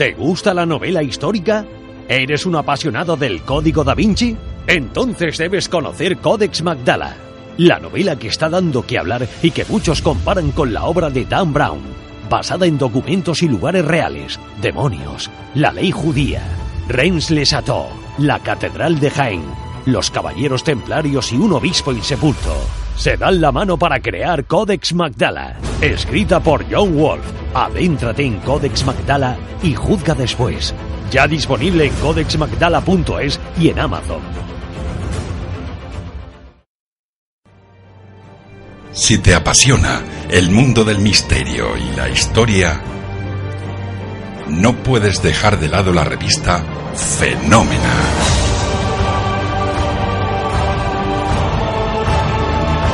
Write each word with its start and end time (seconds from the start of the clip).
¿Te 0.00 0.14
gusta 0.14 0.54
la 0.54 0.64
novela 0.64 1.02
histórica? 1.02 1.66
¿Eres 2.08 2.46
un 2.46 2.56
apasionado 2.56 3.18
del 3.18 3.42
Código 3.42 3.84
da 3.84 3.94
Vinci? 3.94 4.34
Entonces 4.66 5.36
debes 5.36 5.68
conocer 5.68 6.16
Codex 6.16 6.62
Magdala, 6.62 7.16
la 7.58 7.78
novela 7.78 8.16
que 8.16 8.28
está 8.28 8.48
dando 8.48 8.86
que 8.86 8.96
hablar 8.96 9.28
y 9.42 9.50
que 9.50 9.66
muchos 9.66 10.00
comparan 10.00 10.52
con 10.52 10.72
la 10.72 10.86
obra 10.86 11.10
de 11.10 11.26
Dan 11.26 11.52
Brown, 11.52 11.82
basada 12.30 12.64
en 12.64 12.78
documentos 12.78 13.42
y 13.42 13.48
lugares 13.48 13.84
reales, 13.84 14.40
demonios, 14.62 15.30
la 15.54 15.70
ley 15.70 15.90
judía, 15.90 16.44
Reims-les-Châteaux, 16.88 17.90
la 18.16 18.38
Catedral 18.38 19.00
de 19.00 19.10
Jaén, 19.10 19.44
los 19.84 20.10
Caballeros 20.10 20.64
Templarios 20.64 21.30
y 21.30 21.36
un 21.36 21.52
obispo 21.52 21.92
insepulto. 21.92 22.56
Se 23.00 23.16
dan 23.16 23.40
la 23.40 23.50
mano 23.50 23.78
para 23.78 23.98
crear 23.98 24.44
Codex 24.44 24.92
Magdala, 24.92 25.56
escrita 25.80 26.38
por 26.38 26.66
John 26.70 26.94
Wolf. 26.98 27.24
Adéntrate 27.54 28.22
en 28.22 28.38
Codex 28.40 28.84
Magdala 28.84 29.38
y 29.62 29.74
juzga 29.74 30.14
después. 30.14 30.74
Ya 31.10 31.26
disponible 31.26 31.86
en 31.86 31.94
codexmagdala.es 31.94 33.40
y 33.58 33.70
en 33.70 33.78
Amazon. 33.78 34.20
Si 38.92 39.16
te 39.16 39.34
apasiona 39.34 40.02
el 40.28 40.50
mundo 40.50 40.84
del 40.84 40.98
misterio 40.98 41.78
y 41.78 41.96
la 41.96 42.10
historia, 42.10 42.82
no 44.46 44.76
puedes 44.76 45.22
dejar 45.22 45.58
de 45.58 45.68
lado 45.68 45.94
la 45.94 46.04
revista 46.04 46.62
Fenómena. 46.94 48.29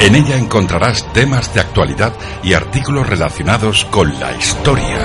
En 0.01 0.15
ella 0.15 0.37
encontrarás 0.37 1.11
temas 1.15 1.53
de 1.55 1.61
actualidad 1.61 2.13
y 2.43 2.53
artículos 2.53 3.09
relacionados 3.09 3.87
con 3.87 4.21
la 4.21 4.37
historia. 4.37 5.01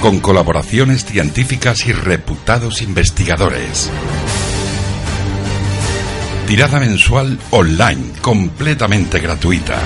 Con 0.00 0.18
colaboraciones 0.18 1.04
científicas 1.04 1.86
y 1.86 1.92
reputados 1.92 2.82
investigadores. 2.82 3.88
Tirada 6.48 6.80
mensual 6.80 7.38
online, 7.52 8.12
completamente 8.20 9.20
gratuita. 9.20 9.78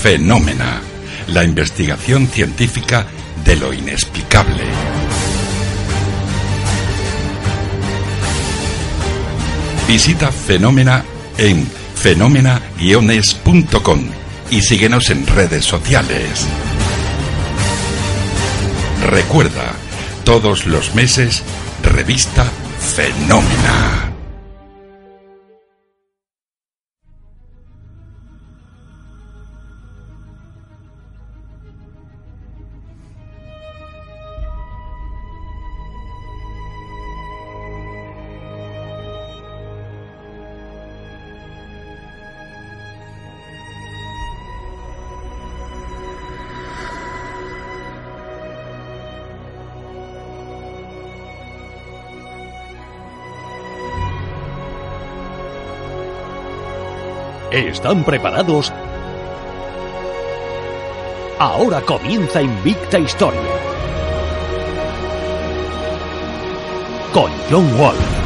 Fenómena, 0.00 0.80
la 1.26 1.42
investigación 1.42 2.28
científica 2.28 3.06
de 3.44 3.56
lo 3.56 3.72
inexplicable. 3.72 4.62
Visita 9.88 10.30
Fenómena 10.30 11.02
en 11.38 11.66
fenómena-es.com 11.94 14.00
y 14.50 14.60
síguenos 14.60 15.08
en 15.08 15.26
redes 15.26 15.64
sociales. 15.64 16.46
Recuerda, 19.02 19.72
todos 20.24 20.66
los 20.66 20.94
meses, 20.94 21.42
revista 21.82 22.46
Fenómena. 22.94 24.07
¿Están 57.50 58.04
preparados? 58.04 58.70
Ahora 61.38 61.80
comienza 61.80 62.42
Invicta 62.42 62.98
Historia. 62.98 63.40
Con 67.14 67.30
John 67.50 67.78
Wolf. 67.78 68.18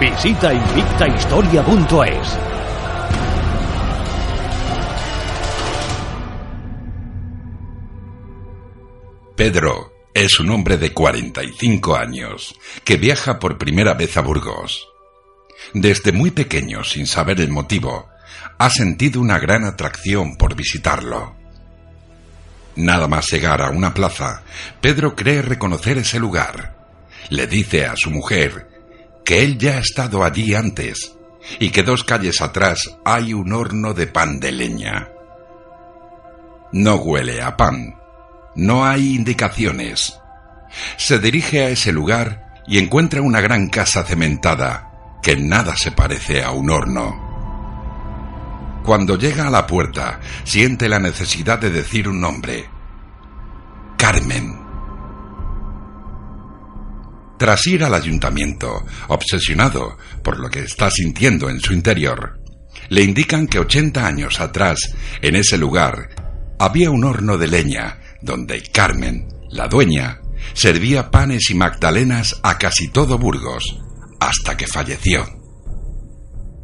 Visita 0.00 0.52
invictahistoria.es. 0.52 2.49
Pedro 9.40 9.94
es 10.12 10.38
un 10.38 10.50
hombre 10.50 10.76
de 10.76 10.92
45 10.92 11.96
años 11.96 12.54
que 12.84 12.98
viaja 12.98 13.38
por 13.38 13.56
primera 13.56 13.94
vez 13.94 14.18
a 14.18 14.20
Burgos. 14.20 14.86
Desde 15.72 16.12
muy 16.12 16.30
pequeño, 16.30 16.84
sin 16.84 17.06
saber 17.06 17.40
el 17.40 17.48
motivo, 17.48 18.10
ha 18.58 18.68
sentido 18.68 19.18
una 19.18 19.38
gran 19.38 19.64
atracción 19.64 20.36
por 20.36 20.54
visitarlo. 20.54 21.36
Nada 22.76 23.08
más 23.08 23.32
llegar 23.32 23.62
a 23.62 23.70
una 23.70 23.94
plaza, 23.94 24.42
Pedro 24.82 25.16
cree 25.16 25.40
reconocer 25.40 25.96
ese 25.96 26.18
lugar. 26.18 26.76
Le 27.30 27.46
dice 27.46 27.86
a 27.86 27.96
su 27.96 28.10
mujer 28.10 28.68
que 29.24 29.42
él 29.42 29.56
ya 29.56 29.78
ha 29.78 29.80
estado 29.80 30.22
allí 30.22 30.54
antes 30.54 31.16
y 31.58 31.70
que 31.70 31.82
dos 31.82 32.04
calles 32.04 32.42
atrás 32.42 32.94
hay 33.06 33.32
un 33.32 33.54
horno 33.54 33.94
de 33.94 34.06
pan 34.06 34.38
de 34.38 34.52
leña. 34.52 35.08
No 36.72 36.96
huele 36.96 37.40
a 37.40 37.56
pan, 37.56 37.99
no 38.60 38.84
hay 38.84 39.14
indicaciones. 39.14 40.20
Se 40.98 41.18
dirige 41.18 41.64
a 41.64 41.70
ese 41.70 41.92
lugar 41.92 42.52
y 42.66 42.76
encuentra 42.76 43.22
una 43.22 43.40
gran 43.40 43.68
casa 43.70 44.04
cementada 44.04 45.18
que 45.22 45.34
nada 45.34 45.76
se 45.76 45.92
parece 45.92 46.44
a 46.44 46.50
un 46.50 46.68
horno. 46.68 47.30
Cuando 48.84 49.16
llega 49.16 49.48
a 49.48 49.50
la 49.50 49.66
puerta, 49.66 50.20
siente 50.44 50.90
la 50.90 50.98
necesidad 50.98 51.58
de 51.58 51.70
decir 51.70 52.06
un 52.06 52.20
nombre. 52.20 52.68
Carmen. 53.96 54.60
Tras 57.38 57.66
ir 57.66 57.82
al 57.82 57.94
ayuntamiento, 57.94 58.84
obsesionado 59.08 59.96
por 60.22 60.38
lo 60.38 60.50
que 60.50 60.60
está 60.60 60.90
sintiendo 60.90 61.48
en 61.48 61.60
su 61.60 61.72
interior, 61.72 62.38
le 62.90 63.02
indican 63.02 63.46
que 63.46 63.58
80 63.58 64.06
años 64.06 64.38
atrás, 64.38 64.80
en 65.22 65.36
ese 65.36 65.56
lugar, 65.56 66.10
había 66.58 66.90
un 66.90 67.04
horno 67.04 67.38
de 67.38 67.46
leña 67.46 68.00
donde 68.22 68.62
Carmen, 68.62 69.28
la 69.48 69.68
dueña, 69.68 70.20
servía 70.54 71.10
panes 71.10 71.50
y 71.50 71.54
magdalenas 71.54 72.40
a 72.42 72.58
casi 72.58 72.88
todo 72.88 73.18
Burgos, 73.18 73.78
hasta 74.20 74.56
que 74.56 74.66
falleció. 74.66 75.26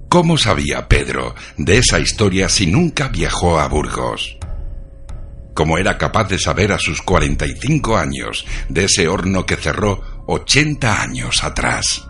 ¿Cómo 0.08 0.38
sabía 0.38 0.88
Pedro 0.88 1.34
de 1.56 1.78
esa 1.78 1.98
historia 1.98 2.48
si 2.48 2.66
nunca 2.66 3.08
viajó 3.08 3.58
a 3.58 3.68
Burgos? 3.68 4.38
¿Cómo 5.54 5.78
era 5.78 5.98
capaz 5.98 6.28
de 6.28 6.38
saber 6.38 6.72
a 6.72 6.78
sus 6.78 7.02
45 7.02 7.96
años 7.96 8.46
de 8.68 8.84
ese 8.84 9.08
horno 9.08 9.46
que 9.46 9.56
cerró 9.56 10.24
80 10.26 11.02
años 11.02 11.42
atrás? 11.42 12.06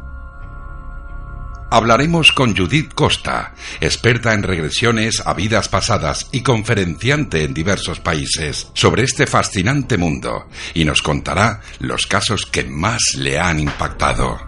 Hablaremos 1.69 2.31
con 2.31 2.57
Judith 2.57 2.95
Costa, 2.95 3.53
experta 3.81 4.35
en 4.35 4.45
regresiones 4.45 5.21
a 5.25 5.35
vidas 5.35 5.69
pasadas 5.69 6.29
y 6.31 6.43
conferenciante 6.43 7.43
en 7.43 7.55
diversos 7.55 7.99
países, 7.99 8.69
sobre 8.73 9.03
este 9.03 9.27
fascinante 9.27 9.99
mundo 9.99 10.47
y 10.75 10.85
nos 10.85 11.03
contará 11.03 11.61
los 11.81 12.07
casos 12.07 12.47
que 12.47 12.63
más 12.65 13.03
le 13.17 13.41
han 13.41 13.59
impactado. 13.59 14.39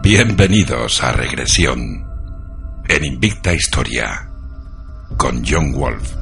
Bienvenidos 0.00 1.02
a 1.02 1.12
Regresión 1.12 2.06
en 2.88 3.04
Invicta 3.04 3.52
Historia 3.52 4.30
con 5.16 5.44
John 5.44 5.72
Wolf. 5.72 6.14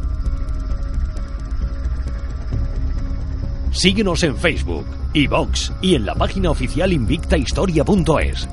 Síguenos 3.70 4.22
en 4.22 4.36
Facebook, 4.36 4.86
iVox 5.12 5.72
y 5.82 5.94
en 5.94 6.06
la 6.06 6.14
página 6.14 6.50
oficial 6.50 6.90
invictahistoria.es. 6.90 8.48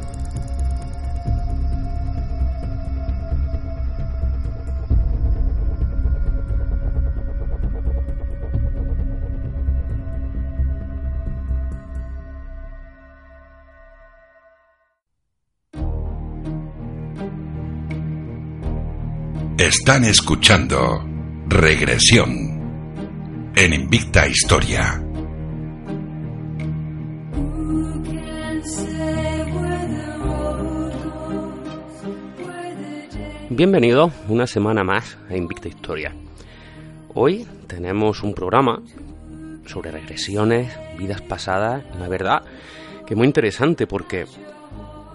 Están 19.78 20.06
escuchando 20.06 21.04
Regresión. 21.48 23.52
En 23.58 23.74
Invicta 23.74 24.26
Historia. 24.26 25.04
Bienvenido 33.50 34.12
una 34.30 34.48
semana 34.48 34.86
más 34.86 35.18
a 35.30 35.36
Invicta 35.36 35.68
Historia. 35.68 36.16
Hoy 37.14 37.46
tenemos 37.68 38.24
un 38.24 38.34
programa 38.34 38.82
sobre 39.66 39.92
regresiones, 39.92 40.74
vidas 40.98 41.22
pasadas, 41.22 41.84
la 42.00 42.08
verdad 42.08 42.44
que 43.06 43.16
muy 43.16 43.28
interesante 43.28 43.88
porque 43.88 44.26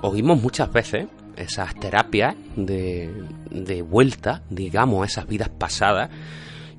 oímos 0.02 0.42
muchas 0.42 0.70
veces 0.70 1.06
esas 1.42 1.74
terapias 1.74 2.34
de, 2.56 3.10
de 3.50 3.82
vuelta, 3.82 4.42
digamos, 4.50 5.02
a 5.02 5.06
esas 5.06 5.26
vidas 5.26 5.48
pasadas 5.48 6.10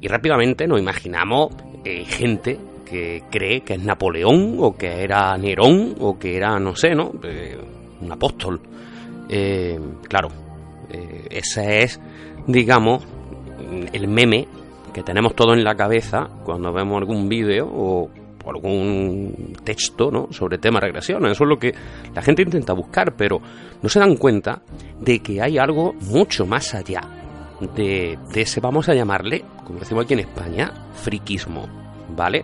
y 0.01 0.07
rápidamente 0.07 0.67
nos 0.67 0.79
imaginamos 0.79 1.49
eh, 1.85 2.03
gente 2.05 2.59
que 2.85 3.23
cree 3.29 3.61
que 3.61 3.75
es 3.75 3.83
Napoleón 3.83 4.57
o 4.59 4.75
que 4.75 5.03
era 5.03 5.37
Nerón 5.37 5.95
o 5.99 6.17
que 6.17 6.35
era, 6.35 6.59
no 6.59 6.75
sé, 6.75 6.95
¿no? 6.95 7.11
Eh, 7.23 7.57
un 8.01 8.11
apóstol. 8.11 8.59
Eh, 9.29 9.79
claro, 10.09 10.29
ese 11.29 11.83
es, 11.83 12.01
digamos, 12.47 13.03
el 13.93 14.07
meme 14.07 14.47
que 14.91 15.03
tenemos 15.03 15.35
todo 15.35 15.53
en 15.53 15.63
la 15.63 15.75
cabeza 15.75 16.27
cuando 16.43 16.73
vemos 16.73 16.97
algún 16.97 17.29
vídeo 17.29 17.69
o 17.71 18.09
algún 18.49 19.55
texto 19.63 20.11
¿no? 20.11 20.27
sobre 20.31 20.57
temas 20.57 20.81
de 20.81 20.87
regresiones. 20.87 21.31
Eso 21.31 21.43
es 21.43 21.49
lo 21.49 21.59
que 21.59 21.73
la 22.13 22.21
gente 22.21 22.41
intenta 22.41 22.73
buscar, 22.73 23.15
pero 23.15 23.41
no 23.81 23.89
se 23.89 23.99
dan 23.99 24.15
cuenta 24.15 24.61
de 24.99 25.19
que 25.19 25.41
hay 25.41 25.57
algo 25.57 25.93
mucho 25.93 26.45
más 26.45 26.73
allá 26.73 27.01
de 27.75 28.17
ese, 28.33 28.59
vamos 28.59 28.89
a 28.89 28.95
llamarle, 28.95 29.43
como 29.65 29.79
decimos 29.79 30.05
aquí 30.05 30.13
en 30.13 30.21
España, 30.21 30.71
friquismo, 30.95 31.67
¿vale? 32.15 32.43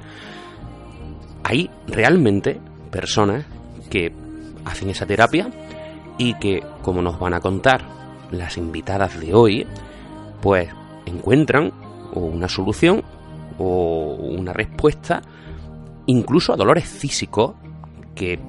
Hay 1.44 1.70
realmente 1.88 2.60
personas 2.92 3.46
que 3.90 4.14
hacen 4.66 4.90
esa 4.90 5.06
terapia 5.06 5.50
y 6.18 6.36
que, 6.36 6.62
como 6.82 7.02
nos 7.02 7.20
van 7.20 7.34
a 7.34 7.40
contar 7.40 7.82
las 8.32 8.58
invitadas 8.58 9.20
de 9.20 9.34
hoy, 9.34 9.66
pues 10.42 10.70
encuentran 11.06 11.72
una 12.14 12.50
solución 12.50 13.04
o 13.58 14.18
una 14.20 14.54
respuesta 14.54 15.22
incluso 16.08 16.54
a 16.54 16.58
dolores 16.58 16.86
físicos 16.86 17.54
que, 18.16 18.40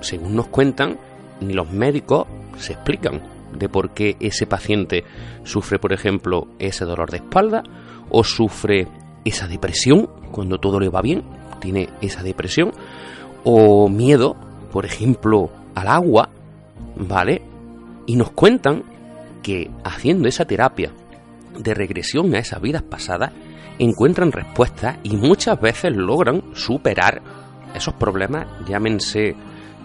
según 0.00 0.36
nos 0.36 0.46
cuentan, 0.46 0.98
ni 1.40 1.52
los 1.52 1.70
médicos 1.70 2.26
se 2.56 2.74
explican 2.74 3.20
de 3.52 3.68
por 3.68 3.90
qué 3.90 4.16
ese 4.20 4.46
paciente 4.46 5.04
sufre, 5.44 5.78
por 5.78 5.92
ejemplo, 5.92 6.48
ese 6.58 6.84
dolor 6.84 7.10
de 7.10 7.18
espalda 7.18 7.62
o 8.10 8.24
sufre 8.24 8.86
esa 9.24 9.48
depresión 9.48 10.08
cuando 10.30 10.58
todo 10.58 10.78
le 10.80 10.88
va 10.88 11.02
bien, 11.02 11.24
tiene 11.60 11.88
esa 12.00 12.22
depresión, 12.22 12.72
o 13.44 13.88
miedo, 13.88 14.36
por 14.72 14.84
ejemplo, 14.84 15.50
al 15.74 15.88
agua, 15.88 16.28
¿vale? 16.96 17.42
Y 18.06 18.16
nos 18.16 18.30
cuentan 18.30 18.84
que 19.42 19.70
haciendo 19.84 20.28
esa 20.28 20.44
terapia 20.44 20.92
de 21.58 21.74
regresión 21.74 22.34
a 22.34 22.38
esas 22.38 22.60
vidas 22.60 22.82
pasadas, 22.82 23.32
encuentran 23.78 24.32
respuestas 24.32 24.98
y 25.02 25.16
muchas 25.16 25.60
veces 25.60 25.96
logran 25.96 26.42
superar 26.54 27.22
esos 27.74 27.94
problemas, 27.94 28.46
llámense 28.66 29.36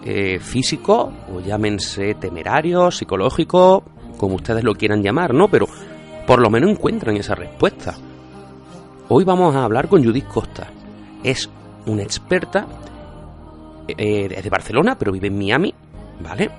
eh, 0.04 0.38
físicos 0.38 1.12
o 1.32 1.40
llámense 1.40 2.14
temerarios, 2.14 2.96
psicológicos, 2.96 3.82
como 4.16 4.36
ustedes 4.36 4.64
lo 4.64 4.74
quieran 4.74 5.02
llamar, 5.02 5.34
¿no? 5.34 5.48
Pero 5.48 5.66
por 6.26 6.40
lo 6.40 6.50
menos 6.50 6.70
encuentran 6.70 7.16
esa 7.16 7.34
respuesta. 7.34 7.94
Hoy 9.08 9.24
vamos 9.24 9.54
a 9.54 9.64
hablar 9.64 9.88
con 9.88 10.02
Judith 10.02 10.26
Costa. 10.26 10.68
Es 11.22 11.48
una 11.86 12.02
experta 12.02 12.66
eh, 13.86 14.40
de 14.42 14.50
Barcelona, 14.50 14.96
pero 14.98 15.12
vive 15.12 15.28
en 15.28 15.38
Miami, 15.38 15.74
¿vale? 16.20 16.50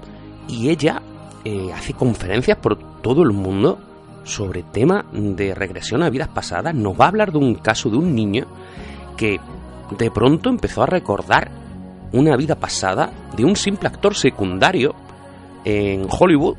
Y 0.47 0.69
ella 0.69 1.01
eh, 1.43 1.71
hace 1.73 1.93
conferencias 1.93 2.57
por 2.57 3.01
todo 3.01 3.23
el 3.23 3.31
mundo 3.31 3.79
sobre 4.25 4.63
tema 4.63 5.05
de 5.13 5.55
regresión 5.55 6.03
a 6.03 6.09
vidas 6.09 6.27
pasadas, 6.27 6.75
nos 6.75 6.99
va 6.99 7.05
a 7.05 7.09
hablar 7.09 7.31
de 7.31 7.37
un 7.37 7.55
caso 7.55 7.89
de 7.89 7.97
un 7.97 8.13
niño 8.13 8.45
que 9.15 9.39
de 9.97 10.11
pronto 10.11 10.49
empezó 10.49 10.83
a 10.83 10.87
recordar 10.87 11.49
una 12.11 12.35
vida 12.35 12.55
pasada 12.55 13.11
de 13.37 13.45
un 13.45 13.55
simple 13.55 13.87
actor 13.87 14.15
secundario 14.15 14.95
en 15.63 16.07
Hollywood 16.09 16.57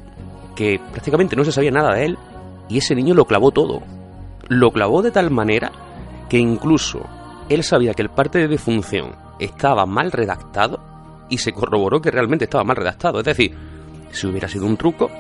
que 0.55 0.81
prácticamente 0.93 1.37
no 1.37 1.45
se 1.45 1.53
sabía 1.53 1.71
nada 1.71 1.95
de 1.95 2.07
él 2.07 2.19
y 2.69 2.79
ese 2.79 2.95
niño 2.95 3.15
lo 3.15 3.27
clavó 3.27 3.51
todo. 3.51 3.83
Lo 4.49 4.71
clavó 4.71 5.03
de 5.03 5.11
tal 5.11 5.31
manera 5.31 5.73
que 6.29 6.39
incluso 6.39 7.01
él 7.49 7.63
sabía 7.65 7.95
que 7.95 8.03
el 8.03 8.11
parte 8.11 8.39
de 8.39 8.49
defunción 8.49 9.17
estaba 9.39 9.87
mal 9.87 10.13
redactado 10.13 10.81
y 11.29 11.39
se 11.39 11.53
corroboró 11.53 12.01
que 12.01 12.11
realmente 12.11 12.45
estaba 12.45 12.65
mal 12.65 12.77
redactado. 12.77 13.19
Es 13.19 13.25
decir, 13.25 13.57
si 14.13 14.27
hubiera 14.27 14.49
sido 14.49 14.67
un 14.67 14.77
truco, 14.77 15.11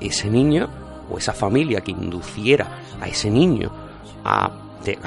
ese 0.00 0.30
niño 0.30 0.68
o 1.10 1.18
esa 1.18 1.32
familia 1.32 1.80
que 1.80 1.92
induciera 1.92 2.80
a 3.00 3.06
ese 3.06 3.30
niño 3.30 3.70
a, 4.24 4.50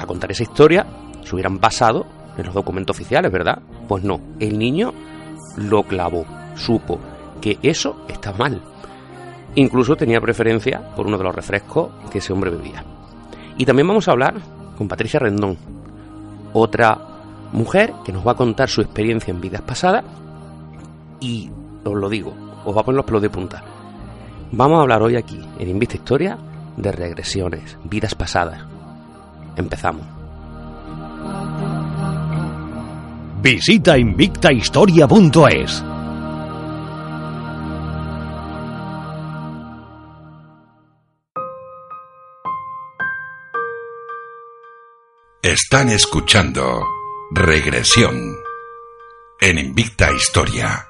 contar 0.06 0.30
esa 0.30 0.42
historia 0.42 0.86
se 1.24 1.34
hubieran 1.34 1.58
basado 1.58 2.06
en 2.36 2.46
los 2.46 2.54
documentos 2.54 2.96
oficiales, 2.96 3.30
¿verdad? 3.30 3.60
Pues 3.88 4.04
no, 4.04 4.20
el 4.38 4.58
niño 4.58 4.92
lo 5.56 5.82
clavó, 5.84 6.24
supo 6.54 6.98
que 7.40 7.58
eso 7.62 8.04
está 8.08 8.32
mal. 8.32 8.60
Incluso 9.54 9.96
tenía 9.96 10.20
preferencia 10.20 10.94
por 10.94 11.06
uno 11.06 11.18
de 11.18 11.24
los 11.24 11.34
refrescos 11.34 11.90
que 12.10 12.18
ese 12.18 12.32
hombre 12.32 12.50
bebía. 12.50 12.84
Y 13.56 13.64
también 13.64 13.88
vamos 13.88 14.06
a 14.08 14.12
hablar 14.12 14.34
con 14.76 14.88
Patricia 14.88 15.20
Rendón, 15.20 15.58
otra 16.52 16.98
mujer 17.52 17.92
que 18.04 18.12
nos 18.12 18.26
va 18.26 18.32
a 18.32 18.36
contar 18.36 18.68
su 18.68 18.80
experiencia 18.80 19.32
en 19.32 19.40
vidas 19.40 19.62
pasadas 19.62 20.04
y 21.20 21.50
os 21.84 21.94
lo 21.94 22.08
digo, 22.08 22.32
os 22.64 22.76
va 22.76 22.80
a 22.80 22.84
poner 22.84 22.96
los 22.96 23.04
pelos 23.04 23.22
de 23.22 23.30
punta. 23.30 23.62
Vamos 24.52 24.78
a 24.78 24.82
hablar 24.82 25.02
hoy 25.02 25.16
aquí, 25.16 25.40
en 25.58 25.68
Invista 25.68 25.94
Historia, 25.96 26.36
de 26.76 26.90
regresiones, 26.90 27.78
vidas 27.84 28.14
pasadas. 28.14 28.62
Empezamos. 29.56 30.06
Visita 33.42 33.96
invictahistoria.es. 33.96 35.84
Están 45.42 45.88
escuchando 45.88 46.84
Regresión 47.30 48.36
en 49.40 49.58
Invicta 49.58 50.12
Historia. 50.12 50.89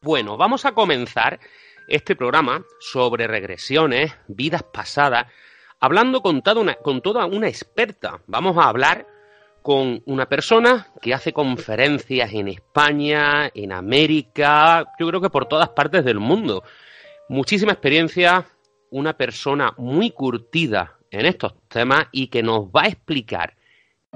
Bueno, 0.00 0.36
vamos 0.36 0.64
a 0.64 0.72
comenzar 0.72 1.40
este 1.88 2.14
programa 2.14 2.64
sobre 2.78 3.26
regresiones, 3.26 4.14
vidas 4.28 4.62
pasadas, 4.62 5.26
hablando 5.80 6.20
con 6.20 6.40
toda, 6.40 7.26
una, 7.26 7.48
experta. 7.48 8.20
Vamos 8.28 8.56
a 8.58 8.68
hablar 8.68 9.08
con 9.60 10.00
una 10.06 10.26
persona 10.26 10.86
que 11.02 11.12
hace 11.12 11.32
conferencias 11.32 12.32
en 12.32 12.46
España, 12.46 13.50
en 13.52 13.72
América, 13.72 14.86
yo 15.00 15.08
creo 15.08 15.20
que 15.20 15.30
por 15.30 15.46
todas 15.46 15.70
partes 15.70 16.04
del 16.04 16.20
mundo. 16.20 16.62
Muchísima 17.28 17.72
experiencia, 17.72 18.46
una 18.90 19.14
persona 19.14 19.74
muy 19.78 20.12
curtida 20.12 20.96
en 21.10 21.26
estos 21.26 21.54
temas 21.66 22.06
y 22.12 22.28
que 22.28 22.44
nos 22.44 22.66
va 22.66 22.82
a 22.82 22.88
explicar 22.88 23.56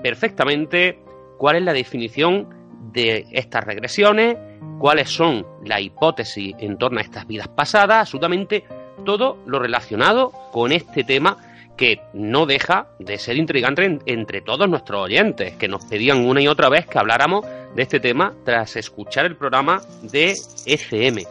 perfectamente 0.00 1.02
cuál 1.38 1.56
es 1.56 1.62
la 1.64 1.72
definición 1.72 2.62
de 2.92 3.26
estas 3.32 3.64
regresiones, 3.64 4.36
cuáles 4.78 5.10
son 5.10 5.46
las 5.64 5.80
hipótesis 5.80 6.54
en 6.58 6.76
torno 6.78 6.98
a 6.98 7.02
estas 7.02 7.26
vidas 7.26 7.48
pasadas, 7.48 8.00
absolutamente 8.00 8.64
todo 9.04 9.38
lo 9.46 9.58
relacionado 9.58 10.32
con 10.52 10.72
este 10.72 11.04
tema 11.04 11.36
que 11.76 12.00
no 12.12 12.46
deja 12.46 12.88
de 12.98 13.18
ser 13.18 13.36
intrigante 13.36 13.98
entre 14.06 14.42
todos 14.42 14.68
nuestros 14.68 15.04
oyentes, 15.04 15.56
que 15.56 15.68
nos 15.68 15.84
pedían 15.86 16.24
una 16.24 16.40
y 16.40 16.48
otra 16.48 16.68
vez 16.68 16.86
que 16.86 16.98
habláramos 16.98 17.46
de 17.74 17.82
este 17.82 18.00
tema 18.00 18.32
tras 18.44 18.76
escuchar 18.76 19.24
el 19.26 19.36
programa 19.36 19.80
de 20.02 20.36
ECM. 20.66 21.24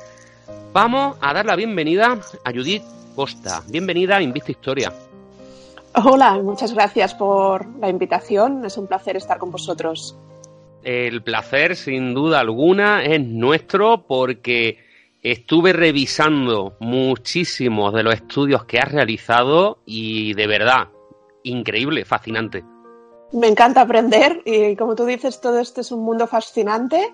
Vamos 0.74 1.17
a 1.22 1.34
dar 1.34 1.46
la 1.46 1.55
bienvenida 1.55 2.17
a 2.43 2.51
Judith 2.51 2.84
Costa. 3.15 3.62
Bienvenida 3.67 4.17
a 4.17 4.22
Invista 4.22 4.51
Historia. 4.51 4.91
Hola, 5.93 6.39
muchas 6.41 6.74
gracias 6.74 7.13
por 7.13 7.65
la 7.79 7.89
invitación. 7.89 8.63
Es 8.65 8.77
un 8.77 8.88
placer 8.88 9.17
estar 9.17 9.38
con 9.38 9.51
vosotros. 9.51 10.15
El 10.84 11.22
placer, 11.22 11.76
sin 11.76 12.14
duda 12.14 12.40
alguna, 12.40 13.04
es 13.04 13.22
nuestro 13.22 14.06
porque 14.08 14.80
estuve 15.22 15.74
revisando 15.74 16.76
muchísimos 16.80 17.94
de 17.94 18.04
los 18.04 18.16
estudios 18.16 18.66
que 18.66 18.80
has 18.80 18.92
realizado 18.92 19.80
y 19.86 20.34
de 20.34 20.48
verdad, 20.48 20.88
increíble, 21.44 22.06
fascinante. 22.06 22.64
Me 23.32 23.48
encanta 23.48 23.82
aprender 23.82 24.42
y 24.46 24.76
como 24.76 24.96
tú 24.96 25.06
dices, 25.06 25.40
todo 25.40 25.60
esto 25.60 25.82
es 25.82 25.92
un 25.92 26.04
mundo 26.04 26.28
fascinante 26.28 27.14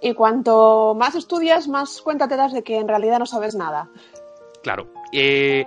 y 0.00 0.14
cuanto 0.14 0.94
más 0.96 1.14
estudias, 1.14 1.68
más 1.68 2.00
cuenta 2.00 2.28
te 2.28 2.36
das 2.36 2.52
de 2.52 2.62
que 2.62 2.78
en 2.78 2.88
realidad 2.88 3.18
no 3.18 3.26
sabes 3.26 3.54
nada. 3.54 3.90
Claro. 4.62 4.86
Eh, 5.12 5.66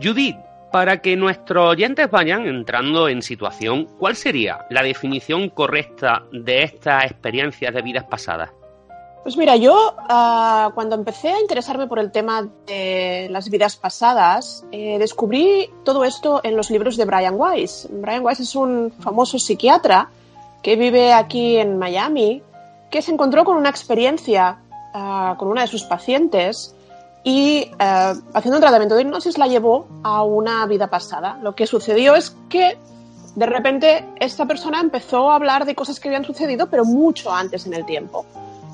Judith, 0.00 0.36
para 0.72 1.00
que 1.00 1.16
nuestros 1.16 1.70
oyentes 1.70 2.10
vayan 2.10 2.46
entrando 2.46 3.08
en 3.08 3.22
situación, 3.22 3.86
¿cuál 3.98 4.16
sería 4.16 4.66
la 4.70 4.82
definición 4.82 5.48
correcta 5.48 6.24
de 6.32 6.62
estas 6.62 7.04
experiencias 7.04 7.74
de 7.74 7.82
vidas 7.82 8.04
pasadas? 8.04 8.50
Pues 9.22 9.36
mira, 9.36 9.56
yo 9.56 9.94
uh, 9.94 10.72
cuando 10.74 10.94
empecé 10.94 11.28
a 11.28 11.40
interesarme 11.40 11.86
por 11.86 11.98
el 11.98 12.10
tema 12.10 12.48
de 12.66 13.28
las 13.30 13.50
vidas 13.50 13.76
pasadas, 13.76 14.64
eh, 14.72 14.98
descubrí 14.98 15.68
todo 15.84 16.04
esto 16.04 16.40
en 16.44 16.56
los 16.56 16.70
libros 16.70 16.96
de 16.96 17.04
Brian 17.04 17.34
Weiss. 17.36 17.88
Brian 17.90 18.24
Weiss 18.24 18.40
es 18.40 18.54
un 18.54 18.92
famoso 19.00 19.38
psiquiatra 19.38 20.08
que 20.62 20.76
vive 20.76 21.12
aquí 21.12 21.56
en 21.56 21.78
Miami, 21.78 22.42
que 22.90 23.02
se 23.02 23.12
encontró 23.12 23.44
con 23.44 23.56
una 23.56 23.68
experiencia 23.68 24.58
uh, 24.94 25.36
con 25.36 25.48
una 25.48 25.62
de 25.62 25.66
sus 25.66 25.82
pacientes 25.82 26.74
y 27.24 27.70
uh, 27.74 28.20
haciendo 28.34 28.56
un 28.56 28.60
tratamiento 28.60 28.94
de 28.94 29.02
hipnosis 29.02 29.38
la 29.38 29.46
llevó 29.46 29.86
a 30.02 30.22
una 30.22 30.64
vida 30.66 30.88
pasada. 30.88 31.38
Lo 31.42 31.54
que 31.54 31.66
sucedió 31.66 32.14
es 32.14 32.34
que 32.48 32.78
de 33.34 33.46
repente 33.46 34.04
esta 34.20 34.46
persona 34.46 34.80
empezó 34.80 35.30
a 35.30 35.36
hablar 35.36 35.64
de 35.64 35.74
cosas 35.74 36.00
que 36.00 36.08
habían 36.08 36.24
sucedido, 36.24 36.68
pero 36.68 36.84
mucho 36.84 37.32
antes 37.32 37.66
en 37.66 37.74
el 37.74 37.84
tiempo. 37.84 38.24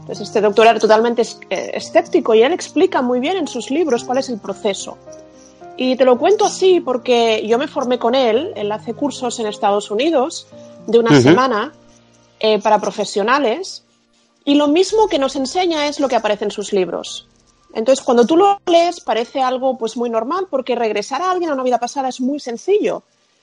Entonces 0.01 0.29
este 0.29 0.41
doctor 0.41 0.67
era 0.67 0.79
totalmente 0.79 1.23
eh, 1.51 1.71
escéptico 1.75 2.35
y 2.35 2.43
él 2.43 2.53
explica 2.53 3.01
muy 3.01 3.21
bien 3.21 3.37
en 3.37 3.49
sus 3.49 3.71
libros 3.71 4.05
cuál 4.05 4.19
es 4.19 4.29
el 4.29 4.39
proceso. 4.39 4.99
Y 5.77 5.97
te 5.97 6.05
lo 6.05 6.19
cuento 6.19 6.45
así 6.45 6.81
porque 6.81 7.45
yo 7.47 7.59
me 7.59 7.67
formé 7.67 7.99
con 7.99 8.15
él, 8.15 8.53
él 8.55 8.71
hace 8.71 8.95
cursos 8.95 9.41
en 9.41 9.47
Estados 9.47 9.91
Unidos 9.91 10.47
de 10.87 10.99
una 10.99 11.11
uh 11.11 11.15
-huh. 11.15 11.23
semana 11.23 11.73
eh, 12.39 12.61
para 12.61 12.79
profesionales 12.79 13.83
y 14.45 14.55
lo 14.55 14.69
mismo 14.69 15.09
que 15.09 15.19
nos 15.19 15.35
enseña 15.37 15.89
es 15.89 15.99
lo 16.01 16.09
que 16.09 16.17
aparece 16.17 16.45
en 16.45 16.51
sus 16.51 16.73
libros. 16.73 17.27
Entonces 17.75 18.04
cuando 18.04 18.25
tú 18.25 18.37
lo 18.37 18.61
lees 18.66 19.00
parece 19.00 19.43
algo 19.43 19.76
pues 19.76 19.97
muy 19.97 20.09
normal 20.09 20.47
porque 20.49 20.76
regresar 20.76 21.21
a 21.21 21.31
alguien 21.33 21.50
a 21.50 21.54
una 21.54 21.64
vida 21.64 21.78
pasada 21.78 22.09
es 22.09 22.21
muy 22.21 22.38
sencillo. 22.38 23.02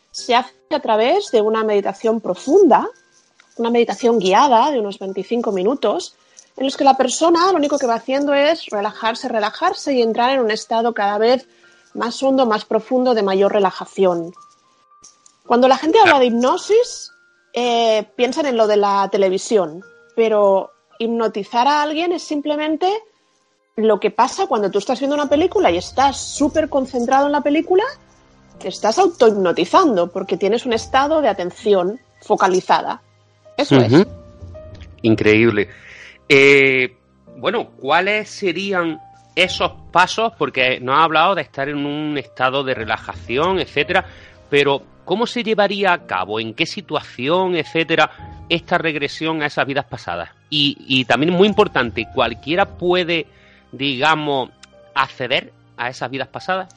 Se 0.09 0.33
hace 0.33 0.53
a 0.71 0.79
través 0.79 1.31
de 1.31 1.41
una 1.41 1.63
meditación 1.63 2.21
profunda, 2.21 2.89
una 3.57 3.69
meditación 3.69 4.19
guiada 4.19 4.71
de 4.71 4.79
unos 4.79 4.99
25 4.99 5.51
minutos, 5.51 6.15
en 6.55 6.65
los 6.65 6.77
que 6.77 6.83
la 6.83 6.95
persona 6.95 7.51
lo 7.51 7.57
único 7.57 7.77
que 7.77 7.87
va 7.87 7.95
haciendo 7.95 8.33
es 8.33 8.65
relajarse, 8.67 9.27
relajarse 9.27 9.93
y 9.93 10.01
entrar 10.01 10.31
en 10.31 10.39
un 10.39 10.51
estado 10.51 10.93
cada 10.93 11.17
vez 11.17 11.47
más 11.93 12.23
hondo, 12.23 12.45
más 12.45 12.63
profundo, 12.63 13.13
de 13.13 13.23
mayor 13.23 13.51
relajación. 13.51 14.33
Cuando 15.45 15.67
la 15.67 15.77
gente 15.77 15.99
habla 15.99 16.19
de 16.19 16.27
hipnosis, 16.27 17.11
eh, 17.53 18.07
piensan 18.15 18.45
en 18.45 18.55
lo 18.55 18.67
de 18.67 18.77
la 18.77 19.09
televisión, 19.11 19.83
pero 20.15 20.71
hipnotizar 20.99 21.67
a 21.67 21.81
alguien 21.81 22.13
es 22.13 22.23
simplemente 22.23 22.87
lo 23.75 23.99
que 23.99 24.11
pasa 24.11 24.47
cuando 24.47 24.69
tú 24.69 24.79
estás 24.79 24.99
viendo 24.99 25.15
una 25.15 25.29
película 25.29 25.71
y 25.71 25.77
estás 25.77 26.17
súper 26.17 26.69
concentrado 26.69 27.27
en 27.27 27.31
la 27.31 27.41
película, 27.41 27.83
te 28.59 28.67
estás 28.67 28.99
autohipnotizando 28.99 30.11
porque 30.11 30.37
tienes 30.37 30.65
un 30.65 30.73
estado 30.73 31.21
de 31.21 31.29
atención 31.29 31.99
focalizada. 32.21 33.01
Eso 33.57 33.77
es. 33.77 34.05
Increíble. 35.01 35.69
Eh, 36.29 36.95
bueno, 37.37 37.71
¿cuáles 37.71 38.29
serían 38.29 38.99
esos 39.35 39.71
pasos? 39.91 40.33
Porque 40.37 40.79
nos 40.79 40.97
ha 40.97 41.03
hablado 41.03 41.35
de 41.35 41.41
estar 41.41 41.67
en 41.69 41.85
un 41.85 42.17
estado 42.17 42.63
de 42.63 42.73
relajación, 42.73 43.59
etcétera, 43.59 44.05
pero 44.49 44.83
¿cómo 45.05 45.25
se 45.25 45.43
llevaría 45.43 45.93
a 45.93 46.05
cabo? 46.05 46.39
¿En 46.39 46.53
qué 46.53 46.65
situación, 46.65 47.55
etcétera, 47.55 48.11
esta 48.47 48.77
regresión 48.77 49.41
a 49.41 49.47
esas 49.47 49.65
vidas 49.65 49.85
pasadas? 49.85 50.29
Y, 50.49 50.77
y 50.87 51.05
también 51.05 51.33
muy 51.33 51.47
importante, 51.47 52.07
¿cualquiera 52.13 52.65
puede, 52.65 53.25
digamos, 53.71 54.49
acceder 54.93 55.53
a 55.77 55.89
esas 55.89 56.09
vidas 56.09 56.27
pasadas? 56.27 56.73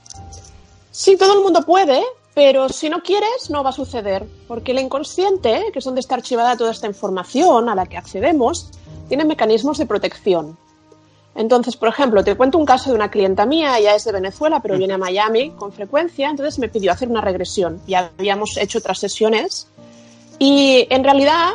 Sí, 0.90 1.16
todo 1.16 1.34
el 1.34 1.42
mundo 1.42 1.62
puede, 1.62 2.02
pero 2.34 2.68
si 2.68 2.88
no 2.88 3.02
quieres, 3.02 3.50
no 3.50 3.62
va 3.62 3.70
a 3.70 3.72
suceder, 3.72 4.26
porque 4.48 4.72
el 4.72 4.80
inconsciente, 4.80 5.66
que 5.72 5.78
es 5.78 5.84
donde 5.84 6.00
está 6.00 6.14
archivada 6.14 6.56
toda 6.56 6.70
esta 6.70 6.86
información 6.86 7.68
a 7.68 7.74
la 7.74 7.86
que 7.86 7.96
accedemos, 7.96 8.70
tiene 9.08 9.24
mecanismos 9.24 9.78
de 9.78 9.86
protección. 9.86 10.56
Entonces, 11.34 11.76
por 11.76 11.88
ejemplo, 11.88 12.22
te 12.22 12.36
cuento 12.36 12.58
un 12.58 12.64
caso 12.64 12.90
de 12.90 12.96
una 12.96 13.10
clienta 13.10 13.44
mía, 13.44 13.78
ella 13.78 13.94
es 13.94 14.04
de 14.04 14.12
Venezuela, 14.12 14.60
pero 14.60 14.78
viene 14.78 14.94
a 14.94 14.98
Miami 14.98 15.50
con 15.50 15.72
frecuencia, 15.72 16.30
entonces 16.30 16.58
me 16.58 16.68
pidió 16.68 16.92
hacer 16.92 17.08
una 17.08 17.20
regresión. 17.20 17.80
Ya 17.86 18.12
habíamos 18.16 18.56
hecho 18.56 18.78
otras 18.78 18.98
sesiones 18.98 19.66
y 20.38 20.86
en 20.90 21.02
realidad 21.02 21.54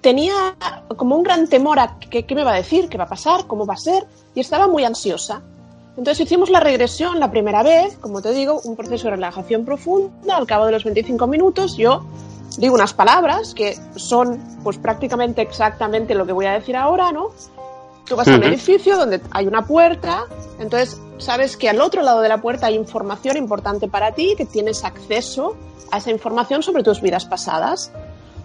tenía 0.00 0.56
como 0.96 1.16
un 1.16 1.22
gran 1.22 1.46
temor 1.48 1.78
a 1.78 1.98
qué, 1.98 2.24
qué 2.24 2.34
me 2.34 2.44
va 2.44 2.52
a 2.52 2.56
decir, 2.56 2.88
qué 2.88 2.96
va 2.96 3.04
a 3.04 3.08
pasar, 3.08 3.46
cómo 3.46 3.66
va 3.66 3.74
a 3.74 3.78
ser, 3.78 4.06
y 4.36 4.40
estaba 4.40 4.68
muy 4.68 4.84
ansiosa. 4.84 5.42
Entonces 5.96 6.26
hicimos 6.26 6.50
la 6.50 6.60
regresión 6.60 7.18
la 7.18 7.30
primera 7.30 7.62
vez, 7.62 7.96
como 7.96 8.20
te 8.20 8.30
digo, 8.32 8.60
un 8.64 8.76
proceso 8.76 9.04
de 9.04 9.12
relajación 9.12 9.64
profunda. 9.64 10.36
Al 10.36 10.46
cabo 10.46 10.66
de 10.66 10.72
los 10.72 10.84
25 10.84 11.26
minutos 11.26 11.76
yo 11.76 12.04
digo 12.58 12.74
unas 12.74 12.92
palabras 12.92 13.54
que 13.54 13.76
son 13.96 14.38
pues 14.62 14.76
prácticamente 14.78 15.40
exactamente 15.40 16.14
lo 16.14 16.26
que 16.26 16.32
voy 16.32 16.46
a 16.46 16.52
decir 16.52 16.76
ahora, 16.76 17.12
¿no? 17.12 17.30
Tú 18.06 18.14
vas 18.14 18.28
uh 18.28 18.30
-huh. 18.30 18.34
a 18.34 18.36
un 18.36 18.44
edificio 18.44 18.96
donde 18.98 19.20
hay 19.32 19.46
una 19.46 19.66
puerta, 19.66 20.26
entonces 20.60 21.00
sabes 21.18 21.56
que 21.56 21.68
al 21.70 21.80
otro 21.80 22.02
lado 22.02 22.20
de 22.20 22.28
la 22.28 22.40
puerta 22.40 22.66
hay 22.66 22.74
información 22.74 23.38
importante 23.38 23.88
para 23.88 24.12
ti, 24.12 24.34
que 24.36 24.44
tienes 24.44 24.84
acceso 24.84 25.56
a 25.90 25.98
esa 25.98 26.10
información 26.10 26.62
sobre 26.62 26.82
tus 26.82 27.00
vidas 27.00 27.24
pasadas. 27.24 27.90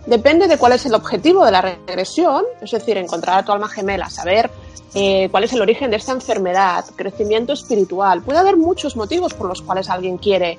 Depende 0.05 0.47
de 0.47 0.57
cuál 0.57 0.73
es 0.73 0.85
el 0.85 0.95
objetivo 0.95 1.45
de 1.45 1.51
la 1.51 1.61
regresión, 1.61 2.43
es 2.59 2.71
decir, 2.71 2.97
encontrar 2.97 3.39
a 3.39 3.45
tu 3.45 3.51
alma 3.51 3.67
gemela, 3.67 4.09
saber 4.09 4.49
eh, 4.95 5.29
cuál 5.29 5.43
es 5.43 5.53
el 5.53 5.61
origen 5.61 5.91
de 5.91 5.97
esta 5.97 6.11
enfermedad, 6.11 6.85
crecimiento 6.95 7.53
espiritual. 7.53 8.23
Puede 8.23 8.39
haber 8.39 8.57
muchos 8.57 8.95
motivos 8.95 9.33
por 9.33 9.47
los 9.47 9.61
cuales 9.61 9.89
alguien 9.89 10.17
quiere 10.17 10.57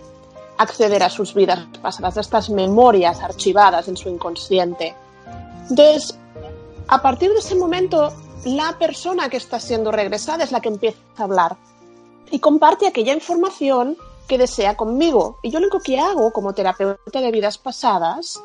acceder 0.58 1.02
a 1.02 1.10
sus 1.10 1.34
vidas 1.34 1.66
pasadas, 1.80 2.16
a 2.16 2.20
estas 2.20 2.50
memorias 2.50 3.20
archivadas 3.20 3.88
en 3.88 3.96
su 3.96 4.08
inconsciente. 4.08 4.94
Entonces, 5.68 6.16
a 6.86 7.02
partir 7.02 7.32
de 7.32 7.40
ese 7.40 7.56
momento, 7.56 8.12
la 8.44 8.78
persona 8.78 9.28
que 9.28 9.38
está 9.38 9.58
siendo 9.58 9.90
regresada 9.90 10.44
es 10.44 10.52
la 10.52 10.60
que 10.60 10.68
empieza 10.68 10.98
a 11.18 11.24
hablar 11.24 11.56
y 12.30 12.38
comparte 12.38 12.86
aquella 12.86 13.12
información 13.12 13.96
que 14.28 14.38
desea 14.38 14.76
conmigo. 14.76 15.38
Y 15.42 15.50
yo 15.50 15.58
lo 15.58 15.66
único 15.66 15.80
que 15.80 15.98
hago 15.98 16.32
como 16.32 16.54
terapeuta 16.54 17.20
de 17.20 17.30
vidas 17.30 17.58
pasadas 17.58 18.40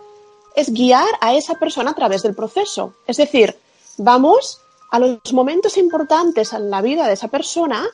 es 0.58 0.74
guiar 0.74 1.08
a 1.22 1.36
esa 1.36 1.54
persona 1.54 1.92
a 1.92 1.94
través 1.94 2.24
del 2.24 2.34
proceso. 2.34 2.96
Es 3.06 3.18
decir, 3.18 3.56
vamos 3.98 4.60
a 4.90 4.98
los 4.98 5.32
momentos 5.32 5.78
importantes 5.78 6.52
en 6.52 6.72
la 6.72 6.82
vida 6.82 7.06
de 7.06 7.14
esa 7.14 7.28
persona 7.28 7.88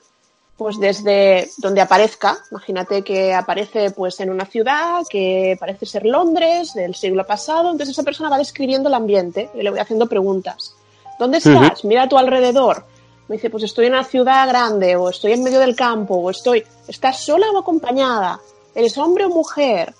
pues 0.55 0.79
desde 0.79 1.50
donde 1.58 1.82
aparezca, 1.82 2.38
imagínate 2.51 3.01
que 3.01 3.34
aparece 3.34 3.91
pues 3.91 4.20
en 4.20 4.29
una 4.29 4.46
ciudad 4.46 5.01
que 5.10 5.58
parece 5.60 5.86
ser 5.86 6.05
Londres 6.05 6.74
del 6.74 6.93
siglo 6.96 7.25
pasado, 7.25 7.72
entonces 7.72 7.89
esa 7.89 8.03
persona 8.03 8.29
va 8.29 8.38
describiendo 8.38 8.88
el 8.88 8.96
ambiente 8.96 9.50
y 9.55 9.63
le 9.63 9.72
voy 9.72 9.79
haciendo 9.79 10.08
preguntas. 10.08 10.75
¿Dónde 11.20 11.39
estás? 11.39 11.53
Uh 11.55 11.60
-huh. 11.60 11.88
Mira 11.88 12.03
a 12.03 12.10
tu 12.10 12.17
alrededor. 12.17 12.86
Me 13.27 13.38
dice, 13.38 13.50
pues 13.50 13.63
estoy 13.63 13.88
en 13.88 13.93
una 13.93 14.03
ciudad 14.03 14.48
grande 14.48 14.96
o 14.96 15.10
estoy 15.10 15.34
en 15.34 15.43
medio 15.43 15.60
del 15.60 15.75
campo 15.75 16.15
o 16.15 16.29
estoy, 16.29 16.63
¿estás 16.88 17.25
sola 17.25 17.50
o 17.51 17.58
acompañada? 17.58 18.39
¿Eres 18.75 18.98
hombre 18.98 19.25
o 19.25 19.29
mujer? 19.29 19.93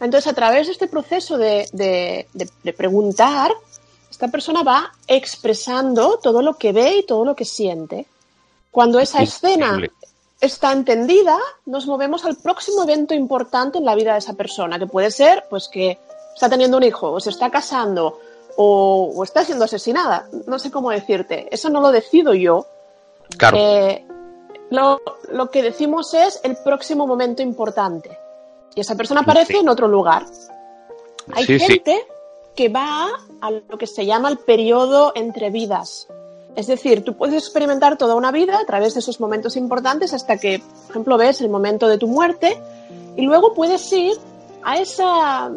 Entonces 0.00 0.30
a 0.30 0.34
través 0.34 0.66
de 0.66 0.72
este 0.72 0.88
proceso 0.88 1.38
de, 1.38 1.68
de, 1.72 2.28
de, 2.34 2.48
de 2.62 2.72
preguntar, 2.72 3.52
esta 4.10 4.28
persona 4.28 4.62
va 4.62 4.92
expresando 5.06 6.18
todo 6.18 6.42
lo 6.42 6.54
que 6.54 6.72
ve 6.72 6.98
y 6.98 7.02
todo 7.02 7.24
lo 7.24 7.34
que 7.34 7.44
siente. 7.44 8.06
Cuando 8.70 8.98
esa 8.98 9.22
escena 9.22 9.78
está 10.40 10.72
entendida, 10.72 11.38
nos 11.64 11.86
movemos 11.86 12.24
al 12.24 12.36
próximo 12.36 12.82
evento 12.82 13.14
importante 13.14 13.78
en 13.78 13.84
la 13.84 13.94
vida 13.94 14.12
de 14.12 14.18
esa 14.18 14.34
persona, 14.34 14.78
que 14.78 14.86
puede 14.86 15.10
ser 15.10 15.44
pues 15.48 15.68
que 15.68 15.98
está 16.34 16.48
teniendo 16.48 16.76
un 16.76 16.82
hijo, 16.82 17.12
o 17.12 17.20
se 17.20 17.30
está 17.30 17.50
casando, 17.50 18.20
o, 18.56 19.12
o 19.16 19.24
está 19.24 19.44
siendo 19.44 19.64
asesinada. 19.64 20.28
No 20.46 20.58
sé 20.58 20.70
cómo 20.70 20.90
decirte. 20.90 21.48
Eso 21.50 21.70
no 21.70 21.80
lo 21.80 21.90
decido 21.90 22.34
yo. 22.34 22.66
Claro. 23.38 23.56
Eh, 23.58 24.06
lo, 24.70 25.00
lo, 25.30 25.50
que 25.50 25.62
decimos 25.62 26.12
es 26.14 26.40
el 26.42 26.56
próximo 26.56 27.06
momento 27.06 27.42
importante. 27.42 28.18
Y 28.76 28.80
esa 28.80 28.94
persona 28.94 29.22
aparece 29.22 29.54
sí. 29.54 29.58
en 29.58 29.68
otro 29.68 29.88
lugar. 29.88 30.26
Hay 31.32 31.44
sí, 31.44 31.58
gente 31.58 31.96
sí. 32.06 32.12
que 32.54 32.68
va 32.68 33.08
a 33.40 33.50
lo 33.50 33.78
que 33.78 33.86
se 33.88 34.06
llama 34.06 34.28
el 34.28 34.38
periodo 34.38 35.12
entre 35.16 35.50
vidas. 35.50 36.06
Es 36.54 36.68
decir, 36.68 37.02
tú 37.02 37.16
puedes 37.16 37.42
experimentar 37.42 37.98
toda 37.98 38.14
una 38.14 38.30
vida 38.30 38.58
a 38.58 38.64
través 38.64 38.94
de 38.94 39.00
esos 39.00 39.18
momentos 39.18 39.56
importantes 39.56 40.12
hasta 40.12 40.36
que, 40.36 40.58
por 40.58 40.90
ejemplo, 40.90 41.18
ves 41.18 41.40
el 41.40 41.48
momento 41.48 41.88
de 41.88 41.98
tu 41.98 42.06
muerte 42.06 42.60
y 43.16 43.22
luego 43.22 43.54
puedes 43.54 43.90
ir 43.92 44.14
a 44.62 44.78
esa 44.78 45.50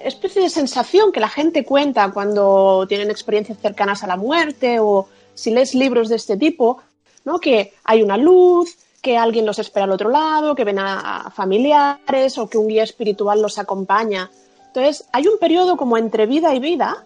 especie 0.00 0.42
de 0.42 0.50
sensación 0.50 1.12
que 1.12 1.20
la 1.20 1.28
gente 1.28 1.64
cuenta 1.64 2.10
cuando 2.12 2.84
tienen 2.88 3.10
experiencias 3.10 3.58
cercanas 3.58 4.02
a 4.02 4.06
la 4.06 4.16
muerte 4.16 4.78
o 4.80 5.08
si 5.34 5.50
lees 5.50 5.74
libros 5.74 6.08
de 6.08 6.16
este 6.16 6.36
tipo, 6.36 6.78
¿no? 7.24 7.38
Que 7.38 7.72
hay 7.84 8.02
una 8.02 8.16
luz, 8.16 8.76
que 9.02 9.18
alguien 9.18 9.44
los 9.44 9.58
espera 9.58 9.84
al 9.84 9.92
otro 9.92 10.08
lado, 10.08 10.54
que 10.54 10.64
ven 10.64 10.78
a 10.78 11.30
familiares 11.34 12.38
o 12.38 12.48
que 12.48 12.56
un 12.56 12.68
guía 12.68 12.84
espiritual 12.84 13.42
los 13.42 13.58
acompaña. 13.58 14.30
Entonces, 14.68 15.06
hay 15.12 15.26
un 15.26 15.38
periodo 15.38 15.76
como 15.76 15.98
entre 15.98 16.26
vida 16.26 16.54
y 16.54 16.60
vida 16.60 17.04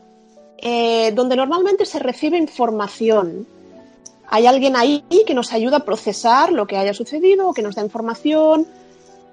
eh, 0.59 1.11
donde 1.13 1.35
normalmente 1.35 1.85
se 1.87 1.99
recibe 1.99 2.39
información. 2.39 3.47
Hay 4.29 4.47
alguien 4.47 4.77
ahí 4.77 5.05
que 5.27 5.35
nos 5.35 5.53
ayuda 5.53 5.79
a 5.79 5.85
procesar 5.85 6.53
lo 6.53 6.67
que 6.67 6.77
haya 6.77 6.95
sucedido, 6.95 7.53
que 7.53 7.63
nos 7.63 7.75
da 7.75 7.83
información 7.83 8.67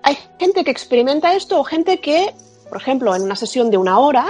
hay 0.03 0.17
gente 0.37 0.63
que 0.63 0.71
experimenta 0.71 1.33
esto 1.33 1.59
o 1.59 1.63
gente 1.63 1.99
que, 1.99 2.35
por 2.69 2.77
ejemplo, 2.77 3.15
en 3.15 3.23
una 3.23 3.37
sesión 3.37 3.71
de 3.71 3.77
una 3.77 3.97
hora, 3.99 4.25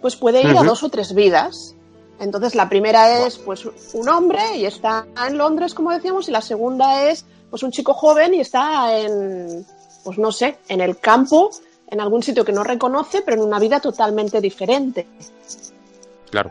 pues 0.00 0.16
puede 0.16 0.40
ir 0.40 0.56
a 0.56 0.62
dos 0.62 0.82
o 0.82 0.88
tres 0.88 1.14
vidas. 1.14 1.74
Entonces 2.18 2.54
la 2.54 2.70
primera 2.70 3.26
es 3.26 3.36
pues 3.36 3.68
un 3.92 4.08
hombre 4.08 4.56
y 4.56 4.64
está 4.64 5.06
en 5.28 5.36
Londres, 5.36 5.74
como 5.74 5.90
decíamos, 5.90 6.28
y 6.28 6.32
la 6.32 6.40
segunda 6.40 7.10
es 7.10 7.26
pues 7.50 7.62
un 7.62 7.70
chico 7.70 7.94
joven 7.94 8.34
y 8.34 8.40
está 8.40 8.98
en, 8.98 9.64
pues 10.04 10.18
no 10.18 10.32
sé, 10.32 10.58
en 10.68 10.80
el 10.80 10.98
campo, 10.98 11.50
en 11.88 12.00
algún 12.00 12.22
sitio 12.22 12.44
que 12.44 12.52
no 12.52 12.64
reconoce, 12.64 13.22
pero 13.22 13.36
en 13.36 13.46
una 13.46 13.58
vida 13.58 13.80
totalmente 13.80 14.40
diferente. 14.40 15.06
Claro, 16.30 16.50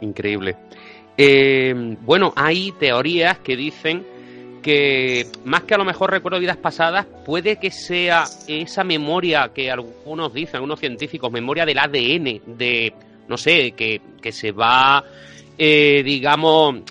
increíble. 0.00 0.56
Eh, 1.16 1.96
bueno, 2.00 2.32
hay 2.34 2.72
teorías 2.72 3.38
que 3.38 3.56
dicen 3.56 4.06
que 4.62 5.26
más 5.44 5.64
que 5.64 5.74
a 5.74 5.78
lo 5.78 5.84
mejor 5.84 6.10
recuerdo 6.10 6.38
vidas 6.38 6.56
pasadas, 6.56 7.04
puede 7.26 7.56
que 7.56 7.70
sea 7.70 8.24
esa 8.46 8.84
memoria 8.84 9.50
que 9.52 9.70
algunos 9.70 10.32
dicen, 10.32 10.56
algunos 10.56 10.80
científicos, 10.80 11.30
memoria 11.30 11.66
del 11.66 11.78
ADN, 11.78 12.56
de, 12.56 12.94
no 13.28 13.36
sé, 13.36 13.72
que, 13.72 14.00
se 14.32 14.52
va, 14.52 15.04
eh, 15.58 16.02
digamos, 16.04 16.82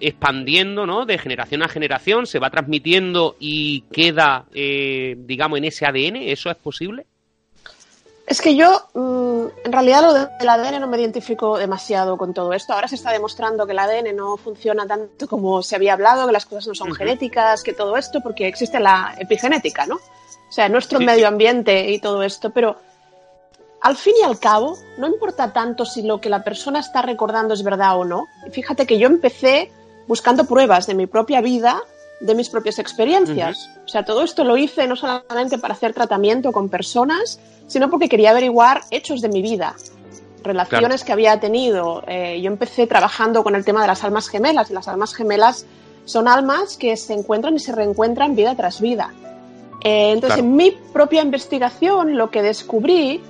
expandiendo, 0.00 0.86
¿no? 0.86 1.06
De 1.06 1.18
generación 1.18 1.62
a 1.62 1.68
generación, 1.68 2.26
se 2.26 2.38
va 2.38 2.50
transmitiendo 2.50 3.36
y 3.38 3.82
queda, 3.92 4.46
eh, 4.54 5.16
digamos, 5.18 5.58
en 5.58 5.64
ese 5.64 5.86
ADN. 5.86 6.16
¿Eso 6.16 6.50
es 6.50 6.56
posible? 6.56 7.06
Es 8.26 8.42
que 8.42 8.54
yo, 8.54 8.88
mm, 8.92 9.46
en 9.64 9.72
realidad, 9.72 10.02
lo 10.02 10.12
del 10.12 10.48
ADN 10.48 10.80
no 10.80 10.86
me 10.86 11.00
identifico 11.00 11.56
demasiado 11.56 12.18
con 12.18 12.34
todo 12.34 12.52
esto. 12.52 12.74
Ahora 12.74 12.86
se 12.86 12.96
está 12.96 13.10
demostrando 13.10 13.64
que 13.64 13.72
el 13.72 13.78
ADN 13.78 14.14
no 14.14 14.36
funciona 14.36 14.86
tanto 14.86 15.26
como 15.26 15.62
se 15.62 15.76
había 15.76 15.94
hablado, 15.94 16.26
que 16.26 16.32
las 16.32 16.44
cosas 16.44 16.66
no 16.68 16.74
son 16.74 16.94
genéticas, 16.94 17.62
que 17.62 17.72
todo 17.72 17.96
esto, 17.96 18.20
porque 18.20 18.46
existe 18.46 18.80
la 18.80 19.14
epigenética, 19.18 19.86
¿no? 19.86 19.94
O 19.94 20.52
sea, 20.52 20.68
nuestro 20.68 21.00
medio 21.00 21.26
ambiente 21.26 21.90
y 21.90 22.00
todo 22.00 22.22
esto, 22.22 22.50
pero 22.50 22.76
al 23.80 23.96
fin 23.96 24.14
y 24.20 24.24
al 24.24 24.38
cabo, 24.38 24.76
no 24.98 25.06
importa 25.06 25.52
tanto 25.52 25.86
si 25.86 26.02
lo 26.02 26.20
que 26.20 26.28
la 26.28 26.44
persona 26.44 26.80
está 26.80 27.00
recordando 27.00 27.54
es 27.54 27.62
verdad 27.62 27.98
o 27.98 28.04
no. 28.04 28.26
Fíjate 28.52 28.86
que 28.86 28.98
yo 28.98 29.06
empecé 29.06 29.72
buscando 30.08 30.46
pruebas 30.46 30.86
de 30.86 30.94
mi 30.94 31.06
propia 31.06 31.40
vida, 31.40 31.80
de 32.20 32.34
mis 32.34 32.48
propias 32.48 32.78
experiencias. 32.80 33.70
O 33.84 33.88
sea, 33.88 34.04
todo 34.04 34.22
esto 34.22 34.42
lo 34.42 34.56
hice 34.56 34.88
no 34.88 34.96
solamente 34.96 35.58
para 35.58 35.74
hacer 35.74 35.92
tratamiento 35.92 36.50
con 36.50 36.68
personas, 36.68 37.38
sino 37.68 37.90
porque 37.90 38.08
quería 38.08 38.30
averiguar 38.30 38.80
hechos 38.90 39.20
de 39.20 39.28
mi 39.28 39.42
vida, 39.42 39.76
relaciones 40.42 41.04
que 41.04 41.12
había 41.12 41.38
tenido. 41.38 42.02
Eh, 42.08 42.40
yo 42.40 42.48
empecé 42.48 42.86
trabajando 42.86 43.44
con 43.44 43.54
el 43.54 43.64
tema 43.64 43.82
de 43.82 43.86
las 43.86 44.02
almas 44.02 44.28
gemelas 44.28 44.70
y 44.70 44.74
las 44.74 44.88
almas 44.88 45.14
gemelas 45.14 45.66
son 46.06 46.26
almas 46.26 46.76
que 46.76 46.96
se 46.96 47.12
encuentran 47.12 47.54
y 47.54 47.60
se 47.60 47.72
reencuentran 47.72 48.34
vida 48.34 48.56
tras 48.56 48.80
vida. 48.80 49.12
Eh, 49.84 50.12
entonces, 50.12 50.40
en 50.40 50.56
mi 50.56 50.72
propia 50.92 51.22
investigación 51.22 52.16
lo 52.16 52.30
que 52.30 52.42
descubrí 52.42 53.20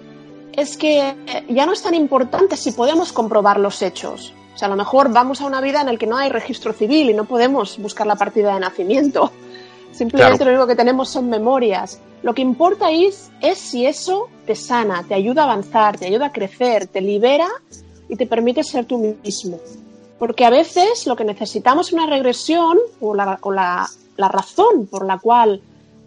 es 0.53 0.77
que 0.77 1.01
eh, 1.01 1.45
ya 1.49 1.67
no 1.67 1.73
es 1.73 1.83
tan 1.83 1.95
importante 1.95 2.57
si 2.57 2.73
podemos 2.73 3.13
comprobar 3.13 3.61
los 3.61 3.83
hechos. 3.83 4.33
O 4.59 4.61
sea, 4.61 4.67
a 4.67 4.71
lo 4.73 4.77
mejor 4.77 5.12
vamos 5.12 5.41
a 5.41 5.47
una 5.47 5.61
vida 5.61 5.83
en 5.83 5.87
la 5.87 5.97
que 5.97 6.09
no 6.09 6.17
hay 6.17 6.31
registro 6.31 6.73
civil 6.73 7.11
y 7.11 7.15
no 7.15 7.27
podemos 7.27 7.79
buscar 7.79 8.09
la 8.09 8.17
partida 8.17 8.55
de 8.55 8.59
nacimiento. 8.59 9.31
Simplemente 9.93 10.45
lo 10.45 10.50
único 10.50 10.67
que 10.67 10.75
tenemos 10.75 11.11
son 11.11 11.29
memorias. 11.29 12.00
Lo 12.25 12.35
que 12.35 12.43
importa 12.43 12.91
es, 12.91 13.31
es 13.41 13.57
si 13.57 13.87
eso 13.87 14.29
te 14.47 14.57
sana, 14.57 15.05
te 15.07 15.15
ayuda 15.15 15.43
a 15.43 15.45
avanzar, 15.45 15.97
te 15.97 16.07
ayuda 16.07 16.27
a 16.27 16.33
crecer, 16.33 16.88
te 16.88 17.00
libera 17.00 17.47
y 18.09 18.17
te 18.17 18.27
permite 18.27 18.65
ser 18.65 18.85
tú 18.85 19.17
mismo. 19.23 19.61
Porque 20.19 20.45
a 20.45 20.50
veces 20.50 21.07
lo 21.07 21.15
que 21.15 21.23
necesitamos 21.23 21.87
es 21.87 21.93
una 21.93 22.07
regresión 22.07 22.79
o, 23.00 23.15
la, 23.15 23.38
la 24.17 24.29
razón 24.29 24.88
por 24.91 25.07
la 25.07 25.19
cual 25.19 25.62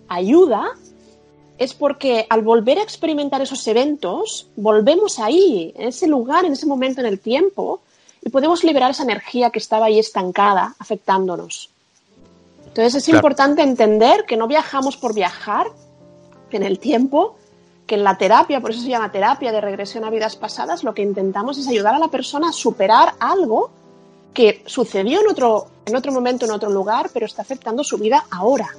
ayuda 0.09 0.73
es 1.57 1.73
porque 1.73 2.25
al 2.29 2.41
volver 2.41 2.79
a 2.79 2.83
experimentar 2.83 3.41
esos 3.41 3.65
eventos, 3.69 4.49
volvemos 4.57 5.19
ahí, 5.19 5.71
en 5.77 5.87
ese 5.87 6.05
lugar, 6.05 6.43
en 6.43 6.51
ese 6.51 6.65
momento 6.65 6.99
en 6.99 7.07
el 7.07 7.21
tiempo, 7.21 7.79
y 8.21 8.29
podemos 8.29 8.63
liberar 8.63 8.91
esa 8.91 9.03
energía 9.03 9.49
que 9.49 9.59
estaba 9.59 9.87
ahí 9.87 9.99
estancada, 9.99 10.75
afectándonos. 10.79 11.69
Entonces 12.67 12.95
es 12.95 13.09
importante 13.09 13.61
entender 13.61 14.25
que 14.25 14.37
no 14.37 14.47
viajamos 14.47 14.95
por 14.95 15.13
viajar 15.13 15.67
en 16.51 16.63
el 16.63 16.79
tiempo, 16.79 17.35
que 17.85 17.95
en 17.95 18.03
la 18.03 18.17
terapia, 18.17 18.61
por 18.61 18.71
eso 18.71 18.81
se 18.81 18.89
llama 18.89 19.11
terapia 19.11 19.51
de 19.51 19.59
regresión 19.59 20.05
a 20.05 20.09
vidas 20.09 20.35
pasadas, 20.35 20.83
lo 20.83 20.93
que 20.93 21.01
intentamos 21.01 21.57
es 21.57 21.67
ayudar 21.67 21.95
a 21.95 21.99
la 21.99 22.07
persona 22.09 22.49
a 22.49 22.53
superar 22.53 23.13
algo 23.19 23.71
que 24.33 24.63
sucedió 24.65 25.21
en 25.21 25.27
otro, 25.27 25.67
en 25.85 25.95
otro 25.95 26.11
momento, 26.11 26.45
en 26.45 26.51
otro 26.51 26.69
lugar, 26.69 27.09
pero 27.13 27.25
está 27.25 27.41
afectando 27.41 27.83
su 27.83 27.97
vida 27.97 28.25
ahora. 28.31 28.69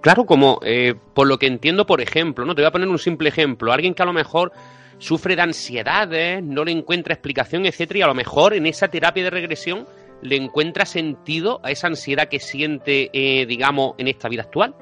Claro, 0.00 0.26
como 0.26 0.58
eh, 0.62 0.94
por 1.14 1.26
lo 1.26 1.38
que 1.38 1.46
entiendo, 1.46 1.86
por 1.86 2.00
ejemplo, 2.00 2.44
¿no? 2.44 2.54
Te 2.54 2.62
voy 2.62 2.68
a 2.68 2.72
poner 2.72 2.88
un 2.88 2.98
simple 2.98 3.28
ejemplo. 3.28 3.72
Alguien 3.72 3.94
que 3.94 4.02
a 4.02 4.06
lo 4.06 4.12
mejor 4.12 4.52
sufre 4.98 5.36
de 5.36 5.42
ansiedades, 5.42 6.42
no 6.42 6.64
le 6.64 6.72
encuentra 6.72 7.14
explicación, 7.14 7.66
etcétera, 7.66 7.98
y 7.98 8.02
a 8.02 8.06
lo 8.06 8.14
mejor 8.14 8.54
en 8.54 8.66
esa 8.66 8.88
terapia 8.88 9.24
de 9.24 9.30
regresión 9.30 9.86
le 10.22 10.36
encuentra 10.36 10.84
sentido 10.84 11.60
a 11.62 11.70
esa 11.70 11.86
ansiedad 11.86 12.28
que 12.28 12.40
siente, 12.40 13.10
eh, 13.12 13.46
digamos, 13.46 13.94
en 13.98 14.08
esta 14.08 14.28
vida 14.28 14.42
actual. 14.42 14.74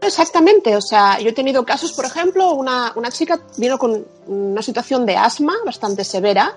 Exactamente, 0.00 0.76
o 0.76 0.80
sea, 0.80 1.18
yo 1.18 1.30
he 1.30 1.32
tenido 1.32 1.64
casos, 1.64 1.92
por 1.92 2.04
ejemplo, 2.04 2.52
una, 2.52 2.92
chica 3.10 3.40
vino 3.56 3.78
con 3.78 4.06
una 4.26 4.62
situación 4.62 5.04
de 5.04 5.16
asma 5.16 5.54
bastante 5.64 6.04
severa, 6.04 6.56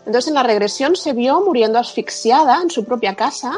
entonces 0.00 0.28
en 0.28 0.34
la 0.34 0.42
regresión 0.42 0.96
se 0.96 1.12
vio 1.12 1.40
muriendo 1.40 1.78
asfixiada 1.78 2.60
en 2.62 2.70
su 2.70 2.84
propia 2.84 3.14
casa 3.14 3.56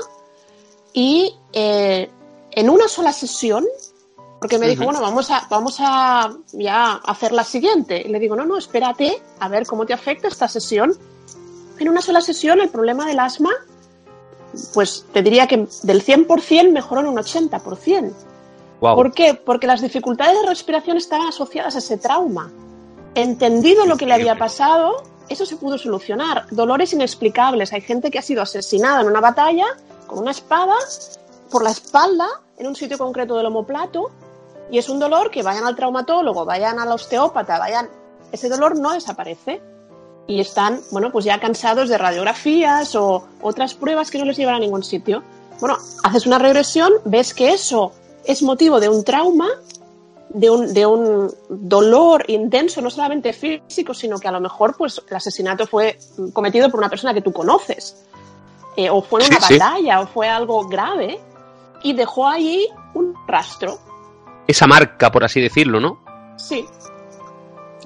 y 0.92 1.34
eh, 1.52 2.08
en 2.52 2.70
una 2.70 2.88
sola 2.88 3.12
sesión, 3.12 3.66
porque 4.42 4.58
me 4.58 4.66
dijo, 4.66 4.82
bueno, 4.82 5.00
vamos 5.00 5.30
a, 5.30 5.46
vamos 5.48 5.76
a 5.78 6.34
ya 6.52 6.94
hacer 6.94 7.30
la 7.30 7.44
siguiente. 7.44 8.02
Y 8.04 8.08
le 8.08 8.18
digo, 8.18 8.34
no, 8.34 8.44
no, 8.44 8.58
espérate 8.58 9.22
a 9.38 9.48
ver 9.48 9.68
cómo 9.68 9.86
te 9.86 9.94
afecta 9.94 10.26
esta 10.26 10.48
sesión 10.48 10.98
en 11.78 11.88
una 11.88 12.00
sola 12.00 12.20
sesión 12.20 12.60
el 12.60 12.68
problema 12.68 13.06
del 13.06 13.20
asma, 13.20 13.50
pues 14.74 15.06
te 15.12 15.22
diría 15.22 15.46
que 15.46 15.68
del 15.84 16.04
100% 16.04 16.72
mejoró 16.72 17.02
en 17.02 17.06
un 17.06 17.16
80%. 17.18 18.12
¿Por 18.80 19.12
qué? 19.12 19.34
Porque 19.34 19.68
las 19.68 19.80
dificultades 19.80 20.40
de 20.40 20.48
respiración 20.48 20.96
estaban 20.96 21.28
asociadas 21.28 21.76
a 21.76 21.78
ese 21.78 21.98
trauma. 21.98 22.50
Entendido 23.14 23.86
lo 23.86 23.96
que 23.96 24.06
le 24.06 24.14
había 24.14 24.34
pasado, 24.36 25.04
eso 25.28 25.46
se 25.46 25.54
pudo 25.54 25.78
solucionar. 25.78 26.46
Dolores 26.50 26.92
inexplicables. 26.92 27.72
Hay 27.72 27.82
gente 27.82 28.10
que 28.10 28.18
ha 28.18 28.22
sido 28.22 28.42
asesinada 28.42 29.02
en 29.02 29.06
una 29.06 29.20
batalla 29.20 29.66
con 30.08 30.18
una 30.18 30.32
espada 30.32 30.74
por 31.48 31.62
la 31.62 31.70
espalda 31.70 32.26
en 32.58 32.66
un 32.66 32.74
sitio 32.74 32.98
concreto 32.98 33.36
del 33.36 33.46
omoplato 33.46 34.10
y 34.72 34.78
es 34.78 34.88
un 34.88 34.98
dolor 34.98 35.30
que 35.30 35.42
vayan 35.42 35.64
al 35.64 35.76
traumatólogo, 35.76 36.46
vayan 36.46 36.80
al 36.80 36.90
osteópata, 36.90 37.58
vayan... 37.58 37.88
Ese 38.32 38.48
dolor 38.48 38.78
no 38.78 38.94
desaparece 38.94 39.60
y 40.26 40.40
están, 40.40 40.80
bueno, 40.90 41.12
pues 41.12 41.26
ya 41.26 41.38
cansados 41.38 41.90
de 41.90 41.98
radiografías 41.98 42.94
o 42.94 43.22
otras 43.42 43.74
pruebas 43.74 44.10
que 44.10 44.18
no 44.18 44.24
les 44.24 44.38
llevan 44.38 44.54
a 44.54 44.58
ningún 44.58 44.82
sitio. 44.82 45.22
Bueno, 45.60 45.76
haces 46.02 46.26
una 46.26 46.38
regresión, 46.38 46.90
ves 47.04 47.34
que 47.34 47.52
eso 47.52 47.92
es 48.24 48.42
motivo 48.42 48.80
de 48.80 48.88
un 48.88 49.04
trauma, 49.04 49.48
de 50.30 50.48
un, 50.48 50.72
de 50.72 50.86
un 50.86 51.30
dolor 51.50 52.24
intenso, 52.28 52.80
no 52.80 52.88
solamente 52.88 53.34
físico, 53.34 53.92
sino 53.92 54.18
que 54.18 54.28
a 54.28 54.32
lo 54.32 54.40
mejor 54.40 54.74
pues, 54.78 55.02
el 55.06 55.14
asesinato 55.14 55.66
fue 55.66 55.98
cometido 56.32 56.70
por 56.70 56.80
una 56.80 56.88
persona 56.88 57.12
que 57.12 57.20
tú 57.20 57.30
conoces, 57.30 58.06
eh, 58.78 58.88
o 58.88 59.02
fue 59.02 59.20
en 59.22 59.34
una 59.34 59.38
batalla, 59.38 60.00
o 60.00 60.06
fue 60.06 60.30
algo 60.30 60.66
grave, 60.66 61.20
y 61.82 61.92
dejó 61.92 62.26
ahí 62.26 62.66
un 62.94 63.14
rastro. 63.28 63.91
Esa 64.46 64.66
marca, 64.66 65.10
por 65.10 65.24
así 65.24 65.40
decirlo, 65.40 65.80
¿no? 65.80 66.00
Sí, 66.36 66.66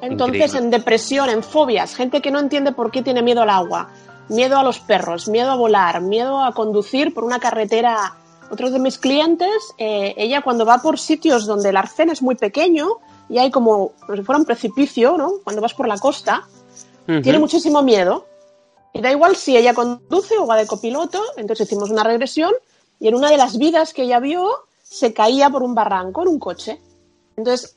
entonces, 0.00 0.54
en 0.54 0.70
depresión, 0.70 1.30
en 1.30 1.42
fobias, 1.42 1.94
gente 1.94 2.20
que 2.20 2.30
no 2.30 2.38
entiende 2.38 2.72
por 2.72 2.90
qué 2.90 3.02
tiene 3.02 3.22
miedo 3.22 3.42
al 3.42 3.50
agua, 3.50 3.88
miedo 4.28 4.58
a 4.58 4.62
los 4.62 4.78
perros, 4.80 5.28
miedo 5.28 5.50
a 5.50 5.56
volar, 5.56 6.00
miedo 6.00 6.42
a 6.42 6.52
conducir 6.52 7.14
por 7.14 7.24
una 7.24 7.38
carretera. 7.38 8.16
Otro 8.50 8.70
de 8.70 8.78
mis 8.78 8.98
clientes, 8.98 9.74
eh, 9.78 10.14
ella 10.16 10.42
cuando 10.42 10.64
va 10.64 10.78
por 10.78 10.98
sitios 10.98 11.46
donde 11.46 11.70
el 11.70 11.76
arcén 11.76 12.10
es 12.10 12.22
muy 12.22 12.36
pequeño 12.36 12.88
y 13.28 13.38
hay 13.38 13.50
como, 13.50 13.92
como 14.00 14.16
si 14.16 14.22
fuera 14.22 14.38
un 14.38 14.44
precipicio, 14.44 15.16
¿no? 15.18 15.34
Cuando 15.42 15.60
vas 15.60 15.74
por 15.74 15.88
la 15.88 15.98
costa, 15.98 16.46
tiene 17.06 17.38
muchísimo 17.38 17.82
miedo. 17.82 18.26
Y 18.92 19.00
da 19.00 19.10
igual 19.10 19.36
si 19.36 19.56
ella 19.56 19.74
conduce 19.74 20.38
o 20.38 20.46
va 20.46 20.56
de 20.56 20.66
copiloto, 20.66 21.20
entonces 21.36 21.66
hicimos 21.66 21.90
una 21.90 22.02
regresión 22.02 22.52
y 22.98 23.08
en 23.08 23.14
una 23.14 23.30
de 23.30 23.36
las 23.36 23.58
vidas 23.58 23.92
que 23.92 24.02
ella 24.02 24.20
vio 24.20 24.48
se 24.88 25.12
caía 25.12 25.51
por 25.51 25.62
un 25.62 25.75
barranco 25.75 26.22
en 26.22 26.29
un 26.29 26.38
coche. 26.38 26.81
Entonces, 27.37 27.77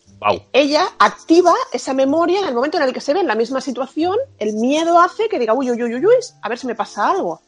ella 0.54 0.84
activa 1.00 1.54
esa 1.74 1.93
memoria 1.93 2.39
en 2.39 2.48
el 2.48 2.54
momento 2.54 2.78
en 2.78 2.84
el 2.84 2.93
que 2.93 3.02
se 3.02 3.13
ve 3.13 3.22
en 3.22 3.28
la 3.28 3.36
misma 3.36 3.62
situación, 3.62 4.15
el 4.38 4.54
miedo 4.54 5.00
hace 5.00 5.28
que 5.28 5.39
diga, 5.39 5.54
uy, 5.54 5.72
uy, 5.72 5.84
uy, 5.84 5.95
uy, 5.95 6.13
a 6.41 6.50
ver 6.50 6.58
si 6.58 6.67
me 6.67 6.76
pasa 6.76 7.10
algo. 7.10 7.41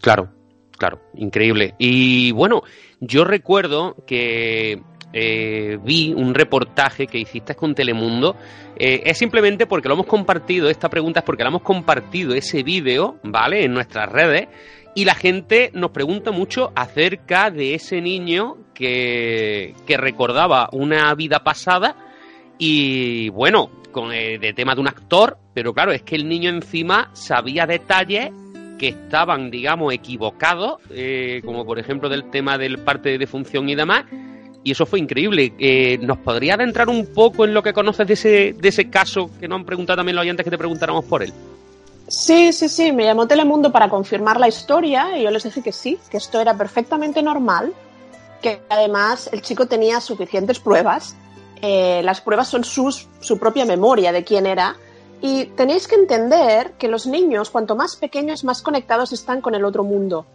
Claro, 0.00 0.28
claro, 0.78 1.00
increíble. 1.14 1.74
Y 1.78 2.32
bueno, 2.32 2.62
yo 3.00 3.24
recuerdo 3.24 3.96
que 4.06 4.82
eh, 5.12 5.78
vi 5.82 6.12
un 6.14 6.34
reportaje 6.34 7.06
que 7.06 7.18
hiciste 7.18 7.54
con 7.54 7.74
Telemundo. 7.74 8.36
Eh, 8.76 9.02
es 9.04 9.18
simplemente 9.18 9.66
porque 9.66 9.88
lo 9.88 9.94
hemos 9.94 10.06
compartido, 10.06 10.70
esta 10.70 10.88
pregunta 10.88 11.20
es 11.20 11.24
porque 11.24 11.42
lo 11.42 11.50
hemos 11.50 11.62
compartido 11.62 12.34
ese 12.34 12.62
vídeo, 12.62 13.18
¿vale? 13.22 13.64
En 13.64 13.74
nuestras 13.74 14.10
redes 14.10 14.48
y 14.94 15.04
la 15.04 15.14
gente 15.14 15.70
nos 15.74 15.90
pregunta 15.90 16.30
mucho 16.30 16.72
acerca 16.74 17.50
de 17.50 17.74
ese 17.74 18.00
niño 18.00 18.58
que, 18.74 19.74
que 19.86 19.96
recordaba 19.96 20.68
una 20.72 21.14
vida 21.14 21.42
pasada 21.44 21.96
y 22.58 23.28
bueno, 23.30 23.70
con 23.90 24.12
el 24.12 24.40
de 24.40 24.52
tema 24.52 24.74
de 24.74 24.80
un 24.80 24.88
actor, 24.88 25.38
pero 25.54 25.72
claro, 25.72 25.92
es 25.92 26.02
que 26.02 26.16
el 26.16 26.28
niño 26.28 26.50
encima 26.50 27.10
sabía 27.12 27.66
detalles 27.66 28.30
que 28.78 28.88
estaban, 28.88 29.50
digamos, 29.50 29.92
equivocados, 29.94 30.80
eh, 30.90 31.40
como 31.44 31.64
por 31.64 31.78
ejemplo 31.78 32.08
del 32.08 32.30
tema 32.30 32.58
del 32.58 32.78
parte 32.78 33.10
de 33.10 33.18
defunción 33.18 33.68
y 33.68 33.76
demás, 33.76 34.04
y 34.64 34.72
eso 34.72 34.86
fue 34.86 34.98
increíble. 34.98 35.52
Eh, 35.58 35.98
¿Nos 36.02 36.18
podría 36.18 36.54
adentrar 36.54 36.88
un 36.88 37.12
poco 37.12 37.44
en 37.44 37.54
lo 37.54 37.62
que 37.62 37.72
conoces 37.72 38.06
de 38.06 38.14
ese, 38.14 38.54
de 38.58 38.68
ese 38.68 38.90
caso 38.90 39.30
que 39.38 39.46
nos 39.46 39.60
han 39.60 39.66
preguntado 39.66 39.98
también 39.98 40.16
los 40.16 40.22
oyentes 40.22 40.44
que 40.44 40.50
te 40.50 40.58
preguntáramos 40.58 41.04
por 41.04 41.22
él? 41.22 41.32
Sí, 42.12 42.52
sí, 42.52 42.68
sí, 42.68 42.92
me 42.92 43.04
llamó 43.04 43.26
Telemundo 43.26 43.72
para 43.72 43.88
confirmar 43.88 44.38
la 44.38 44.46
historia 44.46 45.16
y 45.16 45.22
yo 45.22 45.30
les 45.30 45.44
dije 45.44 45.62
que 45.62 45.72
sí, 45.72 45.98
que 46.10 46.18
esto 46.18 46.42
era 46.42 46.54
perfectamente 46.54 47.22
normal, 47.22 47.72
que 48.42 48.60
además 48.68 49.30
el 49.32 49.40
chico 49.40 49.64
tenía 49.66 49.98
suficientes 49.98 50.60
pruebas. 50.60 51.16
Eh, 51.62 52.02
las 52.04 52.20
pruebas 52.20 52.48
son 52.48 52.64
sus, 52.64 53.08
su 53.20 53.38
propia 53.38 53.64
memoria 53.64 54.12
de 54.12 54.24
quién 54.24 54.44
era. 54.44 54.76
Y 55.22 55.46
tenéis 55.46 55.88
que 55.88 55.94
entender 55.94 56.72
que 56.72 56.86
los 56.86 57.06
niños, 57.06 57.48
cuanto 57.48 57.76
más 57.76 57.96
pequeños, 57.96 58.44
más 58.44 58.60
conectados 58.60 59.14
están 59.14 59.40
con 59.40 59.54
el 59.54 59.64
otro 59.64 59.82
mundo. 59.82 60.26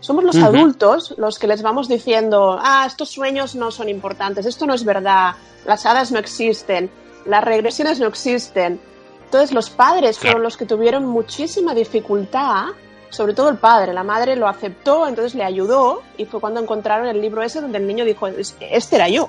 Somos 0.00 0.24
los 0.24 0.36
adultos 0.36 1.14
los 1.18 1.38
que 1.38 1.48
les 1.48 1.60
vamos 1.60 1.86
diciendo, 1.86 2.58
ah, 2.58 2.84
estos 2.86 3.10
sueños 3.10 3.54
no 3.54 3.70
son 3.70 3.90
importantes, 3.90 4.46
esto 4.46 4.64
no 4.64 4.72
es 4.72 4.84
verdad, 4.84 5.34
las 5.66 5.84
hadas 5.84 6.12
no 6.12 6.18
existen, 6.18 6.90
las 7.26 7.44
regresiones 7.44 8.00
no 8.00 8.06
existen. 8.06 8.80
Entonces 9.26 9.52
los 9.52 9.70
padres 9.70 10.18
fueron 10.18 10.42
los 10.42 10.56
que 10.56 10.64
tuvieron 10.66 11.04
muchísima 11.04 11.74
dificultad, 11.74 12.68
sobre 13.10 13.34
todo 13.34 13.48
el 13.48 13.58
padre, 13.58 13.92
la 13.92 14.04
madre 14.04 14.36
lo 14.36 14.48
aceptó, 14.48 15.06
entonces 15.06 15.34
le 15.34 15.44
ayudó 15.44 16.02
y 16.16 16.24
fue 16.24 16.40
cuando 16.40 16.60
encontraron 16.60 17.06
el 17.06 17.20
libro 17.20 17.42
ese 17.42 17.60
donde 17.60 17.78
el 17.78 17.86
niño 17.86 18.04
dijo, 18.04 18.26
este 18.26 18.96
era 18.96 19.08
yo. 19.08 19.28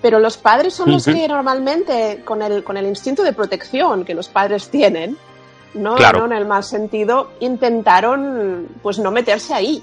Pero 0.00 0.18
los 0.18 0.36
padres 0.36 0.74
son 0.74 0.90
los 0.90 1.04
que 1.04 1.28
normalmente, 1.28 2.22
con 2.24 2.42
el, 2.42 2.64
con 2.64 2.76
el 2.76 2.86
instinto 2.86 3.22
de 3.22 3.32
protección 3.32 4.04
que 4.04 4.14
los 4.14 4.28
padres 4.28 4.68
tienen, 4.68 5.16
¿no? 5.74 5.96
¿no? 5.96 6.24
En 6.24 6.32
el 6.32 6.44
mal 6.44 6.64
sentido, 6.64 7.30
intentaron 7.40 8.68
pues 8.82 8.98
no 8.98 9.10
meterse 9.10 9.54
ahí. 9.54 9.82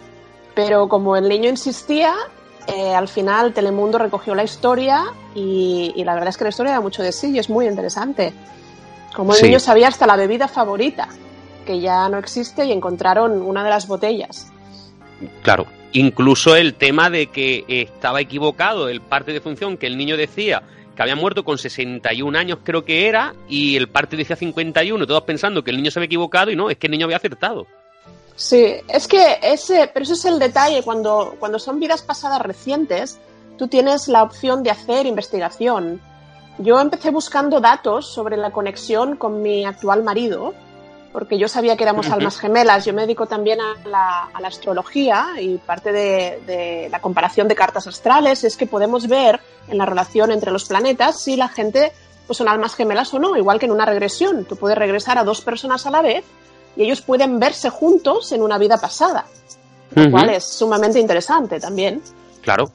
Pero 0.56 0.90
como 0.90 1.16
el 1.16 1.30
niño 1.30 1.50
insistía, 1.50 2.14
eh, 2.68 2.94
al 2.94 3.08
final 3.08 3.54
Telemundo 3.54 3.98
recogió 3.98 4.36
la 4.36 4.44
historia 4.44 5.06
y, 5.34 5.94
la 6.04 6.14
verdad 6.14 6.30
es 6.30 6.38
que 6.38 6.44
la 6.44 6.50
historia 6.50 6.74
da 6.74 6.82
mucho 6.82 7.02
de 7.02 7.12
sí 7.12 7.32
y 7.32 7.40
es 7.40 7.50
muy 7.50 7.66
interesante. 7.66 8.34
Como 9.16 9.34
el 9.34 9.42
niño 9.42 9.60
sabía 9.60 9.88
hasta 9.88 10.06
la 10.06 10.16
bebida 10.16 10.48
favorita, 10.48 11.10
que 11.66 11.80
ya 11.80 12.08
no 12.10 12.18
existe, 12.18 12.66
y 12.66 12.72
encontraron 12.72 13.42
una 13.42 13.64
de 13.64 13.70
las 13.70 13.88
botellas. 13.88 14.52
Claro, 15.44 15.66
incluso 15.94 16.56
el 16.56 16.76
tema 16.76 17.10
de 17.10 17.28
que 17.28 17.66
estaba 17.68 18.22
equivocado 18.22 18.90
el 18.90 19.02
parte 19.02 19.34
de 19.34 19.42
función 19.42 19.78
que 19.78 19.88
el 19.88 19.98
niño 19.98 20.16
decía 20.16 20.64
que 20.96 21.02
había 21.02 21.16
muerto 21.16 21.44
con 21.46 21.58
61 21.58 22.38
años 22.38 22.60
creo 22.64 22.84
que 22.84 23.08
era, 23.08 23.34
y 23.48 23.78
el 23.78 23.88
parte 23.88 24.18
decía 24.18 24.36
51, 24.36 25.08
todos 25.08 25.24
pensando 25.24 25.64
que 25.64 25.72
el 25.72 25.78
niño 25.78 25.92
se 25.92 26.00
había 26.00 26.08
equivocado 26.08 26.52
y 26.52 26.56
no, 26.56 26.70
es 26.70 26.78
que 26.78 26.88
el 26.88 26.92
niño 26.92 27.06
había 27.06 27.18
acertado. 27.18 27.68
Sí, 28.36 28.76
es 28.88 29.08
que 29.08 29.38
ese, 29.42 29.90
pero 29.94 30.04
ese 30.04 30.14
es 30.14 30.26
el 30.26 30.40
detalle, 30.40 30.82
cuando, 30.84 31.36
cuando 31.40 31.60
son 31.60 31.80
vidas 31.80 32.02
pasadas 32.02 32.42
recientes, 32.42 33.20
tú 33.58 33.68
tienes 33.68 34.08
la 34.08 34.24
opción 34.24 34.64
de 34.64 34.72
hacer 34.72 35.06
investigación. 35.06 36.02
Yo 36.60 36.80
empecé 36.80 37.10
buscando 37.10 37.62
datos 37.62 38.14
sobre 38.14 38.36
la 38.36 38.52
conexión 38.52 39.16
con 39.16 39.42
mi 39.42 39.64
actual 39.64 40.04
marido, 40.04 40.54
porque 41.14 41.38
yo 41.38 41.48
sabía 41.48 41.78
que 41.78 41.84
éramos 41.84 42.10
almas 42.10 42.38
gemelas. 42.38 42.84
Yo 42.84 42.94
me 42.94 43.04
dedico 43.04 43.28
también 43.28 43.60
a 43.62 43.76
la, 43.86 44.30
astrología 44.46 45.30
y 45.40 45.58
parte 45.58 45.94
de, 45.94 46.90
la 46.92 47.00
comparación 47.00 47.48
de 47.48 47.56
cartas 47.56 47.88
astrales 47.88 48.44
es 48.44 48.58
que 48.58 48.68
podemos 48.68 49.08
ver 49.08 49.40
en 49.70 49.78
la 49.78 49.86
relación 49.86 50.32
entre 50.32 50.52
los 50.52 50.66
planetas 50.66 51.22
si 51.22 51.38
la 51.38 51.48
gente 51.48 51.94
pues, 52.28 52.36
son 52.36 52.50
almas 52.50 52.76
gemelas 52.76 53.14
o 53.14 53.20
no, 53.20 53.38
igual 53.38 53.58
que 53.58 53.66
en 53.66 53.72
una 53.72 53.86
regresión. 53.86 54.44
Tú 54.44 54.58
puedes 54.58 54.78
regresar 54.78 55.18
a 55.18 55.24
dos 55.24 55.40
personas 55.40 55.86
a 55.86 55.92
la 55.92 56.02
vez 56.02 56.26
y 56.76 56.84
ellos 56.84 57.00
pueden 57.02 57.40
verse 57.40 57.70
juntos 57.70 58.34
en 58.34 58.42
una 58.42 58.58
vida 58.58 58.78
pasada, 58.78 59.26
lo 59.96 60.12
cual 60.12 60.30
es 60.32 60.44
sumamente 60.44 61.00
interesante 61.00 61.58
también. 61.58 62.02
Claro. 62.42 62.70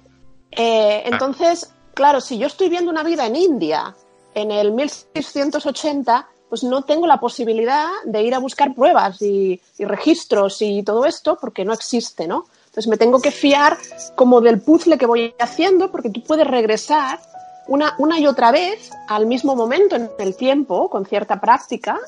Eh, 0.50 1.02
entonces, 1.04 1.73
claro, 1.94 2.20
si 2.20 2.38
yo 2.38 2.46
estoy 2.46 2.68
viendo 2.68 2.90
una 2.90 3.02
vida 3.02 3.26
en 3.26 3.36
India 3.36 3.94
en 4.34 4.50
el 4.50 4.72
1680, 4.72 6.28
pues 6.48 6.62
no 6.62 6.82
tengo 6.82 7.06
la 7.06 7.18
posibilidad 7.18 7.88
de 8.04 8.22
ir 8.22 8.34
a 8.34 8.38
buscar 8.38 8.74
pruebas 8.74 9.20
y, 9.22 9.60
registros 9.78 10.60
y 10.60 10.82
todo 10.82 11.04
esto 11.04 11.38
porque 11.40 11.64
no 11.64 11.72
existe, 11.72 12.26
¿no? 12.26 12.46
Entonces 12.66 12.88
me 12.88 12.96
tengo 12.96 13.20
que 13.20 13.30
fiar 13.30 13.78
como 14.16 14.40
del 14.40 14.60
puzzle 14.60 14.98
que 14.98 15.06
voy 15.06 15.34
haciendo 15.38 15.90
porque 15.90 16.10
tú 16.10 16.22
puedes 16.22 16.46
regresar 16.46 17.20
una, 17.68 17.94
una 17.98 18.18
y 18.18 18.26
otra 18.26 18.50
vez 18.50 18.90
al 19.08 19.26
mismo 19.26 19.54
momento 19.54 19.96
en 19.96 20.10
el 20.18 20.36
tiempo 20.36 20.90
con 20.90 21.06
cierta 21.06 21.40
práctica 21.40 21.98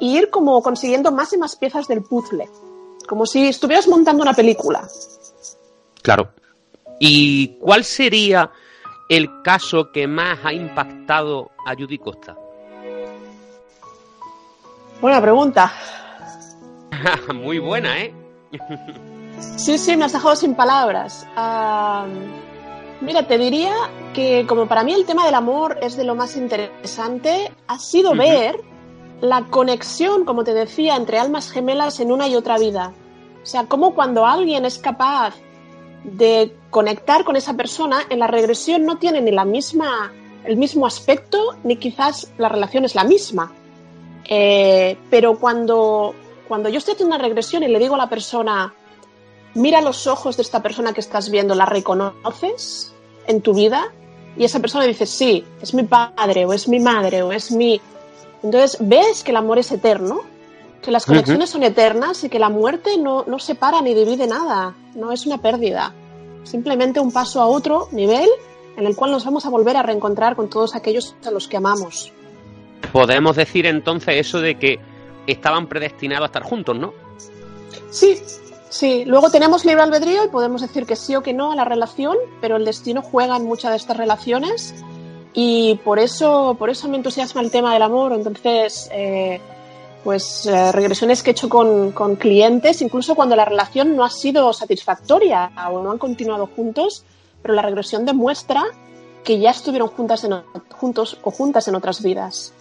e 0.00 0.04
ir 0.06 0.30
como 0.30 0.60
consiguiendo 0.62 1.12
más 1.12 1.32
y 1.32 1.38
más 1.38 1.56
piezas 1.56 1.86
del 1.88 2.02
puzzle, 2.02 2.48
como 3.08 3.26
si 3.26 3.48
estuvieras 3.48 3.88
montando 3.88 4.22
una 4.22 4.34
película. 4.34 4.88
Claro. 6.02 6.30
¿Y 6.98 7.58
cuál 7.60 7.84
sería 7.84 8.50
el 9.08 9.42
caso 9.42 9.90
que 9.92 10.06
más 10.06 10.38
ha 10.44 10.52
impactado 10.52 11.50
a 11.66 11.74
Judy 11.74 11.98
Costa? 11.98 12.36
Buena 15.00 15.20
pregunta. 15.20 15.72
Muy 17.34 17.58
buena, 17.58 18.00
¿eh? 18.00 18.12
sí, 19.56 19.78
sí, 19.78 19.96
me 19.96 20.04
has 20.04 20.12
dejado 20.12 20.36
sin 20.36 20.54
palabras. 20.54 21.26
mira, 23.00 23.26
te 23.26 23.38
diría 23.38 23.72
que 24.12 24.44
como 24.46 24.66
para 24.66 24.82
mí 24.82 24.92
el 24.92 25.06
tema 25.06 25.24
del 25.24 25.34
amor 25.34 25.78
es 25.80 25.96
de 25.96 26.04
lo 26.04 26.14
más 26.14 26.36
interesante, 26.36 27.52
ha 27.66 27.78
sido 27.78 28.14
ver 28.14 28.60
la 29.20 29.44
conexión, 29.46 30.24
como 30.24 30.44
te 30.44 30.54
decía, 30.54 30.96
entre 30.96 31.18
almas 31.18 31.50
gemelas 31.50 32.00
en 32.00 32.12
una 32.12 32.28
y 32.28 32.36
otra 32.36 32.58
vida. 32.58 32.92
O 33.42 33.46
sea, 33.46 33.66
como 33.66 33.94
cuando 33.94 34.26
alguien 34.26 34.64
es 34.64 34.78
capaz 34.78 35.34
de 36.04 36.54
conectar 36.70 37.24
con 37.24 37.36
esa 37.36 37.54
persona, 37.54 38.00
en 38.08 38.18
la 38.18 38.26
regresión 38.26 38.84
no 38.84 38.98
tiene 38.98 39.20
ni 39.20 39.30
la 39.30 39.44
misma, 39.44 40.12
el 40.44 40.56
mismo 40.56 40.86
aspecto, 40.86 41.56
ni 41.64 41.76
quizás 41.76 42.32
la 42.38 42.48
relación 42.48 42.84
es 42.84 42.94
la 42.94 43.04
misma. 43.04 43.52
Eh, 44.24 44.96
pero 45.10 45.38
cuando, 45.38 46.14
cuando 46.46 46.68
yo 46.68 46.78
estoy 46.78 46.94
haciendo 46.94 47.14
una 47.14 47.24
regresión 47.24 47.62
y 47.62 47.68
le 47.68 47.78
digo 47.78 47.94
a 47.94 47.98
la 47.98 48.08
persona, 48.08 48.74
mira 49.54 49.80
los 49.80 50.06
ojos 50.06 50.36
de 50.36 50.42
esta 50.42 50.62
persona 50.62 50.92
que 50.92 51.00
estás 51.00 51.30
viendo, 51.30 51.54
¿la 51.54 51.66
reconoces 51.66 52.92
en 53.26 53.40
tu 53.40 53.54
vida? 53.54 53.92
Y 54.36 54.44
esa 54.44 54.60
persona 54.60 54.84
dice, 54.84 55.06
sí, 55.06 55.44
es 55.60 55.74
mi 55.74 55.82
padre, 55.82 56.44
o 56.46 56.52
es 56.52 56.68
mi 56.68 56.78
madre, 56.78 57.22
o 57.22 57.32
es 57.32 57.50
mi... 57.50 57.80
Entonces 58.42 58.76
ves 58.80 59.24
que 59.24 59.32
el 59.32 59.36
amor 59.36 59.58
es 59.58 59.72
eterno, 59.72 60.22
que 60.82 60.90
las 60.90 61.06
conexiones 61.06 61.50
son 61.50 61.62
eternas 61.62 62.22
y 62.24 62.28
que 62.28 62.38
la 62.38 62.48
muerte 62.48 62.96
no, 62.98 63.24
no 63.26 63.38
separa 63.38 63.80
ni 63.80 63.94
divide 63.94 64.26
nada, 64.26 64.74
no 64.94 65.12
es 65.12 65.26
una 65.26 65.38
pérdida. 65.38 65.92
Simplemente 66.44 67.00
un 67.00 67.12
paso 67.12 67.40
a 67.40 67.46
otro 67.46 67.88
nivel 67.92 68.28
en 68.76 68.86
el 68.86 68.94
cual 68.94 69.10
nos 69.10 69.24
vamos 69.24 69.44
a 69.44 69.50
volver 69.50 69.76
a 69.76 69.82
reencontrar 69.82 70.36
con 70.36 70.48
todos 70.48 70.74
aquellos 70.76 71.16
a 71.26 71.30
los 71.30 71.48
que 71.48 71.56
amamos. 71.56 72.12
Podemos 72.92 73.36
decir 73.36 73.66
entonces 73.66 74.14
eso 74.16 74.40
de 74.40 74.56
que 74.56 74.78
estaban 75.26 75.66
predestinados 75.66 76.22
a 76.22 76.26
estar 76.26 76.42
juntos, 76.42 76.78
¿no? 76.78 76.94
Sí, 77.90 78.18
sí. 78.68 79.04
Luego 79.04 79.30
tenemos 79.30 79.64
libre 79.64 79.82
albedrío 79.82 80.24
y 80.24 80.28
podemos 80.28 80.62
decir 80.62 80.86
que 80.86 80.94
sí 80.94 81.16
o 81.16 81.22
que 81.22 81.34
no 81.34 81.52
a 81.52 81.56
la 81.56 81.64
relación, 81.64 82.16
pero 82.40 82.56
el 82.56 82.64
destino 82.64 83.02
juega 83.02 83.36
en 83.36 83.44
muchas 83.44 83.72
de 83.72 83.76
estas 83.78 83.96
relaciones 83.96 84.74
y 85.34 85.80
por 85.84 85.98
eso, 85.98 86.56
por 86.58 86.70
eso 86.70 86.88
me 86.88 86.96
entusiasma 86.96 87.40
el 87.40 87.50
tema 87.50 87.72
del 87.72 87.82
amor. 87.82 88.12
Entonces, 88.12 88.88
eh, 88.92 89.40
pues 90.08 90.46
eh, 90.46 90.72
regresiones 90.72 91.22
que 91.22 91.28
he 91.28 91.32
hecho 91.32 91.50
con, 91.50 91.92
con, 91.92 92.16
clientes, 92.16 92.80
incluso 92.80 93.14
cuando 93.14 93.36
la 93.36 93.44
relación 93.44 93.94
no 93.94 94.06
ha 94.06 94.08
sido 94.08 94.54
satisfactoria 94.54 95.50
o 95.70 95.82
no 95.82 95.90
han 95.90 95.98
continuado 95.98 96.46
juntos, 96.46 97.04
pero 97.42 97.52
la 97.52 97.60
regresión 97.60 98.06
demuestra 98.06 98.64
que 99.22 99.38
ya 99.38 99.50
estuvieron 99.50 99.88
juntos 99.88 101.18
o 101.22 101.30
juntas 101.30 101.68
en 101.68 101.74
otras 101.74 102.02
vidas. 102.02 102.54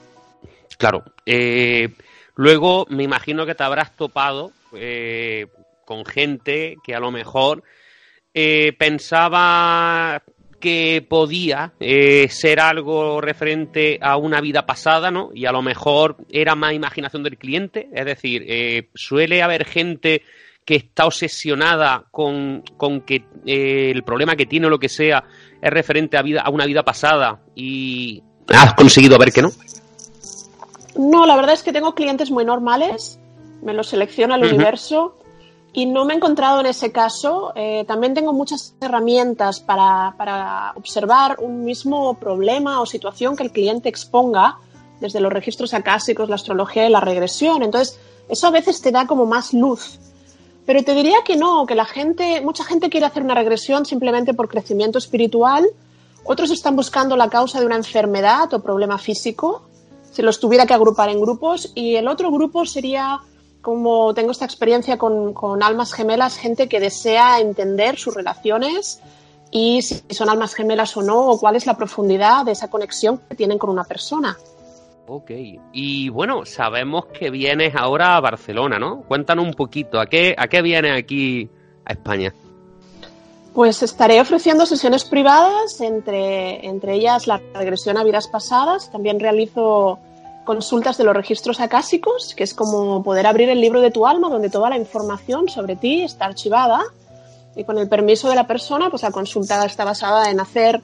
Claro. 0.77 1.05
Eh, 1.25 1.95
luego 2.35 2.85
me 2.89 3.03
imagino 3.03 3.45
que 3.45 3.55
te 3.55 3.63
habrás 3.63 3.95
topado 3.95 4.51
eh, 4.73 5.47
con 5.85 6.03
gente 6.03 6.75
que 6.83 6.95
a 6.95 6.99
lo 6.99 7.11
mejor 7.11 7.63
pensaba 8.77 10.21
que 10.59 11.05
podía 11.07 11.73
ser 11.79 12.59
algo 12.59 13.21
referente 13.21 13.99
a 14.01 14.17
una 14.17 14.41
vida 14.41 14.65
pasada, 14.65 15.11
¿no? 15.11 15.29
Y 15.33 15.45
a 15.45 15.51
lo 15.51 15.61
mejor 15.61 16.17
era 16.31 16.55
más 16.55 16.73
imaginación 16.73 17.23
del 17.23 17.37
cliente. 17.37 17.89
Es 17.93 18.05
decir, 18.05 18.89
suele 18.93 19.41
haber 19.41 19.65
gente 19.65 20.23
que 20.67 20.75
está 20.75 21.05
obsesionada 21.05 22.03
con, 22.11 22.61
con 22.75 22.99
que 23.01 23.23
el 23.45 24.03
problema 24.03 24.35
que 24.35 24.45
tiene 24.45 24.67
o 24.67 24.69
lo 24.69 24.79
que 24.79 24.89
sea 24.89 25.23
es 25.61 25.71
referente 25.71 26.17
a, 26.17 26.21
vida, 26.21 26.41
a 26.41 26.49
una 26.49 26.65
vida 26.65 26.83
pasada 26.83 27.39
y 27.55 28.21
has 28.49 28.73
conseguido 28.73 29.17
ver 29.17 29.31
que 29.31 29.41
no. 29.41 29.51
No, 30.97 31.25
la 31.25 31.37
verdad 31.37 31.53
es 31.53 31.63
que 31.63 31.71
tengo 31.71 31.95
clientes 31.95 32.31
muy 32.31 32.43
normales, 32.43 33.17
me 33.61 33.73
los 33.73 33.87
selecciona 33.87 34.35
el 34.35 34.43
universo 34.43 35.17
y 35.73 35.85
no 35.85 36.05
me 36.05 36.13
he 36.13 36.17
encontrado 36.17 36.59
en 36.59 36.65
ese 36.65 36.91
caso. 36.91 37.53
Eh, 37.55 37.85
también 37.87 38.13
tengo 38.13 38.33
muchas 38.33 38.75
herramientas 38.81 39.59
para, 39.59 40.15
para, 40.17 40.73
observar 40.75 41.37
un 41.39 41.63
mismo 41.63 42.15
problema 42.15 42.81
o 42.81 42.85
situación 42.85 43.35
que 43.35 43.43
el 43.43 43.51
cliente 43.51 43.89
exponga, 43.89 44.57
desde 44.99 45.19
los 45.19 45.31
registros 45.31 45.73
acásicos, 45.73 46.29
la 46.29 46.35
astrología 46.35 46.87
y 46.87 46.89
la 46.89 46.99
regresión. 46.99 47.61
Entonces, 47.61 47.99
eso 48.29 48.47
a 48.47 48.51
veces 48.51 48.81
te 48.81 48.91
da 48.91 49.05
como 49.05 49.25
más 49.25 49.53
luz. 49.53 49.99
Pero 50.65 50.83
te 50.83 50.93
diría 50.93 51.19
que 51.23 51.37
no, 51.37 51.65
que 51.65 51.75
la 51.75 51.85
gente, 51.85 52.41
mucha 52.41 52.63
gente 52.63 52.89
quiere 52.89 53.05
hacer 53.05 53.23
una 53.23 53.35
regresión 53.35 53.85
simplemente 53.85 54.33
por 54.33 54.49
crecimiento 54.49 54.97
espiritual. 54.97 55.65
Otros 56.25 56.51
están 56.51 56.75
buscando 56.75 57.15
la 57.15 57.29
causa 57.29 57.59
de 57.59 57.65
una 57.65 57.77
enfermedad 57.77 58.53
o 58.53 58.61
problema 58.61 58.97
físico, 58.97 59.61
si 60.11 60.21
los 60.21 60.39
tuviera 60.41 60.65
que 60.65 60.73
agrupar 60.73 61.09
en 61.09 61.21
grupos. 61.21 61.71
Y 61.73 61.95
el 61.95 62.07
otro 62.09 62.31
grupo 62.31 62.65
sería 62.65 63.21
como 63.61 64.13
tengo 64.13 64.31
esta 64.31 64.45
experiencia 64.45 64.97
con, 64.97 65.33
con, 65.33 65.63
almas 65.63 65.93
gemelas, 65.93 66.37
gente 66.37 66.67
que 66.69 66.79
desea 66.79 67.39
entender 67.39 67.97
sus 67.97 68.13
relaciones 68.13 69.01
y 69.51 69.81
si 69.81 70.03
son 70.09 70.29
almas 70.29 70.53
gemelas 70.53 70.95
o 70.97 71.01
no, 71.01 71.27
o 71.27 71.39
cuál 71.39 71.55
es 71.55 71.65
la 71.65 71.77
profundidad 71.77 72.45
de 72.45 72.51
esa 72.51 72.69
conexión 72.69 73.19
que 73.29 73.35
tienen 73.35 73.57
con 73.57 73.69
una 73.69 73.83
persona. 73.83 74.37
Ok, 75.09 75.31
y 75.71 76.09
bueno, 76.09 76.45
sabemos 76.45 77.05
que 77.05 77.29
vienes 77.29 77.75
ahora 77.75 78.17
a 78.17 78.19
Barcelona, 78.19 78.77
¿no? 78.77 79.03
Cuéntanos 79.03 79.45
un 79.45 79.53
poquito, 79.53 80.01
¿a 80.01 80.07
qué, 80.07 80.35
a 80.37 80.47
qué 80.47 80.61
vienes 80.61 80.97
aquí 80.97 81.49
a 81.85 81.93
España? 81.93 82.33
Pues 83.53 83.81
estaré 83.81 84.19
ofreciendo 84.19 84.65
sesiones 84.65 85.05
privadas, 85.05 85.79
entre, 85.79 86.65
entre 86.67 86.95
ellas 86.95 87.25
la 87.25 87.41
regresión 87.53 87.97
a 87.97 88.03
vidas 88.03 88.27
pasadas. 88.27 88.91
También 88.91 89.19
realizo 89.19 89.97
consultas 90.47 90.97
de 90.97 91.03
los 91.03 91.15
registros 91.15 91.59
acásicos, 91.59 92.33
que 92.33 92.43
es 92.43 92.55
como 92.55 93.03
poder 93.03 93.27
abrir 93.27 93.49
el 93.49 93.61
libro 93.61 93.81
de 93.81 93.91
tu 93.91 94.07
alma, 94.07 94.29
donde 94.29 94.49
toda 94.49 94.69
la 94.69 94.77
información 94.77 95.47
sobre 95.49 95.75
ti 95.75 96.01
está 96.01 96.25
archivada. 96.25 96.81
Y 97.55 97.63
con 97.63 97.77
el 97.77 97.87
permiso 97.87 98.29
de 98.29 98.35
la 98.35 98.47
persona, 98.47 98.89
pues 98.89 99.03
la 99.03 99.11
consulta 99.11 99.63
está 99.65 99.83
basada 99.83 100.31
en 100.31 100.39
hacer 100.39 100.81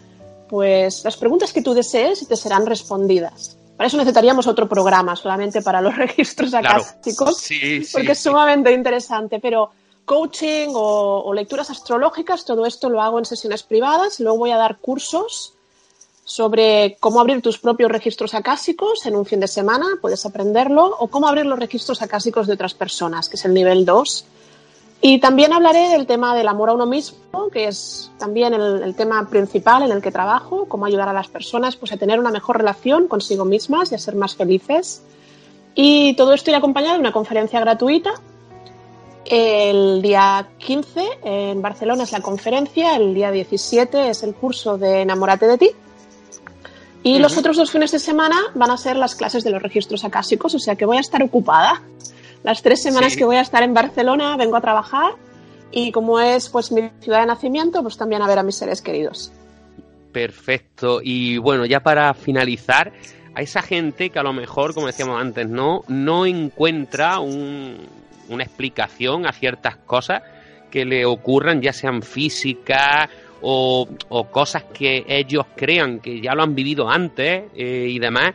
pues 0.50 1.04
las 1.04 1.18
preguntas 1.18 1.54
que 1.54 1.62
tú 1.64 1.74
desees 1.74 2.22
y 2.22 2.26
te 2.28 2.36
serán 2.36 2.66
respondidas. 2.66 3.58
Para 3.78 3.88
eso 3.88 3.98
necesitaríamos 3.98 4.46
otro 4.46 4.68
programa 4.68 5.16
solamente 5.16 5.62
para 5.62 5.82
los 5.82 5.96
registros 6.06 6.54
acásicos, 6.54 7.48
porque 7.92 8.12
es 8.12 8.20
sumamente 8.20 8.72
interesante. 8.72 9.40
Pero 9.40 9.72
coaching 10.06 10.70
o, 10.74 11.24
o, 11.26 11.34
lecturas 11.34 11.70
astrológicas, 11.70 12.44
todo 12.44 12.66
esto 12.66 12.90
lo 12.90 13.02
hago 13.02 13.18
en 13.18 13.26
sesiones 13.26 13.64
privadas. 13.64 14.20
Luego 14.20 14.40
voy 14.40 14.52
a 14.52 14.58
dar 14.58 14.78
cursos 14.80 15.53
sobre 16.26 16.98
cómo 17.00 17.20
abrir 17.20 17.42
tus 17.42 17.60
propios 17.60 17.92
registros 17.92 18.34
acásicos 18.34 19.06
en 19.06 19.16
un 19.16 19.26
fin 19.26 19.40
de 19.40 19.48
semana, 19.48 19.86
puedes 20.02 20.26
aprenderlo, 20.26 20.96
o 21.00 21.08
cómo 21.08 21.28
abrir 21.28 21.46
los 21.46 21.60
registros 21.60 22.02
acásicos 22.02 22.48
de 22.48 22.54
otras 22.54 22.74
personas, 22.74 23.28
que 23.28 23.36
es 23.36 23.46
el 23.46 23.54
nivel 23.54 23.86
2. 23.86 24.26
Y 25.02 25.20
también 25.20 25.52
hablaré 25.52 25.90
del 25.90 26.06
tema 26.08 26.34
del 26.34 26.48
amor 26.48 26.70
a 26.70 26.74
uno 26.74 26.86
mismo, 26.86 27.50
que 27.52 27.68
es 27.68 28.10
también 28.18 28.54
el, 28.54 28.96
tema 28.96 29.28
principal 29.30 29.84
en 29.84 29.92
el 29.92 30.02
que 30.02 30.12
trabajo, 30.12 30.66
cómo 30.70 30.86
ayudar 30.86 31.10
a 31.10 31.14
las 31.14 31.28
personas 31.28 31.76
pues, 31.76 31.92
a 31.92 31.98
tener 31.98 32.20
una 32.20 32.32
mejor 32.32 32.58
relación 32.58 33.10
consigo 33.10 33.44
mismas 33.44 33.92
y 33.92 33.96
a 33.96 33.98
ser 33.98 34.16
más 34.16 34.36
felices. 34.36 35.04
Y 35.76 36.16
todo 36.16 36.34
esto 36.34 36.56
acompañado 36.56 36.94
de 36.94 37.02
una 37.02 37.12
conferencia 37.12 37.60
gratuita. 37.60 38.14
El 39.26 40.02
día 40.02 40.48
15 40.58 41.02
en 41.24 41.62
Barcelona 41.62 42.04
es 42.04 42.14
la 42.14 42.22
conferencia, 42.22 42.96
el 42.96 43.14
día 43.14 43.32
17 43.32 44.10
es 44.10 44.24
el 44.24 44.34
curso 44.36 44.78
de 44.78 45.02
Enamórate 45.02 45.48
de 45.48 45.58
ti 45.58 45.72
y 47.04 47.20
los 47.20 47.38
otros 47.38 47.58
dos 47.58 47.72
fines 47.72 47.92
de 47.92 48.00
semana 48.00 48.38
van 48.56 48.72
a 48.72 48.78
ser 48.78 48.96
las 48.96 49.16
clases 49.16 49.44
de 49.44 49.52
los 49.52 49.62
registros 49.62 50.04
acásicos, 50.06 50.56
o 50.56 50.60
sea 50.60 50.76
que 50.76 50.86
voy 50.86 50.98
a 50.98 51.02
estar 51.02 51.22
ocupada. 51.22 51.82
Las 52.44 52.62
tres 52.62 52.82
semanas 52.82 53.16
que 53.16 53.26
voy 53.26 53.36
a 53.36 53.42
estar 53.42 53.62
en 53.64 53.74
Barcelona 53.74 54.36
vengo 54.38 54.56
a 54.56 54.62
trabajar 54.62 55.14
y 55.72 55.92
como 55.92 56.20
es 56.20 56.50
pues 56.50 56.72
mi 56.72 56.90
ciudad 57.02 57.20
de 57.22 57.28
nacimiento, 57.28 57.82
pues 57.82 57.98
también 57.98 58.22
a 58.22 58.28
ver 58.28 58.40
a 58.40 58.44
mis 58.44 58.56
seres 58.56 58.82
queridos. 58.82 59.32
Perfecto. 60.12 61.00
Y 61.04 61.38
bueno, 61.38 61.66
ya 61.66 61.82
para 61.82 62.14
finalizar, 62.14 62.94
a 63.36 63.42
esa 63.42 63.62
gente 63.62 64.10
que 64.10 64.20
a 64.20 64.24
lo 64.24 64.34
mejor, 64.34 64.74
como 64.74 64.88
decíamos 64.88 65.20
antes, 65.20 65.48
no, 65.48 65.84
no 65.88 66.26
encuentra 66.26 67.20
una 67.20 68.44
explicación 68.44 69.26
a 69.26 69.32
ciertas 69.32 69.78
cosas 69.78 70.22
que 70.70 70.86
le 70.86 71.06
ocurran, 71.06 71.62
ya 71.62 71.74
sean 71.74 72.02
físicas 72.02 73.10
o, 73.44 74.28
cosas 74.32 74.64
que 74.74 75.06
ellos 75.08 75.46
crean 75.56 76.00
que 76.00 76.22
ya 76.22 76.34
lo 76.34 76.44
han 76.44 76.56
vivido 76.56 76.90
antes 76.90 77.44
eh, 77.56 77.88
y 77.90 78.00
demás, 78.00 78.34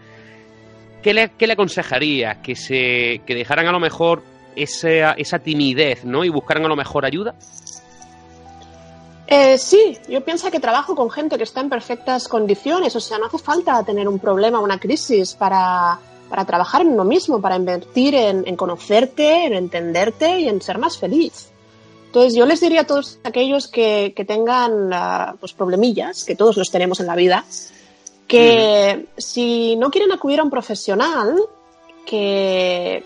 ¿qué 1.03 1.15
le, 1.15 1.31
qué 1.31 1.47
le 1.47 1.55
aconsejarías? 1.55 2.39
¿Que, 2.39 2.55
se, 2.55 3.23
que 3.27 3.35
dejaran 3.35 3.67
a 3.67 3.73
lo 3.73 3.81
mejor 3.81 4.23
esa, 4.55 5.13
esa 5.13 5.39
timidez 5.39 6.05
¿no? 6.05 6.25
y 6.25 6.29
buscaran 6.29 6.65
a 6.67 6.69
lo 6.69 6.77
mejor 6.77 7.05
ayuda? 7.05 7.35
Eh, 9.27 9.59
sí, 9.59 9.99
yo 10.09 10.25
pienso 10.25 10.51
que 10.51 10.61
trabajo 10.61 10.95
con 10.95 11.11
gente 11.11 11.37
que 11.37 11.45
está 11.45 11.61
en 11.61 11.69
perfectas 11.69 12.29
condiciones, 12.29 12.97
o 12.97 13.01
sea, 13.01 13.19
no 13.19 13.27
hace 13.27 13.39
falta 13.39 13.83
tener 13.85 14.09
un 14.09 14.19
problema, 14.19 14.59
una 14.59 14.81
crisis 14.81 15.35
para, 15.35 15.99
para 16.31 16.47
trabajar 16.47 16.81
en 16.81 16.89
uno 16.89 17.05
mismo, 17.05 17.39
para 17.39 17.57
invertir 17.57 18.15
en, 18.15 18.49
en, 18.49 18.57
conocerte, 18.57 19.45
en 19.45 19.53
entenderte 19.53 20.41
y 20.41 20.49
en 20.49 20.63
ser 20.63 20.79
más 20.79 20.97
feliz. 20.97 21.51
Entonces 22.09 22.35
yo 22.35 22.47
les 22.47 22.61
diría 22.61 22.81
a 22.81 22.87
todos 22.87 23.19
aquellos 23.23 23.69
que, 23.69 24.15
tengan 24.27 24.91
uh, 24.91 25.37
pues 25.39 25.53
problemillas, 25.53 26.25
que 26.25 26.35
todos 26.35 26.57
los 26.57 26.71
tenemos 26.71 27.01
en 27.01 27.07
la 27.07 27.15
vida, 27.15 27.45
que 28.27 29.09
si 29.19 29.77
no 29.77 29.91
quieren 29.91 30.11
acudir 30.13 30.41
a 30.41 30.43
un 30.43 30.49
profesional, 30.49 31.37
que 32.07 33.05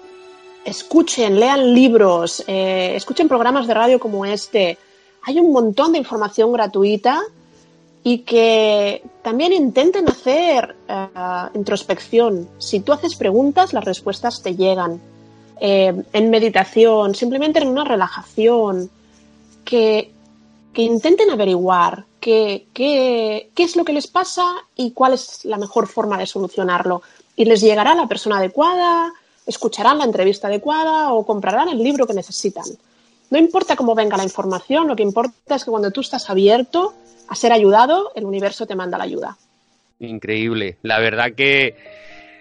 escuchen, 0.65 1.41
lean 1.41 1.75
libros, 1.75 2.45
eh, 2.47 2.93
escuchen 2.95 3.27
programas 3.27 3.67
de 3.67 3.75
radio 3.75 3.99
como 3.99 4.25
este. 4.25 4.79
Hay 5.25 5.41
un 5.41 5.53
montón 5.53 5.91
de 5.91 5.99
información 5.99 6.53
gratuita 6.53 7.23
y 8.05 8.19
que 8.19 9.03
también 9.23 9.53
intenten 9.53 10.09
hacer 10.09 10.77
uh, 10.89 11.57
introspección. 11.59 12.49
Si 12.59 12.79
tú 12.79 12.93
haces 12.93 13.17
preguntas, 13.17 13.73
las 13.73 13.85
respuestas 13.85 14.43
te 14.43 14.55
llegan. 14.55 15.01
Eh, 15.65 15.95
en 16.13 16.29
meditación, 16.29 17.15
simplemente 17.15 17.61
en 17.61 17.69
una 17.69 17.85
relajación, 17.85 18.91
que, 19.65 20.11
intenten 20.75 21.31
averiguar 21.31 22.05
qué, 22.19 22.67
qué, 22.75 23.49
es 23.57 23.77
lo 23.77 23.85
que 23.85 23.93
les 23.93 24.09
pasa 24.09 24.45
y 24.75 24.91
cuál 24.91 25.13
es 25.13 25.45
la 25.45 25.59
mejor 25.59 25.87
forma 25.87 26.19
de 26.19 26.27
solucionarlo. 26.27 27.03
Y 27.37 27.45
les 27.45 27.61
llegará 27.61 27.95
la 27.95 28.09
persona 28.09 28.39
adecuada, 28.39 29.13
escucharán 29.47 29.99
la 29.99 30.05
entrevista 30.05 30.49
adecuada 30.49 31.13
o 31.13 31.25
comprarán 31.25 31.69
el 31.69 31.79
libro 31.79 32.09
que 32.09 32.15
necesitan. 32.15 32.65
No 33.31 33.39
importa 33.39 33.77
cómo 33.77 33.95
venga 33.95 34.17
la 34.17 34.25
información, 34.25 34.89
lo 34.89 34.97
que 34.97 35.05
importa 35.05 35.55
es 35.55 35.65
que 35.65 35.71
cuando 35.71 35.93
tú 35.93 36.01
estás 36.01 36.29
abierto 36.29 36.93
a 37.29 37.37
ser 37.37 37.53
ayudado, 37.53 38.11
el 38.17 38.25
universo 38.25 38.67
te 38.67 38.75
manda 38.75 38.99
la 38.99 39.05
ayuda. 39.05 39.39
Increíble. 40.01 40.79
La 40.83 40.99
verdad 40.99 41.35
que 41.37 41.77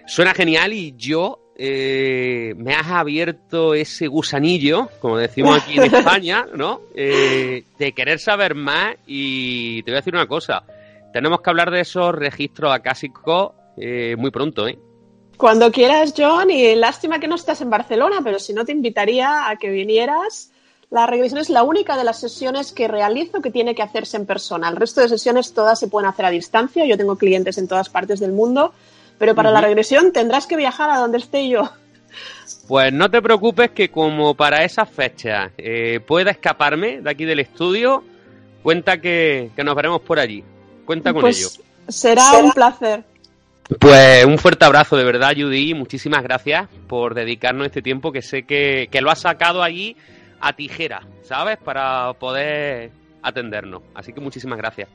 suena 0.07 0.33
genial 0.33 0.73
y 0.73 0.95
yo 0.97 1.37
eh, 1.63 2.55
me 2.57 2.73
has 2.73 2.87
abierto 2.87 3.75
ese 3.75 4.07
gusanillo, 4.07 4.89
como 4.99 5.17
decimos 5.17 5.61
aquí 5.61 5.77
en 5.77 5.83
España, 5.93 6.47
¿no? 6.55 6.81
Eh, 6.95 7.65
de 7.77 7.91
querer 7.91 8.17
saber 8.17 8.55
más 8.55 8.95
y 9.05 9.83
te 9.83 9.91
voy 9.91 9.97
a 9.97 9.99
decir 9.99 10.15
una 10.15 10.25
cosa, 10.25 10.63
tenemos 11.13 11.39
que 11.39 11.51
hablar 11.51 11.69
de 11.69 11.81
esos 11.81 12.15
registros 12.15 12.73
acásicos 12.73 13.51
eh, 13.77 14.15
muy 14.17 14.31
pronto, 14.31 14.67
¿eh? 14.67 14.79
Cuando 15.37 15.71
quieras, 15.71 16.15
John, 16.17 16.49
y 16.49 16.73
lástima 16.73 17.19
que 17.19 17.27
no 17.27 17.35
estás 17.35 17.61
en 17.61 17.69
Barcelona, 17.69 18.21
pero 18.23 18.39
si 18.39 18.53
no 18.53 18.65
te 18.65 18.71
invitaría 18.71 19.47
a 19.47 19.55
que 19.57 19.69
vinieras. 19.69 20.51
La 20.89 21.05
regresión 21.05 21.39
es 21.39 21.49
la 21.49 21.63
única 21.63 21.95
de 21.95 22.03
las 22.03 22.19
sesiones 22.19 22.73
que 22.73 22.87
realizo 22.87 23.39
que 23.39 23.49
tiene 23.49 23.75
que 23.75 23.81
hacerse 23.81 24.17
en 24.17 24.25
persona. 24.25 24.67
El 24.67 24.75
resto 24.75 24.99
de 24.99 25.07
sesiones 25.09 25.53
todas 25.53 25.79
se 25.79 25.87
pueden 25.87 26.09
hacer 26.09 26.25
a 26.25 26.31
distancia. 26.31 26.85
Yo 26.85 26.97
tengo 26.97 27.17
clientes 27.17 27.57
en 27.57 27.67
todas 27.67 27.89
partes 27.89 28.19
del 28.19 28.33
mundo 28.33 28.73
pero 29.21 29.35
para 29.35 29.51
la 29.51 29.61
regresión 29.61 30.11
tendrás 30.11 30.47
que 30.47 30.57
viajar 30.57 30.89
a 30.89 30.97
donde 30.97 31.19
esté 31.19 31.47
yo. 31.47 31.69
Pues 32.67 32.91
no 32.91 33.11
te 33.11 33.21
preocupes 33.21 33.69
que 33.69 33.91
como 33.91 34.33
para 34.33 34.63
esa 34.63 34.83
fecha 34.87 35.51
eh, 35.59 35.99
pueda 35.99 36.31
escaparme 36.31 37.01
de 37.01 37.09
aquí 37.11 37.25
del 37.25 37.39
estudio, 37.39 38.03
cuenta 38.63 38.99
que, 38.99 39.51
nos 39.63 39.75
veremos 39.75 40.01
por 40.01 40.17
allí. 40.17 40.43
Cuenta 40.85 41.13
con 41.13 41.21
pues 41.21 41.37
ello. 41.37 41.63
Será, 41.87 42.31
un 42.39 42.51
placer. 42.51 43.03
Pues 43.79 44.25
un 44.25 44.39
fuerte 44.39 44.65
abrazo 44.65 44.97
de 44.97 45.03
verdad, 45.03 45.33
Judy. 45.37 45.75
Muchísimas 45.75 46.23
gracias 46.23 46.67
por 46.87 47.13
dedicarnos 47.13 47.67
este 47.67 47.83
tiempo 47.83 48.11
que 48.11 48.23
sé 48.23 48.41
que, 48.41 48.89
que 48.91 49.01
lo 49.01 49.11
has 49.11 49.19
sacado 49.19 49.61
allí 49.61 49.95
a 50.39 50.53
tijera, 50.53 51.05
¿sabes? 51.21 51.59
Para 51.59 52.13
poder 52.13 52.89
atendernos. 53.21 53.83
Así 53.93 54.13
que 54.13 54.19
muchísimas 54.19 54.57
gracias. 54.57 54.89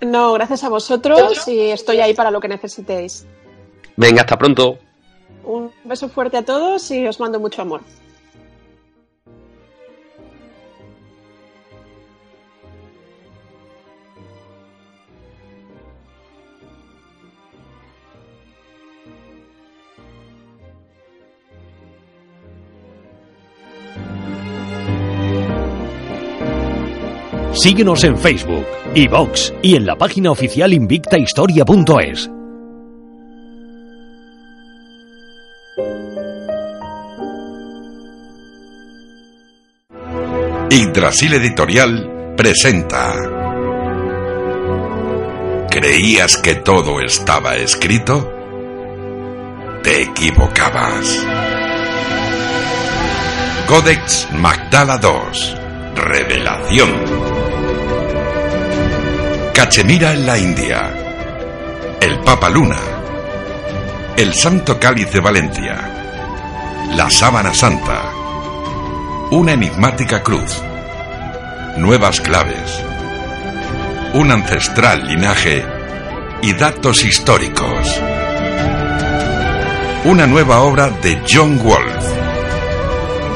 No, 0.00 0.32
gracias 0.32 0.64
a 0.64 0.68
vosotros 0.68 1.46
y 1.46 1.70
estoy 1.70 2.00
ahí 2.00 2.14
para 2.14 2.30
lo 2.30 2.40
que 2.40 2.48
necesitéis. 2.48 3.26
Venga, 4.00 4.22
hasta 4.22 4.38
pronto. 4.38 4.78
Un 5.44 5.70
beso 5.84 6.08
fuerte 6.08 6.38
a 6.38 6.42
todos 6.42 6.90
y 6.90 7.06
os 7.06 7.20
mando 7.20 7.38
mucho 7.38 7.60
amor. 7.60 7.82
Síguenos 27.52 28.04
en 28.04 28.16
Facebook, 28.16 28.64
iVox 28.94 29.52
y 29.60 29.76
en 29.76 29.84
la 29.84 29.94
página 29.96 30.30
oficial 30.30 30.72
invictahistoria.es. 30.72 32.39
Yggdrasil 41.00 41.32
Editorial 41.32 42.34
presenta. 42.36 43.14
¿Creías 45.70 46.36
que 46.36 46.56
todo 46.56 47.00
estaba 47.00 47.56
escrito? 47.56 48.30
Te 49.82 50.02
equivocabas. 50.02 51.26
Codex 53.66 54.28
Magdala 54.32 55.00
II. 55.02 55.54
Revelación. 55.96 56.90
Cachemira 59.54 60.12
en 60.12 60.26
la 60.26 60.36
India. 60.38 60.94
El 61.98 62.18
Papa 62.18 62.50
Luna. 62.50 62.78
El 64.18 64.34
Santo 64.34 64.78
Cáliz 64.78 65.10
de 65.10 65.20
Valencia. 65.20 65.78
La 66.94 67.08
Sábana 67.08 67.54
Santa. 67.54 68.12
Una 69.30 69.52
enigmática 69.54 70.22
cruz. 70.22 70.62
Nuevas 71.76 72.20
claves. 72.20 72.84
Un 74.12 74.30
ancestral 74.32 75.06
linaje 75.06 75.64
y 76.42 76.52
datos 76.54 77.04
históricos. 77.04 78.00
Una 80.04 80.26
nueva 80.26 80.60
obra 80.60 80.90
de 80.90 81.22
John 81.28 81.58
Wolfe. 81.62 82.10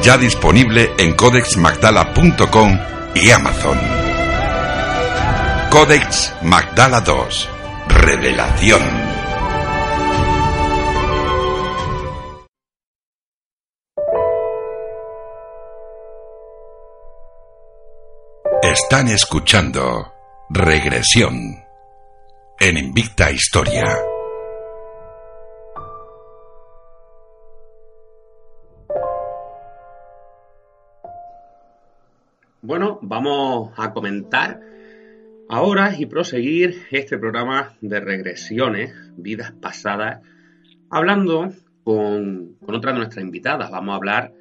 Ya 0.03 0.17
disponible 0.17 0.91
en 0.97 1.13
codexmagdala.com 1.13 2.79
y 3.15 3.31
Amazon. 3.31 3.79
Codex 5.71 6.33
Magdala 6.41 7.03
II. 7.05 7.47
Revelación. 7.87 9.14
Están 18.75 19.07
escuchando 19.07 20.11
Regresión 20.49 21.33
en 22.59 22.77
Invicta 22.77 23.31
Historia. 23.31 23.85
Bueno, 32.61 32.99
vamos 33.01 33.71
a 33.77 33.93
comentar 33.93 34.59
ahora 35.47 35.95
y 35.97 36.05
proseguir 36.07 36.85
este 36.91 37.17
programa 37.17 37.77
de 37.79 38.01
regresiones, 38.01 38.93
vidas 39.15 39.53
pasadas, 39.53 40.21
hablando 40.89 41.53
con, 41.85 42.55
con 42.55 42.75
otra 42.75 42.91
de 42.91 42.97
nuestras 42.97 43.23
invitadas. 43.23 43.71
Vamos 43.71 43.93
a 43.93 43.95
hablar 43.95 44.33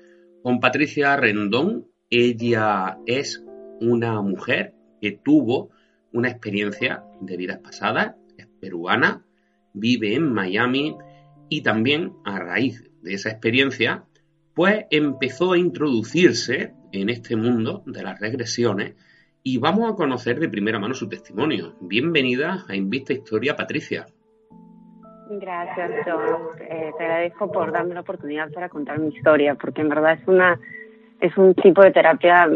con 0.42 0.58
Patricia 0.58 1.16
Rendón. 1.16 1.86
Ella 2.10 2.98
es 3.06 3.43
una 3.88 4.20
mujer 4.22 4.74
que 5.00 5.12
tuvo 5.12 5.70
una 6.12 6.28
experiencia 6.28 7.04
de 7.20 7.36
vidas 7.36 7.58
pasadas, 7.58 8.14
es 8.38 8.46
peruana, 8.60 9.24
vive 9.72 10.14
en 10.14 10.32
Miami 10.32 10.96
y 11.48 11.62
también 11.62 12.12
a 12.24 12.38
raíz 12.38 12.90
de 13.02 13.14
esa 13.14 13.30
experiencia, 13.30 14.04
pues 14.54 14.86
empezó 14.90 15.52
a 15.52 15.58
introducirse 15.58 16.72
en 16.92 17.08
este 17.08 17.36
mundo 17.36 17.82
de 17.86 18.02
las 18.02 18.20
regresiones 18.20 18.94
y 19.42 19.58
vamos 19.58 19.92
a 19.92 19.96
conocer 19.96 20.40
de 20.40 20.48
primera 20.48 20.78
mano 20.78 20.94
su 20.94 21.08
testimonio. 21.08 21.74
Bienvenida 21.80 22.64
a 22.68 22.74
Invista 22.74 23.12
Historia, 23.12 23.56
Patricia. 23.56 24.06
Gracias, 25.28 25.90
John. 26.06 26.48
Eh, 26.60 26.92
te 26.96 27.04
agradezco 27.04 27.50
por 27.50 27.72
darme 27.72 27.94
la 27.94 28.00
oportunidad 28.00 28.50
para 28.52 28.68
contar 28.68 28.98
mi 28.98 29.08
historia, 29.08 29.54
porque 29.54 29.82
en 29.82 29.88
verdad 29.88 30.18
es 30.20 30.28
una 30.28 30.58
es 31.20 31.36
un 31.36 31.54
tipo 31.54 31.82
de 31.82 31.90
terapia 31.90 32.48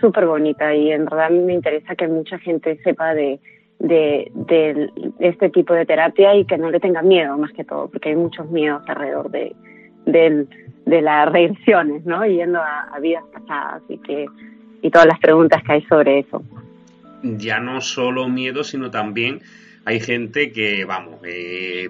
súper 0.00 0.26
bonita 0.26 0.74
y 0.74 0.90
en 0.92 1.04
verdad 1.04 1.26
a 1.26 1.30
me 1.30 1.54
interesa 1.54 1.94
que 1.94 2.08
mucha 2.08 2.38
gente 2.38 2.78
sepa 2.82 3.14
de, 3.14 3.40
de, 3.78 4.30
de, 4.34 4.90
este 5.18 5.50
tipo 5.50 5.74
de 5.74 5.86
terapia 5.86 6.34
y 6.34 6.44
que 6.44 6.58
no 6.58 6.70
le 6.70 6.80
tenga 6.80 7.02
miedo 7.02 7.36
más 7.38 7.52
que 7.52 7.64
todo, 7.64 7.88
porque 7.88 8.10
hay 8.10 8.16
muchos 8.16 8.50
miedos 8.50 8.82
alrededor 8.86 9.30
de, 9.30 9.54
del 10.06 10.48
de 10.88 11.02
las 11.02 11.30
regresiones, 11.30 12.04
¿no? 12.06 12.24
Yendo 12.24 12.60
a, 12.60 12.98
vidas 13.00 13.24
pasadas 13.32 13.82
y 13.88 13.98
que 13.98 14.26
y 14.80 14.90
todas 14.90 15.06
las 15.06 15.18
preguntas 15.18 15.62
que 15.64 15.72
hay 15.72 15.82
sobre 15.82 16.20
eso. 16.20 16.42
Ya 17.22 17.58
no 17.58 17.80
solo 17.80 18.28
miedo, 18.28 18.64
sino 18.64 18.90
también 18.90 19.40
hay 19.84 20.00
gente 20.00 20.52
que, 20.52 20.84
vamos, 20.84 21.16
eh, 21.24 21.88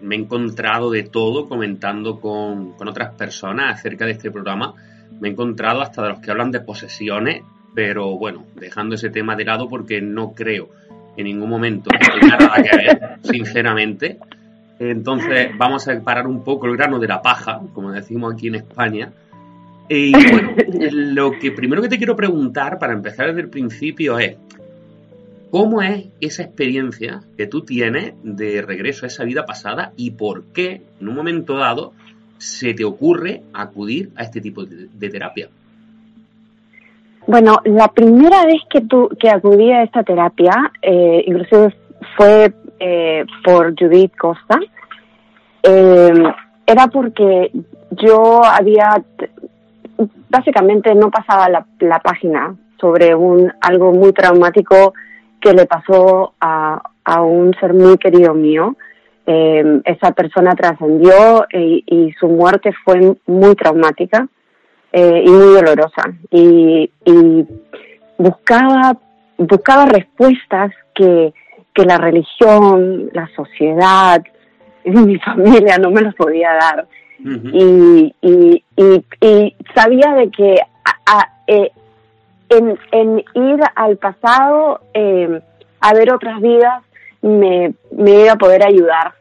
me 0.00 0.16
he 0.16 0.18
encontrado 0.18 0.90
de 0.90 1.02
todo 1.02 1.48
comentando 1.48 2.20
con, 2.20 2.72
con 2.72 2.88
otras 2.88 3.14
personas 3.14 3.78
acerca 3.78 4.06
de 4.06 4.12
este 4.12 4.30
programa. 4.30 4.74
Me 5.22 5.28
he 5.28 5.30
encontrado 5.30 5.82
hasta 5.82 6.02
de 6.02 6.08
los 6.08 6.18
que 6.18 6.32
hablan 6.32 6.50
de 6.50 6.58
posesiones, 6.58 7.44
pero 7.76 8.18
bueno, 8.18 8.44
dejando 8.56 8.96
ese 8.96 9.08
tema 9.08 9.36
de 9.36 9.44
lado 9.44 9.68
porque 9.68 10.00
no 10.02 10.32
creo 10.32 10.70
en 11.16 11.26
ningún 11.26 11.48
momento 11.48 11.90
que 11.90 12.20
tenga 12.20 12.36
nada 12.38 12.60
que 12.60 12.76
ver, 12.76 13.18
sinceramente. 13.22 14.18
Entonces 14.80 15.56
vamos 15.56 15.86
a 15.86 15.94
separar 15.94 16.26
un 16.26 16.42
poco 16.42 16.66
el 16.66 16.76
grano 16.76 16.98
de 16.98 17.06
la 17.06 17.22
paja, 17.22 17.60
como 17.72 17.92
decimos 17.92 18.34
aquí 18.34 18.48
en 18.48 18.56
España. 18.56 19.12
Y 19.88 20.10
bueno, 20.10 20.56
lo 20.90 21.38
que 21.38 21.52
primero 21.52 21.82
que 21.82 21.88
te 21.88 21.98
quiero 21.98 22.16
preguntar, 22.16 22.80
para 22.80 22.92
empezar 22.92 23.28
desde 23.28 23.42
el 23.42 23.48
principio, 23.48 24.18
es 24.18 24.34
¿cómo 25.52 25.82
es 25.82 26.06
esa 26.20 26.42
experiencia 26.42 27.22
que 27.36 27.46
tú 27.46 27.60
tienes 27.60 28.14
de 28.24 28.60
regreso 28.60 29.06
a 29.06 29.08
esa 29.08 29.22
vida 29.22 29.46
pasada 29.46 29.92
y 29.96 30.10
por 30.10 30.46
qué 30.46 30.82
en 31.00 31.06
un 31.06 31.14
momento 31.14 31.58
dado 31.58 31.92
se 32.42 32.74
te 32.74 32.84
ocurre 32.84 33.42
acudir 33.54 34.10
a 34.16 34.24
este 34.24 34.40
tipo 34.40 34.64
de, 34.64 35.08
terapia? 35.08 35.48
Bueno, 37.24 37.60
la 37.64 37.86
primera 37.86 38.44
vez 38.44 38.60
que, 38.68 38.80
tú, 38.80 39.08
que 39.20 39.30
acudí 39.30 39.70
a 39.70 39.84
esta 39.84 40.02
terapia, 40.02 40.72
eh, 40.82 41.22
inclusive 41.24 41.72
fue 42.16 42.52
eh, 42.80 43.24
por 43.44 43.78
Judith 43.78 44.16
Costa, 44.16 44.58
eh, 45.62 46.12
era 46.66 46.88
porque 46.88 47.52
yo 47.90 48.44
había, 48.44 49.00
básicamente 50.28 50.96
no 50.96 51.12
pasaba 51.12 51.48
la, 51.48 51.64
la, 51.78 52.00
página 52.00 52.56
sobre 52.80 53.14
un 53.14 53.52
algo 53.60 53.92
muy 53.92 54.12
traumático 54.12 54.94
que 55.40 55.52
le 55.52 55.66
pasó 55.66 56.34
a, 56.40 56.82
a 57.04 57.22
un 57.22 57.54
ser 57.60 57.72
muy 57.72 57.98
querido 57.98 58.34
mío. 58.34 58.76
Eh, 59.24 59.80
esa 59.84 60.12
persona 60.12 60.54
trascendió 60.54 61.46
y, 61.52 61.84
y, 61.86 62.12
su 62.14 62.28
muerte 62.28 62.72
fue 62.84 63.14
muy 63.26 63.54
traumática 63.54 64.26
y 64.92 65.30
muy 65.30 65.54
dolorosa. 65.54 66.12
Y, 66.30 66.90
y 67.04 67.46
buscaba, 68.18 68.96
buscaba 69.38 69.86
respuestas 69.86 70.72
que, 70.94 71.32
que 71.74 71.84
la 71.84 71.98
religión, 71.98 73.10
la 73.12 73.28
sociedad, 73.34 74.22
mi 74.84 75.18
familia 75.18 75.78
no 75.78 75.90
me 75.90 76.02
los 76.02 76.14
podía 76.14 76.52
dar. 76.54 76.86
y, 77.24 78.14
y, 78.20 78.64
y, 78.76 79.56
sabía 79.74 80.12
de 80.14 80.30
que 80.30 80.56
eh, 81.46 81.70
en, 82.48 82.78
en, 82.90 83.24
ir 83.34 83.60
al 83.76 83.96
pasado 83.96 84.80
eh, 84.92 85.40
a 85.80 85.94
ver 85.94 86.12
otras 86.12 86.40
vidas 86.40 86.82
me, 87.22 87.72
me 87.92 88.10
iba 88.22 88.32
a 88.32 88.38
poder 88.38 88.66
ayudar. 88.66 89.14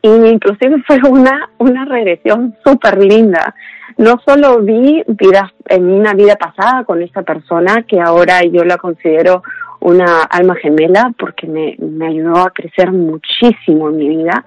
Y 0.00 0.08
inclusive 0.08 0.82
fue 0.86 0.98
una, 1.08 1.50
una 1.58 1.84
regresión 1.84 2.56
súper 2.64 2.98
linda. 2.98 3.54
No 3.98 4.18
solo 4.24 4.60
vi 4.60 5.02
vidas 5.06 5.50
en 5.68 5.90
una 5.90 6.14
vida 6.14 6.36
pasada 6.36 6.84
con 6.84 7.02
esta 7.02 7.22
persona, 7.22 7.84
que 7.86 8.00
ahora 8.00 8.42
yo 8.44 8.64
la 8.64 8.78
considero 8.78 9.42
una 9.80 10.22
alma 10.22 10.54
gemela 10.54 11.12
porque 11.18 11.46
me, 11.46 11.76
me 11.78 12.06
ayudó 12.06 12.38
a 12.38 12.50
crecer 12.50 12.90
muchísimo 12.92 13.90
en 13.90 13.96
mi 13.96 14.08
vida. 14.08 14.44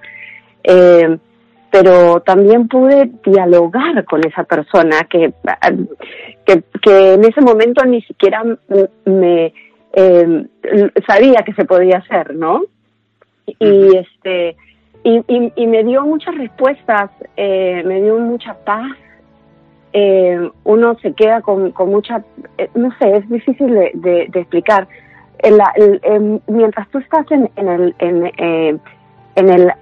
Eh, 0.64 1.16
pero 1.70 2.20
también 2.20 2.68
pude 2.68 3.10
dialogar 3.24 4.04
con 4.04 4.26
esa 4.26 4.44
persona 4.44 5.00
que, 5.10 5.32
que, 6.46 6.62
que 6.80 7.14
en 7.14 7.24
ese 7.24 7.40
momento 7.40 7.84
ni 7.84 8.00
siquiera 8.02 8.42
me 9.04 9.52
eh, 9.96 10.46
sabía 11.06 11.42
que 11.44 11.54
se 11.54 11.64
podía 11.64 11.98
hacer, 11.98 12.34
¿no? 12.34 12.62
Y 13.46 13.96
este 13.96 14.56
y, 15.02 15.22
y, 15.28 15.52
y 15.54 15.66
me 15.66 15.84
dio 15.84 16.04
muchas 16.04 16.36
respuestas, 16.36 17.10
eh, 17.36 17.82
me 17.84 18.02
dio 18.02 18.18
mucha 18.18 18.54
paz. 18.64 18.92
Eh, 19.92 20.50
uno 20.64 20.98
se 20.98 21.14
queda 21.14 21.40
con, 21.40 21.70
con 21.70 21.88
mucha, 21.90 22.22
eh, 22.58 22.68
no 22.74 22.90
sé, 22.98 23.16
es 23.16 23.28
difícil 23.30 23.72
de, 23.72 23.92
de, 23.94 24.26
de 24.28 24.40
explicar, 24.40 24.86
en 25.38 25.56
la, 25.56 25.72
el, 25.76 26.42
mientras 26.48 26.88
tú 26.90 26.98
estás 26.98 27.24
en, 27.30 27.48
en 27.56 27.68
el, 27.68 27.94
en, 27.98 28.26
en, 29.36 29.48
el, 29.48 29.72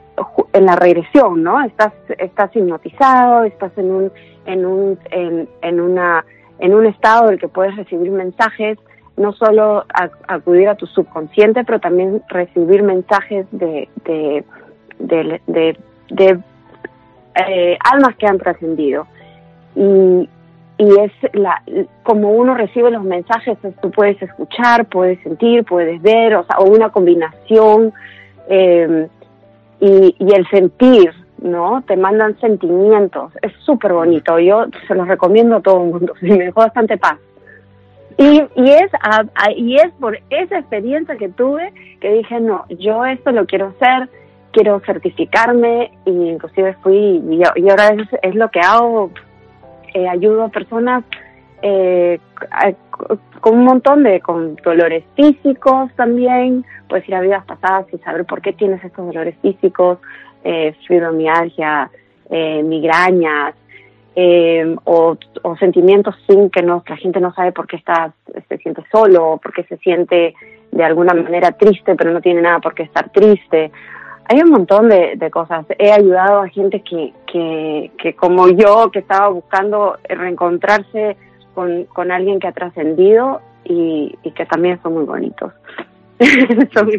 en 0.52 0.66
la 0.66 0.76
regresión, 0.76 1.42
¿no? 1.42 1.60
Estás, 1.64 1.92
estás 2.18 2.54
hipnotizado, 2.54 3.44
estás 3.44 3.72
en 3.76 3.90
un, 3.90 4.12
en 4.46 4.66
un, 4.66 4.98
en, 5.10 5.48
en 5.62 5.80
una, 5.80 6.24
en 6.58 6.74
un 6.74 6.86
estado 6.86 7.28
del 7.28 7.40
que 7.40 7.48
puedes 7.48 7.74
recibir 7.74 8.10
mensajes, 8.10 8.78
no 9.16 9.32
solo 9.32 9.84
acudir 10.26 10.68
a 10.68 10.74
tu 10.74 10.86
subconsciente, 10.86 11.64
pero 11.64 11.78
también 11.78 12.22
recibir 12.28 12.82
mensajes 12.82 13.46
de, 13.52 13.88
de, 14.04 14.44
de, 15.46 16.38
eh, 17.34 17.78
almas 17.92 18.16
que 18.16 18.26
han 18.26 18.38
trascendido. 18.38 19.06
Y, 19.76 20.28
y 20.78 21.00
es 21.00 21.12
la, 21.32 21.62
como 22.02 22.30
uno 22.30 22.54
recibe 22.54 22.90
los 22.90 23.04
mensajes, 23.04 23.56
tú 23.80 23.90
puedes 23.90 24.20
escuchar, 24.20 24.86
puedes 24.86 25.20
sentir, 25.22 25.64
puedes 25.64 26.02
ver, 26.02 26.34
o 26.34 26.44
sea, 26.44 26.58
o 26.58 26.64
una 26.64 26.90
combinación, 26.90 27.92
eh, 28.48 29.08
y, 29.80 30.16
y 30.18 30.34
el 30.34 30.46
sentir, 30.48 31.12
¿no? 31.38 31.82
Te 31.86 31.96
mandan 31.96 32.38
sentimientos, 32.40 33.32
es 33.42 33.52
súper 33.64 33.92
bonito, 33.92 34.38
yo 34.38 34.66
se 34.88 34.94
los 34.94 35.06
recomiendo 35.06 35.56
a 35.56 35.60
todo 35.60 35.84
el 35.84 35.90
mundo, 35.90 36.14
me 36.20 36.38
dejó 36.38 36.60
bastante 36.60 36.96
paz. 36.96 37.18
Y, 38.16 38.42
y, 38.54 38.70
es, 38.70 38.90
y 39.56 39.76
es 39.76 39.90
por 40.00 40.18
esa 40.30 40.58
experiencia 40.58 41.16
que 41.16 41.28
tuve 41.28 41.72
que 42.00 42.12
dije, 42.12 42.40
no, 42.40 42.64
yo 42.68 43.04
esto 43.04 43.32
lo 43.32 43.46
quiero 43.46 43.74
hacer, 43.76 44.08
quiero 44.52 44.80
certificarme, 44.80 45.90
y 46.04 46.10
inclusive 46.10 46.74
fui, 46.82 46.96
y, 46.96 47.42
y 47.56 47.70
ahora 47.70 47.88
es, 47.88 48.08
es 48.22 48.34
lo 48.34 48.50
que 48.50 48.60
hago, 48.60 49.10
eh, 49.94 50.08
ayudo 50.08 50.44
a 50.44 50.48
personas 50.48 51.04
eh, 51.62 52.20
con 53.40 53.58
un 53.58 53.64
montón 53.64 54.02
de 54.02 54.20
con 54.20 54.56
dolores 54.56 55.02
físicos 55.16 55.90
también, 55.96 56.64
puedes 56.88 57.08
ir 57.08 57.14
a 57.14 57.20
vidas 57.20 57.44
pasadas 57.46 57.86
y 57.92 57.98
saber 57.98 58.26
por 58.26 58.42
qué 58.42 58.52
tienes 58.52 58.84
estos 58.84 59.06
dolores 59.06 59.34
físicos, 59.40 59.98
eh, 60.44 60.74
fibromialgia, 60.86 61.90
eh, 62.30 62.62
migrañas, 62.62 63.54
eh, 64.16 64.76
o, 64.84 65.16
sentimientos 65.58 66.14
sin 66.28 66.50
que 66.50 66.62
no, 66.62 66.82
la 66.88 66.96
gente 66.96 67.20
no 67.20 67.32
sabe 67.34 67.52
por 67.52 67.66
qué 67.66 67.76
está, 67.76 68.12
se 68.48 68.58
siente 68.58 68.82
solo, 68.90 69.40
por 69.42 69.52
qué 69.52 69.64
se 69.64 69.76
siente 69.78 70.34
de 70.72 70.84
alguna 70.84 71.14
manera 71.14 71.52
triste, 71.52 71.94
pero 71.94 72.12
no 72.12 72.20
tiene 72.20 72.42
nada 72.42 72.58
por 72.60 72.74
qué 72.74 72.84
estar 72.84 73.10
triste 73.10 73.70
hay 74.26 74.40
un 74.40 74.50
montón 74.50 74.88
de, 74.88 75.30
cosas. 75.30 75.66
He 75.78 75.92
ayudado 75.92 76.40
a 76.42 76.48
gente 76.48 76.80
que, 76.80 77.12
que, 77.30 77.90
que, 77.98 78.14
como 78.14 78.48
yo, 78.48 78.90
que 78.90 79.00
estaba 79.00 79.28
buscando 79.28 79.98
reencontrarse 80.08 81.16
con, 81.54 81.84
con 81.84 82.10
alguien 82.10 82.40
que 82.40 82.48
ha 82.48 82.52
trascendido 82.52 83.42
y, 83.64 84.16
y, 84.22 84.30
que 84.30 84.46
también 84.46 84.80
son 84.82 84.94
muy 84.94 85.04
bonitos. 85.04 85.52
son, 86.72 86.90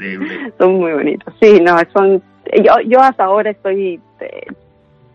son, 0.57 0.73
muy 0.75 0.93
bonitos. 0.93 1.33
Sí, 1.41 1.59
no, 1.61 1.77
son. 1.93 2.21
Yo, 2.63 2.73
yo 2.85 2.99
hasta 2.99 3.23
ahora 3.23 3.49
estoy, 3.49 3.99
eh, 4.19 4.47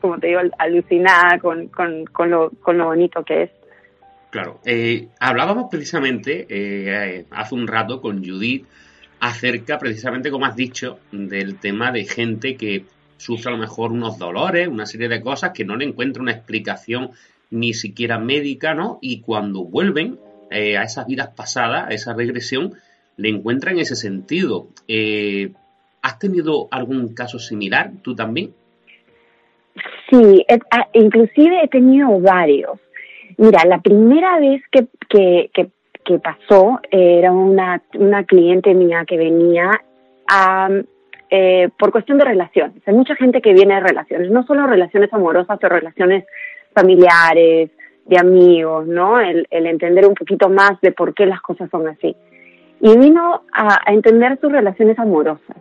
como 0.00 0.18
te 0.18 0.28
digo, 0.28 0.40
alucinada 0.58 1.38
con, 1.38 1.68
con, 1.68 2.04
con, 2.06 2.30
lo, 2.30 2.50
con 2.50 2.78
lo 2.78 2.86
bonito 2.86 3.24
que 3.24 3.44
es. 3.44 3.50
Claro. 4.30 4.60
Eh, 4.64 5.08
hablábamos 5.18 5.68
precisamente 5.70 6.46
eh, 6.48 7.26
hace 7.30 7.54
un 7.54 7.66
rato 7.66 8.00
con 8.00 8.24
Judith 8.24 8.64
acerca 9.20 9.78
precisamente, 9.78 10.30
como 10.30 10.46
has 10.46 10.56
dicho, 10.56 10.98
del 11.12 11.56
tema 11.56 11.92
de 11.92 12.04
gente 12.04 12.56
que 12.56 12.84
sufre 13.18 13.50
a 13.50 13.54
lo 13.54 13.60
mejor 13.60 13.92
unos 13.92 14.18
dolores, 14.18 14.66
una 14.66 14.86
serie 14.86 15.08
de 15.08 15.20
cosas 15.20 15.52
que 15.52 15.64
no 15.64 15.76
le 15.76 15.84
encuentra 15.84 16.22
una 16.22 16.32
explicación 16.32 17.10
ni 17.50 17.74
siquiera 17.74 18.18
médica, 18.18 18.74
¿no? 18.74 18.98
Y 19.02 19.20
cuando 19.20 19.64
vuelven 19.64 20.18
eh, 20.50 20.78
a 20.78 20.84
esas 20.84 21.06
vidas 21.06 21.28
pasadas, 21.36 21.88
a 21.88 21.90
esa 21.90 22.14
regresión, 22.14 22.74
le 23.16 23.28
encuentran 23.28 23.78
ese 23.78 23.96
sentido. 23.96 24.68
Eh, 24.88 25.52
¿Has 26.00 26.18
tenido 26.18 26.68
algún 26.70 27.12
caso 27.14 27.38
similar 27.38 27.92
tú 28.02 28.14
también? 28.14 28.54
Sí, 30.10 30.44
inclusive 30.94 31.62
he 31.62 31.68
tenido 31.68 32.20
varios. 32.20 32.78
Mira, 33.36 33.64
la 33.64 33.78
primera 33.78 34.38
vez 34.40 34.62
que, 34.70 34.86
que, 35.08 35.50
que 36.04 36.18
pasó 36.18 36.80
era 36.90 37.30
una, 37.32 37.80
una 37.94 38.24
cliente 38.24 38.74
mía 38.74 39.04
que 39.06 39.16
venía 39.16 39.70
a, 40.28 40.68
eh, 41.30 41.68
por 41.78 41.92
cuestión 41.92 42.18
de 42.18 42.24
relaciones. 42.24 42.82
Hay 42.86 42.94
mucha 42.94 43.14
gente 43.14 43.40
que 43.40 43.54
viene 43.54 43.74
de 43.74 43.80
relaciones, 43.80 44.30
no 44.30 44.42
solo 44.44 44.66
relaciones 44.66 45.12
amorosas, 45.12 45.58
pero 45.60 45.76
relaciones 45.76 46.24
familiares, 46.74 47.70
de 48.06 48.18
amigos, 48.18 48.86
¿no? 48.88 49.20
El, 49.20 49.46
el 49.50 49.66
entender 49.66 50.06
un 50.06 50.14
poquito 50.14 50.48
más 50.48 50.80
de 50.80 50.90
por 50.90 51.14
qué 51.14 51.26
las 51.26 51.40
cosas 51.40 51.70
son 51.70 51.86
así. 51.86 52.16
Y 52.80 52.98
vino 52.98 53.42
a, 53.52 53.78
a 53.86 53.92
entender 53.92 54.38
sus 54.40 54.50
relaciones 54.50 54.98
amorosas. 54.98 55.56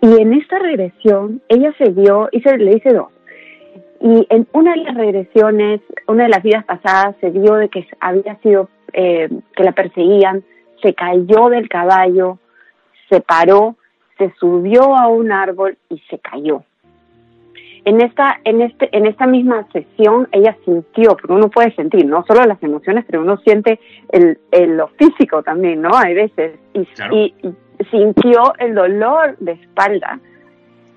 Y 0.00 0.20
en 0.20 0.34
esta 0.34 0.58
regresión, 0.58 1.40
ella 1.48 1.74
se 1.78 1.90
dio, 1.90 2.28
hice, 2.30 2.58
le 2.58 2.76
hice 2.76 2.92
dos. 2.92 3.08
Y 4.00 4.26
en 4.30 4.46
una 4.52 4.72
de 4.72 4.82
las 4.82 4.94
regresiones, 4.94 5.80
una 6.06 6.24
de 6.24 6.28
las 6.30 6.42
vidas 6.42 6.64
pasadas, 6.64 7.16
se 7.20 7.30
dio 7.30 7.54
de 7.54 7.68
que 7.68 7.86
había 8.00 8.36
sido 8.36 8.68
eh, 8.92 9.28
que 9.56 9.64
la 9.64 9.72
perseguían, 9.72 10.44
se 10.82 10.94
cayó 10.94 11.48
del 11.48 11.68
caballo, 11.68 12.38
se 13.08 13.20
paró, 13.20 13.76
se 14.18 14.32
subió 14.38 14.96
a 14.96 15.08
un 15.08 15.32
árbol 15.32 15.76
y 15.88 15.98
se 16.10 16.18
cayó. 16.18 16.62
En 17.86 18.00
esta, 18.00 18.40
en 18.44 18.62
este, 18.62 18.88
en 18.96 19.06
esta 19.06 19.26
misma 19.26 19.66
sesión 19.72 20.28
ella 20.32 20.56
sintió, 20.64 21.16
porque 21.16 21.32
uno 21.32 21.50
puede 21.50 21.74
sentir 21.74 22.06
no 22.06 22.24
solo 22.26 22.44
las 22.44 22.62
emociones, 22.62 23.04
pero 23.06 23.20
uno 23.22 23.36
siente 23.38 23.78
el, 24.10 24.38
lo 24.76 24.88
físico 24.88 25.42
también, 25.42 25.82
¿no? 25.82 25.90
Hay 25.94 26.14
veces, 26.14 26.58
y, 26.72 26.86
y, 27.12 27.54
sintió 27.90 28.54
el 28.58 28.74
dolor 28.74 29.36
de 29.38 29.52
espalda. 29.52 30.18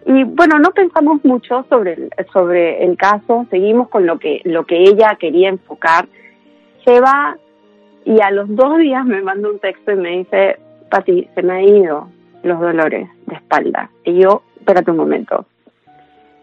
Y 0.07 0.23
bueno, 0.23 0.57
no 0.57 0.71
pensamos 0.71 1.23
mucho 1.25 1.65
sobre 1.67 1.93
el, 1.93 2.09
sobre 2.31 2.85
el 2.85 2.95
caso, 2.95 3.45
seguimos 3.49 3.89
con 3.89 4.05
lo 4.05 4.17
que, 4.17 4.39
lo 4.45 4.65
que 4.65 4.83
ella 4.83 5.17
quería 5.19 5.49
enfocar. 5.49 6.07
Se 6.85 7.01
va 7.01 7.37
y 8.05 8.21
a 8.21 8.31
los 8.31 8.47
dos 8.55 8.77
días 8.77 9.05
me 9.05 9.21
manda 9.21 9.49
un 9.49 9.59
texto 9.59 9.91
y 9.91 9.95
me 9.97 10.19
dice, 10.19 10.57
Pati, 10.89 11.27
se 11.35 11.43
me 11.43 11.55
han 11.55 11.63
ido 11.63 12.07
los 12.43 12.57
dolores 12.57 13.09
de 13.25 13.35
espalda. 13.35 13.89
Y 14.05 14.21
yo, 14.21 14.43
espérate 14.57 14.91
un 14.91 14.97
momento. 14.97 15.45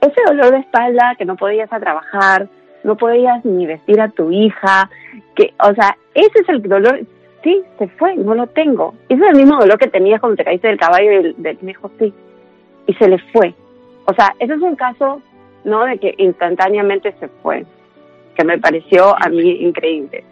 Ese 0.02 0.20
dolor 0.26 0.50
de 0.50 0.58
espalda 0.58 1.14
que 1.16 1.24
no 1.24 1.36
podías 1.36 1.70
trabajar, 1.70 2.48
no 2.82 2.98
podías 2.98 3.42
ni 3.46 3.64
vestir 3.64 3.98
a 3.98 4.10
tu 4.10 4.30
hija, 4.30 4.90
que, 5.34 5.54
o 5.58 5.72
sea, 5.72 5.96
ese 6.12 6.40
es 6.42 6.48
el 6.50 6.60
dolor, 6.62 7.00
sí, 7.42 7.62
se 7.78 7.88
fue, 7.88 8.14
no 8.16 8.34
lo 8.34 8.46
tengo. 8.48 8.92
Ese 9.08 9.24
es 9.24 9.30
el 9.30 9.36
mismo 9.36 9.58
dolor 9.58 9.78
que 9.78 9.88
tenías 9.88 10.20
cuando 10.20 10.36
te 10.36 10.44
caíste 10.44 10.68
del 10.68 10.78
caballo 10.78 11.10
y 11.10 11.14
el, 11.14 11.36
me 11.38 11.54
dijo, 11.68 11.90
sí, 11.98 12.12
y 12.86 12.94
se 12.94 13.08
le 13.08 13.18
fue. 13.32 13.54
O 14.06 14.14
sea, 14.14 14.34
ese 14.38 14.54
es 14.54 14.60
un 14.60 14.76
caso, 14.76 15.20
¿no? 15.64 15.84
De 15.84 15.98
que 15.98 16.14
instantáneamente 16.18 17.14
se 17.18 17.28
fue, 17.28 17.64
que 18.34 18.44
me 18.44 18.58
pareció 18.58 19.14
a 19.14 19.28
mí 19.28 19.50
increíble. 19.62 20.24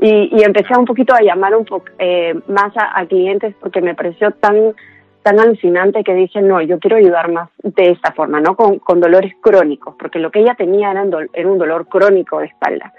Y, 0.00 0.42
empecé 0.42 0.76
un 0.76 0.84
poquito 0.84 1.14
a 1.14 1.22
llamar 1.22 1.54
un 1.54 1.64
poco 1.64 1.86
eh, 1.98 2.34
más 2.48 2.72
a, 2.76 3.06
clientes 3.06 3.54
porque 3.60 3.80
me 3.80 3.94
pareció 3.94 4.32
tan 4.32 4.74
tan 5.22 5.40
alucinante 5.40 6.04
que 6.04 6.12
dije, 6.12 6.42
no, 6.42 6.60
yo 6.60 6.78
quiero 6.78 6.96
ayudar 6.96 7.32
más 7.32 7.48
de 7.62 7.92
esta 7.92 8.12
forma, 8.12 8.40
¿no? 8.40 8.54
Con, 8.54 8.78
con 8.78 9.00
dolores 9.00 9.32
crónicos, 9.40 9.94
porque 9.98 10.18
lo 10.18 10.30
que 10.30 10.40
ella 10.40 10.54
tenía 10.54 10.90
era, 10.90 11.02
un 11.02 11.58
dolor 11.58 11.88
crónico 11.88 12.40
de 12.40 12.46
espalda. 12.46 12.92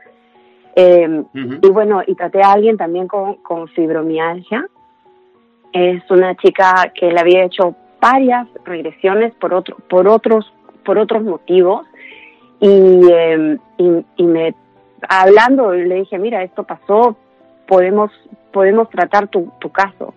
Eh, 0.75 1.23
y 1.61 1.69
bueno, 1.69 2.01
y 2.07 2.15
traté 2.15 2.41
a 2.41 2.53
alguien 2.53 2.77
también 2.77 3.07
con, 3.07 3.35
con 3.35 3.67
fibromialgia. 3.67 4.65
Es 5.71 6.01
una 6.09 6.35
chica 6.37 6.91
que 6.95 7.11
le 7.11 7.19
había 7.19 7.43
hecho 7.43 7.75
varias 8.01 8.47
regresiones 8.63 9.33
por, 9.35 9.53
otro, 9.53 9.77
por, 9.89 10.07
otros, 10.07 10.51
por 10.83 10.97
otros 10.97 11.23
motivos 11.23 11.85
y, 12.59 13.01
eh, 13.11 13.57
y, 13.77 14.05
y 14.17 14.23
me 14.23 14.55
hablando, 15.09 15.71
le 15.73 15.95
dije, 15.95 16.17
mira, 16.17 16.43
esto 16.43 16.63
pasó, 16.63 17.15
podemos, 17.67 18.11
podemos 18.51 18.89
tratar 18.89 19.27
tu, 19.27 19.51
tu 19.59 19.69
caso. 19.71 20.13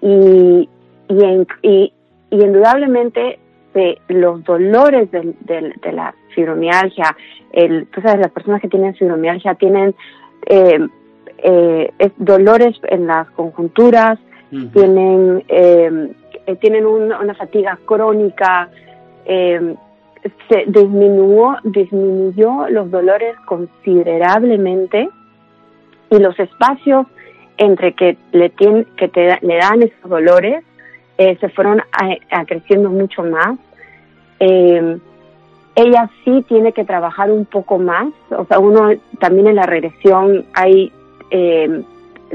Y, 0.00 0.68
y, 1.08 1.46
y, 1.62 1.92
indudablemente 2.30 3.38
de 3.74 3.98
los 4.08 4.42
dolores 4.44 5.10
de, 5.10 5.34
de, 5.40 5.92
la 5.92 6.14
fibromialgia, 6.34 7.16
el, 7.52 7.86
tú 7.88 8.00
sabes, 8.00 8.20
las 8.20 8.30
personas 8.30 8.60
que 8.60 8.68
tienen 8.68 8.94
fibromialgia 8.94 9.54
tienen 9.54 9.94
eh, 10.46 10.86
eh, 11.38 11.92
dolores 12.16 12.76
en 12.84 13.06
las 13.06 13.30
conjunturas, 13.30 14.18
tienen, 14.72 15.44
eh, 15.48 16.12
tienen 16.60 16.86
una 16.86 17.34
fatiga 17.34 17.78
crónica, 17.84 18.68
se 19.24 20.64
disminuyó, 20.66 21.56
disminuyó 21.64 22.68
los 22.68 22.90
dolores 22.90 23.36
considerablemente 23.46 25.08
y 26.10 26.18
los 26.18 26.38
espacios 26.38 27.06
entre 27.58 27.94
que 27.94 28.16
le, 28.32 28.50
tiene, 28.50 28.86
que 28.96 29.08
te, 29.08 29.38
le 29.40 29.56
dan 29.56 29.82
esos 29.82 30.10
dolores 30.10 30.64
eh, 31.18 31.36
se 31.40 31.48
fueron 31.48 31.82
creciendo 32.46 32.90
mucho 32.90 33.22
más. 33.22 33.58
Eh, 34.38 34.98
ella 35.74 36.10
sí 36.24 36.44
tiene 36.48 36.72
que 36.72 36.84
trabajar 36.84 37.30
un 37.30 37.44
poco 37.44 37.78
más, 37.78 38.08
o 38.30 38.46
sea, 38.46 38.58
uno 38.58 38.90
también 39.18 39.46
en 39.46 39.56
la 39.56 39.64
regresión 39.64 40.46
hay 40.54 40.90
eh, 41.30 41.82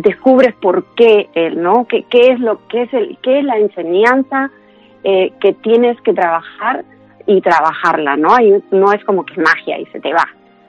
descubres 0.02 0.54
por 0.56 0.86
qué 0.96 1.30
él, 1.34 1.62
¿no? 1.62 1.86
¿Qué, 1.88 2.04
qué 2.10 2.32
es 2.32 2.40
lo 2.40 2.68
que 2.68 2.84
es 2.84 2.94
el, 2.94 3.18
qué 3.22 3.40
es 3.40 3.46
la 3.46 3.58
enseñanza 3.58 4.52
que 5.04 5.56
tienes 5.64 6.00
que 6.02 6.14
trabajar 6.14 6.86
y 7.26 7.42
trabajarla, 7.42 8.18
¿no? 8.18 8.40
Y 8.40 8.64
no 8.72 8.92
es 8.94 9.04
como 9.04 9.26
que 9.26 9.34
es 9.34 9.40
magia 9.40 9.80
y 9.80 9.86
se 9.88 10.00
te 10.00 10.14
va. 10.14 10.28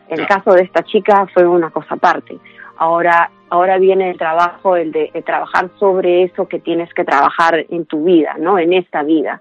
El 0.08 0.26
caso 0.26 0.52
de 0.52 0.62
esta 0.62 0.82
chica 0.82 1.26
fue 1.32 1.46
una 1.46 1.70
cosa 1.70 1.94
aparte. 1.94 2.36
ahora, 2.76 3.30
ahora 3.48 3.78
viene 3.78 4.10
el 4.10 4.18
trabajo, 4.18 4.76
el 4.76 4.92
de, 4.92 5.10
trabajar 5.24 5.70
sobre 5.78 6.24
eso 6.24 6.48
que 6.48 6.58
tienes 6.58 6.92
que 6.94 7.04
trabajar 7.04 7.64
en 7.68 7.86
tu 7.86 8.04
vida, 8.04 8.36
¿no? 8.38 8.58
En 8.58 8.72
esta 8.72 9.02
vida. 9.02 9.40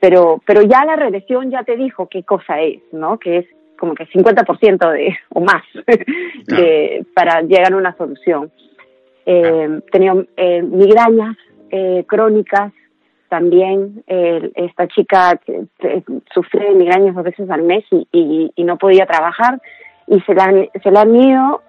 Pero, 0.00 0.40
pero 0.46 0.62
ya 0.62 0.84
la 0.84 0.96
regresión 0.96 1.50
ya 1.50 1.64
te 1.64 1.76
dijo 1.76 2.08
qué 2.08 2.22
cosa 2.22 2.60
es, 2.60 2.80
¿no? 2.92 3.18
Que 3.18 3.38
es 3.38 3.46
como 3.78 3.94
que 3.94 4.06
50% 4.06 4.90
de, 4.90 5.18
o 5.30 5.40
más 5.40 5.62
de, 6.46 7.04
para 7.14 7.42
llegar 7.42 7.72
a 7.72 7.76
una 7.76 7.96
solución. 7.96 8.50
Eh, 9.26 9.80
tenía 9.90 10.14
eh, 10.36 10.62
migrañas 10.62 11.36
eh, 11.70 12.04
crónicas 12.06 12.72
también. 13.28 14.04
esta 14.06 14.86
chica 14.86 15.38
sufre 16.32 16.72
migrañas 16.74 17.14
dos 17.14 17.24
veces 17.24 17.50
al 17.50 17.62
mes 17.62 17.84
y, 17.90 18.52
y, 18.54 18.64
no 18.64 18.78
podía 18.78 19.04
trabajar 19.04 19.60
y 20.06 20.20
se 20.20 20.32
la, 20.32 20.68
se 20.80 20.90
la 20.92 21.00
han 21.00 21.16
ido 21.16 21.60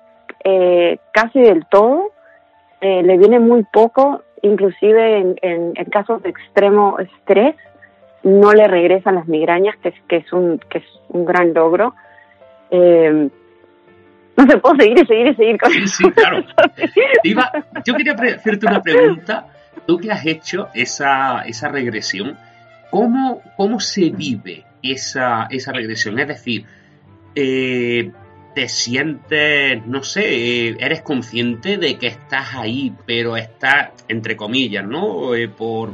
eh, 0.43 0.99
casi 1.11 1.41
del 1.41 1.65
todo. 1.65 2.11
Eh, 2.81 3.01
le 3.01 3.17
viene 3.17 3.39
muy 3.39 3.63
poco, 3.63 4.21
inclusive 4.43 5.17
en, 5.17 5.35
en, 5.41 5.73
casos 5.85 6.21
de 6.21 6.29
extremo 6.29 6.99
estrés, 6.99 7.55
no 8.23 8.53
le 8.53 8.67
regresan 8.67 9.15
las 9.15 9.27
migrañas, 9.27 9.75
que 9.77 9.89
es, 9.89 9.95
que 10.07 10.17
es, 10.17 10.31
un, 10.31 10.59
que 10.69 10.79
es 10.79 10.85
un 11.09 11.25
gran 11.25 11.53
logro. 11.53 11.95
Eh, 14.37 14.41
no 14.41 14.51
se 14.51 14.57
puedo 14.57 14.75
seguir 14.75 14.99
y 14.99 15.05
seguir 15.05 15.27
y 15.27 15.35
seguir 15.35 15.57
con 15.57 15.71
eso. 15.71 15.95
Sí, 15.97 16.11
claro. 16.11 16.45
yo 17.85 17.93
quería 17.95 18.13
hacerte 18.13 18.67
una 18.67 18.81
pregunta. 18.81 19.47
Tú 19.85 19.97
que 19.97 20.11
has 20.11 20.25
hecho 20.25 20.69
esa, 20.73 21.41
esa 21.41 21.69
regresión, 21.69 22.37
¿cómo, 22.89 23.41
¿cómo 23.55 23.79
se 23.79 24.09
vive 24.09 24.65
esa, 24.81 25.47
esa 25.49 25.71
regresión? 25.71 26.19
Es 26.19 26.27
decir, 26.27 26.65
eh, 27.35 28.11
te 28.53 28.67
sientes, 28.67 29.85
no 29.85 30.03
sé, 30.03 30.69
eres 30.69 31.01
consciente 31.03 31.77
de 31.77 31.97
que 31.97 32.07
estás 32.07 32.55
ahí, 32.55 32.91
pero 33.05 33.37
estás, 33.37 33.91
entre 34.07 34.35
comillas, 34.35 34.83
¿no? 34.83 35.35
Eh, 35.35 35.47
por, 35.47 35.93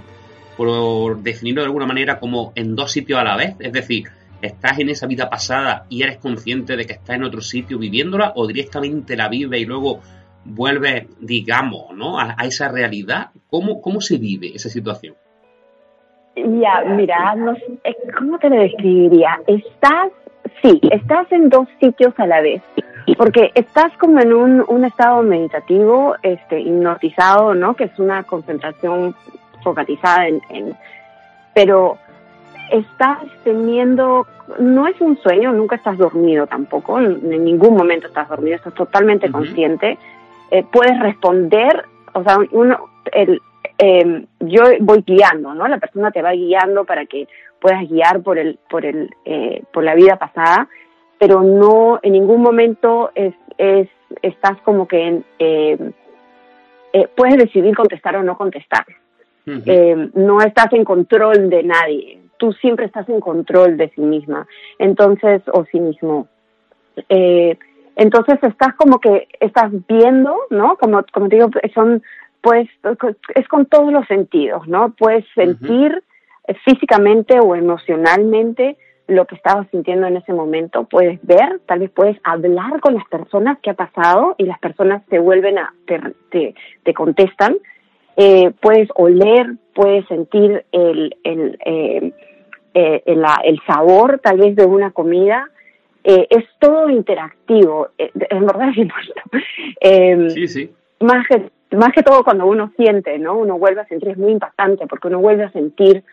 por 0.55 1.21
definirlo 1.21 1.61
de 1.61 1.65
alguna 1.65 1.85
manera 1.85 2.19
como 2.19 2.53
en 2.55 2.75
dos 2.75 2.91
sitios 2.91 3.19
a 3.19 3.25
la 3.25 3.35
vez. 3.35 3.55
Es 3.59 3.73
decir, 3.73 4.05
¿Estás 4.43 4.77
en 4.79 4.89
esa 4.89 5.07
vida 5.07 5.29
pasada 5.29 5.85
y 5.87 6.03
eres 6.03 6.17
consciente 6.17 6.75
de 6.75 6.85
que 6.85 6.91
estás 6.91 7.15
en 7.15 7.23
otro 7.23 7.39
sitio 7.39 7.79
viviéndola 7.79 8.33
o 8.35 8.45
directamente 8.45 9.15
la 9.15 9.29
vives 9.29 9.61
y 9.61 9.65
luego 9.65 10.01
vuelves, 10.43 11.07
digamos, 11.21 11.95
¿no? 11.95 12.19
a, 12.19 12.35
esa 12.43 12.67
realidad? 12.67 13.29
¿Cómo, 13.49 13.81
¿Cómo 13.81 14.01
se 14.01 14.17
vive 14.17 14.51
esa 14.53 14.67
situación? 14.67 15.15
Ya, 16.35 16.83
mira, 16.89 17.35
no, 17.35 17.55
¿cómo 18.17 18.37
te 18.37 18.49
lo 18.49 18.57
describiría? 18.57 19.39
Estás, 19.47 20.11
sí, 20.61 20.77
estás 20.91 21.31
en 21.31 21.47
dos 21.47 21.69
sitios 21.79 22.13
a 22.17 22.27
la 22.27 22.41
vez, 22.41 22.61
porque 23.17 23.49
estás 23.55 23.95
como 23.97 24.19
en 24.19 24.33
un, 24.33 24.83
estado 24.83 25.23
meditativo, 25.23 26.17
este, 26.21 26.59
hipnotizado, 26.59 27.53
¿no? 27.53 27.77
Que 27.77 27.85
es 27.85 27.97
una 27.97 28.23
concentración 28.23 29.15
focalizada 29.63 30.27
en 30.27 30.75
pero 31.53 31.97
estás 32.73 33.19
teniendo, 33.43 34.25
no 34.57 34.87
es 34.87 34.99
un 34.99 35.15
sueño, 35.17 35.53
nunca 35.53 35.75
estás 35.75 35.95
dormido 35.95 36.47
tampoco, 36.47 36.99
en 36.99 37.45
ningún 37.45 37.75
momento 37.75 38.07
estás 38.07 38.27
dormido, 38.27 38.55
estás 38.55 38.73
totalmente 38.73 39.31
consciente, 39.31 39.99
eh, 40.49 40.65
puedes 40.71 40.99
responder, 40.99 41.85
o 42.13 42.23
sea, 42.23 42.37
uno, 42.51 42.89
el, 43.11 43.39
em, 43.77 44.25
yo 44.39 44.63
voy 44.79 45.03
guiando, 45.05 45.53
¿no? 45.53 45.67
La 45.67 45.77
persona 45.77 46.09
te 46.09 46.23
va 46.23 46.31
guiando 46.31 46.83
para 46.83 47.05
que 47.05 47.27
puedas 47.61 47.87
guiar 47.87 48.23
por 48.23 48.39
el, 48.39 48.57
por 48.69 48.85
el, 48.85 49.11
eh, 49.23 49.61
por 49.71 49.83
la 49.83 49.93
vida 49.93 50.15
pasada, 50.15 50.67
pero 51.19 51.43
no, 51.43 51.99
en 52.01 52.13
ningún 52.13 52.41
momento 52.41 53.11
es, 53.13 53.35
es, 53.59 53.87
estás 54.23 54.59
como 54.61 54.87
que 54.87 55.07
en, 55.07 55.25
em, 55.37 55.91
eh, 56.91 57.07
puedes 57.15 57.37
decidir 57.37 57.75
contestar 57.75 58.15
o 58.15 58.23
no 58.23 58.35
contestar. 58.35 58.85
Em, 59.45 60.09
no 60.13 60.39
estás 60.41 60.71
en 60.71 60.85
control 60.85 61.49
de 61.49 61.63
nadie 61.63 62.22
tú 62.43 62.51
siempre 62.51 62.87
estás 62.87 63.07
en 63.07 63.21
control 63.21 63.77
de 63.77 63.87
sí 63.95 64.01
misma, 64.01 64.45
entonces, 64.77 65.41
o 65.53 65.63
sí 65.71 65.79
mismo. 65.79 66.27
Eh, 67.07 67.57
entonces 67.95 68.37
estás 68.41 68.73
como 68.75 68.99
que 68.99 69.29
estás 69.39 69.71
viendo, 69.87 70.35
¿no? 70.49 70.75
Como, 70.75 71.05
como 71.13 71.29
te 71.29 71.37
digo, 71.37 71.49
son, 71.73 72.03
pues, 72.41 72.67
es 73.33 73.47
con 73.47 73.65
todos 73.67 73.93
los 73.93 74.05
sentidos, 74.07 74.67
¿no? 74.67 74.93
Puedes 74.97 75.23
sentir 75.35 76.03
físicamente 76.65 77.39
o 77.39 77.55
emocionalmente 77.55 78.75
lo 79.07 79.25
que 79.25 79.35
estabas 79.35 79.65
sintiendo 79.71 80.05
en 80.07 80.17
ese 80.17 80.33
momento, 80.33 80.83
puedes 80.83 81.25
ver, 81.25 81.61
tal 81.65 81.79
vez 81.79 81.91
puedes 81.91 82.17
hablar 82.25 82.81
con 82.81 82.93
las 82.95 83.07
personas 83.07 83.57
que 83.59 83.69
ha 83.69 83.73
pasado 83.73 84.35
y 84.37 84.43
las 84.43 84.59
personas 84.59 85.05
te 85.05 85.19
vuelven 85.19 85.59
a, 85.59 85.73
te, 85.85 86.53
te, 86.83 86.93
contestan, 86.93 87.55
eh, 88.17 88.51
puedes 88.61 88.89
oler, 88.95 89.55
puedes 89.73 90.05
sentir 90.07 90.65
el, 90.71 91.15
el, 91.23 91.57
eh, 91.65 92.13
eh, 92.73 93.03
el, 93.05 93.61
sabor 93.67 94.19
tal 94.23 94.37
vez 94.37 94.55
de 94.55 94.65
una 94.65 94.91
comida, 94.91 95.49
eh, 96.03 96.27
es 96.29 96.45
todo 96.59 96.89
interactivo, 96.89 97.89
eh, 97.97 98.11
en 98.29 98.45
verdad 98.45 98.69
es 98.69 98.87
em, 99.79 100.29
sí, 100.29 100.47
sí. 100.47 100.71
Más 100.99 101.27
que, 101.27 101.49
más 101.75 101.91
que 101.93 102.03
todo 102.03 102.23
cuando 102.23 102.45
uno 102.45 102.71
siente, 102.75 103.17
¿no? 103.19 103.37
Uno 103.37 103.57
vuelve 103.57 103.81
a 103.81 103.87
sentir, 103.87 104.09
es 104.09 104.17
muy 104.17 104.31
impactante 104.31 104.87
porque 104.87 105.07
uno 105.07 105.19
vuelve 105.19 105.43
a 105.43 105.51
sentir 105.51 106.03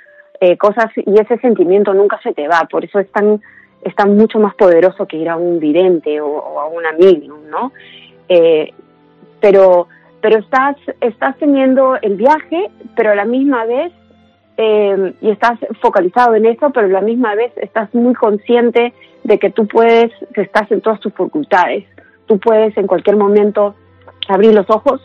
cosas 0.58 0.86
y 0.96 1.20
ese 1.20 1.36
sentimiento 1.36 1.92
nunca 1.92 2.18
se 2.22 2.32
te 2.32 2.48
va, 2.48 2.66
por 2.70 2.82
eso 2.82 2.98
es 2.98 3.12
tan, 3.12 3.42
es 3.82 3.94
tan 3.94 4.16
mucho 4.16 4.38
más 4.38 4.54
poderoso 4.54 5.06
que 5.06 5.18
ir 5.18 5.28
a 5.28 5.36
un 5.36 5.60
vidente 5.60 6.18
o, 6.18 6.58
a 6.58 6.66
una 6.66 6.92
medium, 6.92 7.46
¿no? 7.50 7.72
pero 9.38 9.86
pero 10.22 10.38
estás, 10.38 10.76
estás 11.00 11.36
teniendo 11.38 11.96
el 12.00 12.16
viaje, 12.16 12.70
pero 12.96 13.10
a 13.10 13.14
la 13.14 13.24
misma 13.24 13.64
vez 13.64 13.92
eh, 14.62 15.14
y 15.22 15.30
estás 15.30 15.58
focalizado 15.80 16.34
en 16.34 16.44
eso, 16.44 16.68
pero 16.68 16.86
a 16.86 16.90
la 16.90 17.00
misma 17.00 17.34
vez 17.34 17.50
estás 17.56 17.94
muy 17.94 18.12
consciente 18.12 18.92
de 19.24 19.38
que 19.38 19.48
tú 19.48 19.66
puedes, 19.66 20.12
que 20.34 20.42
estás 20.42 20.70
en 20.70 20.82
todas 20.82 21.00
tus 21.00 21.14
facultades. 21.14 21.86
Tú 22.26 22.38
puedes 22.38 22.76
en 22.76 22.86
cualquier 22.86 23.16
momento 23.16 23.74
abrir 24.28 24.52
los 24.52 24.68
ojos 24.68 25.00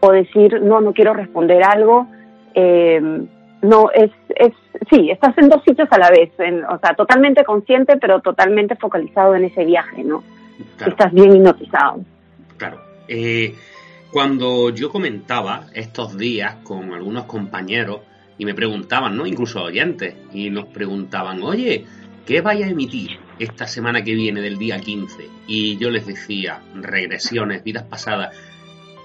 o 0.00 0.10
decir, 0.10 0.60
no, 0.62 0.80
no 0.80 0.92
quiero 0.92 1.14
responder 1.14 1.62
algo. 1.62 2.08
Eh, 2.54 3.00
no, 3.62 3.88
es, 3.92 4.10
es, 4.34 4.52
sí, 4.90 5.10
estás 5.12 5.38
en 5.38 5.48
dos 5.48 5.62
sitios 5.62 5.88
a 5.92 5.98
la 5.98 6.10
vez, 6.10 6.32
o 6.68 6.78
sea, 6.78 6.94
totalmente 6.96 7.44
consciente, 7.44 7.98
pero 7.98 8.20
totalmente 8.20 8.74
focalizado 8.74 9.36
en 9.36 9.44
ese 9.44 9.64
viaje, 9.64 10.02
¿no? 10.02 10.24
Estás 10.84 11.12
bien 11.12 11.36
hipnotizado. 11.36 12.00
Claro. 12.56 12.80
Eh, 13.06 13.54
cuando 14.10 14.70
yo 14.70 14.90
comentaba 14.90 15.66
estos 15.72 16.18
días 16.18 16.56
con 16.64 16.92
algunos 16.92 17.26
compañeros 17.26 18.00
y 18.38 18.44
me 18.44 18.54
preguntaban, 18.54 19.16
¿no? 19.16 19.26
Incluso 19.26 19.64
oyentes, 19.64 20.14
y 20.32 20.48
nos 20.48 20.66
preguntaban, 20.66 21.42
oye, 21.42 21.84
¿qué 22.24 22.40
vaya 22.40 22.66
a 22.66 22.70
emitir 22.70 23.18
esta 23.38 23.66
semana 23.66 24.02
que 24.02 24.14
viene 24.14 24.40
del 24.40 24.56
día 24.58 24.78
15? 24.78 25.28
Y 25.48 25.76
yo 25.76 25.90
les 25.90 26.06
decía, 26.06 26.62
regresiones, 26.74 27.64
vidas 27.64 27.84
pasadas. 27.84 28.34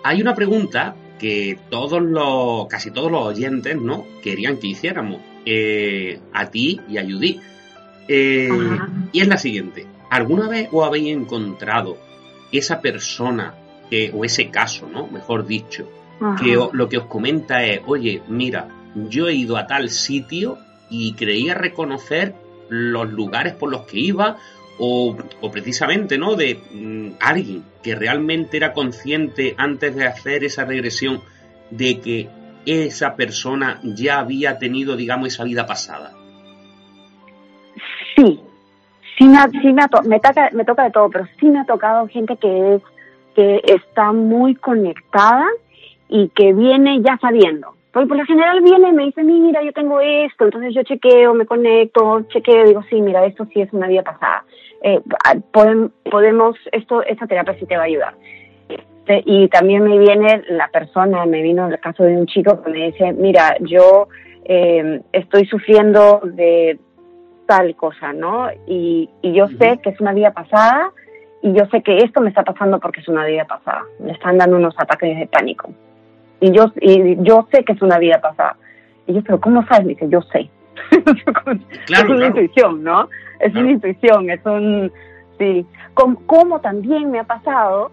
Hay 0.04 0.22
una 0.22 0.36
pregunta 0.36 0.96
que 1.18 1.58
todos 1.70 2.02
los, 2.02 2.68
casi 2.68 2.92
todos 2.92 3.12
los 3.12 3.26
oyentes, 3.26 3.76
¿no? 3.80 4.06
Querían 4.22 4.58
que 4.58 4.68
hiciéramos 4.68 5.22
eh, 5.46 6.20
a 6.32 6.50
ti 6.50 6.80
y 6.88 6.98
a 6.98 7.04
Judy. 7.04 7.40
Eh, 8.08 8.50
y 9.12 9.22
es 9.22 9.28
la 9.28 9.38
siguiente. 9.38 9.88
¿Alguna 10.10 10.48
vez 10.48 10.70
os 10.72 10.86
habéis 10.86 11.16
encontrado 11.16 11.98
esa 12.52 12.82
persona 12.82 13.56
que, 13.90 14.12
o 14.14 14.26
ese 14.26 14.50
caso, 14.50 14.88
¿no? 14.88 15.08
Mejor 15.08 15.48
dicho, 15.48 15.90
que 16.40 16.58
lo 16.72 16.88
que 16.88 16.98
os 16.98 17.06
comenta 17.06 17.66
es, 17.66 17.82
oye, 17.86 18.22
mira, 18.28 18.68
yo 18.96 19.28
he 19.28 19.34
ido 19.34 19.58
a 19.58 19.68
tal 19.68 19.90
sitio 19.90 20.58
y 20.90 21.14
creía 21.14 21.54
reconocer 21.54 22.36
los 22.70 23.12
lugares 23.12 23.54
por 23.54 23.70
los 23.70 23.82
que 23.82 24.00
iba 24.00 24.38
o, 24.80 25.16
precisamente, 25.52 26.18
¿no? 26.18 26.36
De 26.36 26.60
mm, 26.72 27.18
alguien 27.20 27.64
que 27.84 27.96
realmente 27.96 28.58
era 28.58 28.74
consciente 28.74 29.54
antes 29.58 29.96
de 29.96 30.06
hacer 30.06 30.44
esa 30.44 30.66
regresión 30.66 31.22
de 31.70 32.00
que 32.00 32.30
esa 32.66 33.16
persona 33.16 33.80
ya 33.84 34.20
había 34.20 34.58
tenido, 34.58 34.96
digamos, 34.96 35.28
esa 35.28 35.44
vida 35.44 35.66
pasada. 35.66 36.12
Sí, 38.16 38.40
sí 39.18 39.26
me, 39.26 39.38
sí 39.62 39.74
me, 39.74 39.84
me, 40.06 40.20
toca, 40.20 40.50
me 40.54 40.66
toca 40.66 40.84
de 40.84 40.92
todo, 40.92 41.10
pero 41.10 41.28
sí 41.40 41.48
me 41.48 41.60
ha 41.60 41.66
tocado 41.66 42.08
gente 42.08 42.38
que 42.38 42.76
es 42.76 42.82
que 43.36 43.62
está 43.66 44.12
muy 44.12 44.56
conectada 44.56 45.48
y 46.08 46.30
que 46.30 46.54
viene 46.54 47.02
ya 47.02 47.18
sabiendo. 47.20 47.76
Porque 47.94 48.08
por 48.08 48.18
lo 48.18 48.26
general 48.26 48.62
viene 48.62 48.90
y 48.90 48.92
me 48.92 49.06
dice, 49.06 49.24
mira, 49.24 49.62
yo 49.62 49.72
tengo 49.72 50.02
esto, 50.02 50.46
entonces 50.46 50.74
yo 50.74 50.82
chequeo, 50.82 51.36
me 51.36 51.46
conecto, 51.46 52.22
chequeo, 52.24 52.66
digo, 52.66 52.84
sí, 52.90 53.00
mira, 53.00 53.24
esto 53.24 53.46
sí 53.54 53.62
es 53.62 53.72
una 53.72 53.88
vida 53.88 54.02
pasada. 54.02 54.44
Eh, 54.82 55.00
podemos, 55.52 56.56
esto, 56.72 57.04
esta 57.04 57.28
terapia 57.28 57.56
sí 57.60 57.68
te 57.68 57.78
va 57.78 57.84
a 57.84 57.86
ayudar. 57.86 58.16
Este, 58.68 59.22
y 59.28 59.48
también 59.48 59.84
me 59.84 60.00
viene 60.00 60.44
la 60.50 60.70
persona, 60.70 61.26
me 61.28 61.44
vino 61.44 61.68
el 61.68 61.80
caso 61.80 62.04
de 62.04 62.18
un 62.18 62.26
chico 62.26 62.64
que 62.64 62.72
me 62.72 62.86
dice, 62.88 63.14
mira, 63.14 63.58
yo 63.60 64.08
eh, 64.46 65.02
estoy 65.12 65.46
sufriendo 65.46 66.22
de 66.24 66.80
tal 67.46 67.76
cosa, 67.76 68.12
¿no? 68.12 68.48
Y, 68.66 69.08
y 69.22 69.34
yo 69.34 69.48
sé 69.60 69.80
que 69.84 69.92
es 69.92 70.02
una 70.02 70.14
vida 70.14 70.32
pasada 70.32 70.92
y 71.44 71.54
yo 71.54 71.68
sé 71.68 71.84
que 71.84 71.98
esto 71.98 72.22
me 72.22 72.30
está 72.30 72.44
pasando 72.44 72.80
porque 72.80 73.02
es 73.02 73.08
una 73.08 73.26
vida 73.26 73.46
pasada. 73.46 73.84
Me 74.00 74.14
están 74.14 74.40
dando 74.40 74.58
unos 74.58 74.74
ataques 74.80 75.16
de 75.20 75.28
pánico. 75.28 75.70
Y 76.44 76.52
yo, 76.52 76.66
y 76.82 77.16
yo 77.24 77.48
sé 77.54 77.64
que 77.64 77.72
es 77.72 77.82
una 77.82 77.98
vida 78.00 78.20
pasada. 78.20 78.58
Y 79.08 79.14
yo, 79.14 79.22
pero 79.24 79.40
¿cómo 79.40 79.66
sabes? 79.66 79.86
Me 79.86 79.94
dice, 79.94 80.10
yo 80.10 80.22
sé. 80.24 80.50
es 80.92 82.10
una 82.10 82.28
intuición, 82.28 82.84
¿no? 82.84 83.08
Es 83.40 83.56
una 83.56 83.72
intuición, 83.72 84.30
es 84.30 84.46
un... 84.46 84.92
Sí. 85.40 85.66
Como, 85.94 86.60
también 86.60 87.12
me 87.12 87.20
ha 87.20 87.24
pasado 87.24 87.92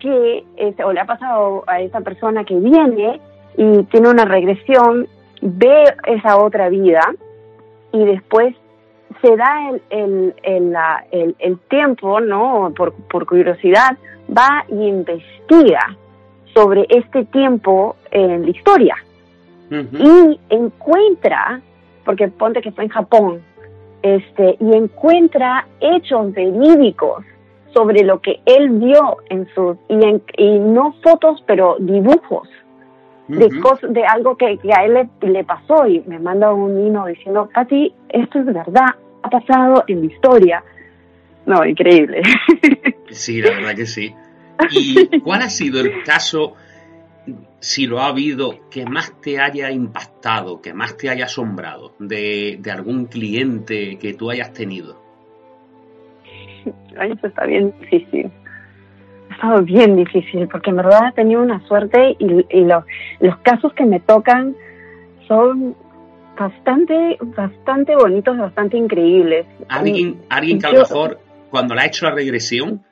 que, 0.00 0.44
o 0.84 0.92
le 0.92 0.98
ha 0.98 1.04
pasado 1.04 1.62
a 1.68 1.80
esa 1.80 2.00
persona 2.00 2.42
que 2.42 2.56
viene 2.56 3.20
y 3.56 3.84
tiene 3.84 4.08
una 4.08 4.24
regresión, 4.24 5.06
ve 5.40 5.84
esa 6.08 6.38
otra 6.38 6.70
vida 6.70 7.02
y 7.92 8.04
después 8.04 8.56
se 9.20 9.36
da 9.36 9.70
el, 9.70 9.82
el, 9.90 10.34
el, 10.42 10.76
el, 11.12 11.36
el 11.38 11.58
tiempo, 11.68 12.20
¿no? 12.20 12.72
Por, 12.76 12.94
por 12.94 13.26
curiosidad, 13.26 13.96
va 14.28 14.64
y 14.68 14.88
investiga 14.88 15.96
sobre 16.54 16.86
este 16.88 17.24
tiempo 17.26 17.96
en 18.10 18.42
la 18.42 18.50
historia. 18.50 18.96
Y 19.70 20.38
encuentra, 20.50 21.62
porque 22.04 22.28
ponte 22.28 22.60
que 22.60 22.72
fue 22.72 22.84
en 22.84 22.90
Japón, 22.90 23.40
este, 24.02 24.56
y 24.60 24.76
encuentra 24.76 25.66
hechos 25.80 26.30
verídicos 26.34 27.24
sobre 27.72 28.04
lo 28.04 28.20
que 28.20 28.40
él 28.44 28.68
vio 28.68 29.16
en 29.30 29.48
sus, 29.54 29.78
y, 29.88 29.94
y 30.36 30.58
no 30.58 30.94
fotos, 31.02 31.42
pero 31.46 31.76
dibujos 31.78 32.48
de, 33.28 33.48
de 33.88 34.04
algo 34.04 34.36
que, 34.36 34.58
a 34.74 34.84
él 34.84 35.08
le, 35.20 35.44
pasó 35.44 35.86
y 35.86 36.00
me 36.06 36.18
manda 36.18 36.52
un 36.52 36.78
hino 36.78 37.06
diciendo, 37.06 37.48
Pati, 37.54 37.92
esto 38.08 38.40
es 38.40 38.46
verdad, 38.46 38.94
ha 39.22 39.30
pasado 39.30 39.84
en 39.86 40.00
la 40.00 40.06
historia. 40.12 40.64
No, 41.46 41.64
increíble. 41.64 42.22
Sí, 43.10 43.42
la 43.42 43.50
verdad 43.50 43.74
que 43.74 43.84
sí. 43.84 44.14
¿Y 44.70 45.20
cuál 45.20 45.42
ha 45.42 45.50
sido 45.50 45.80
el 45.80 46.02
caso, 46.04 46.54
si 47.60 47.86
lo 47.86 48.00
ha 48.00 48.06
habido, 48.06 48.68
que 48.70 48.84
más 48.84 49.20
te 49.20 49.40
haya 49.40 49.70
impactado, 49.70 50.60
que 50.60 50.74
más 50.74 50.96
te 50.96 51.10
haya 51.10 51.26
asombrado 51.26 51.94
de, 51.98 52.58
de 52.60 52.70
algún 52.70 53.06
cliente 53.06 53.98
que 53.98 54.14
tú 54.14 54.30
hayas 54.30 54.52
tenido? 54.52 55.00
Ay, 56.98 57.12
eso 57.12 57.26
está 57.26 57.44
bien 57.46 57.74
difícil 57.80 58.30
ha 59.32 59.34
estado 59.34 59.62
bien 59.62 59.96
difícil 59.96 60.46
porque 60.48 60.70
en 60.70 60.76
verdad 60.76 61.08
he 61.08 61.12
tenido 61.12 61.42
una 61.42 61.66
suerte 61.66 62.16
y, 62.18 62.46
y 62.50 62.64
los 62.64 63.36
casos 63.42 63.72
que 63.72 63.84
me 63.84 64.00
tocan 64.00 64.54
son 65.26 65.74
bastante, 66.38 67.18
bastante 67.20 67.94
bonitos, 67.94 68.36
bastante 68.36 68.76
increíbles. 68.76 69.46
Alguien, 69.68 70.22
alguien 70.28 70.58
que 70.58 70.66
a 70.66 70.72
lo 70.72 70.80
mejor 70.80 71.18
cuando 71.50 71.74
le 71.74 71.82
ha 71.82 71.86
hecho 71.86 72.06
la 72.06 72.12
regresión 72.12 72.82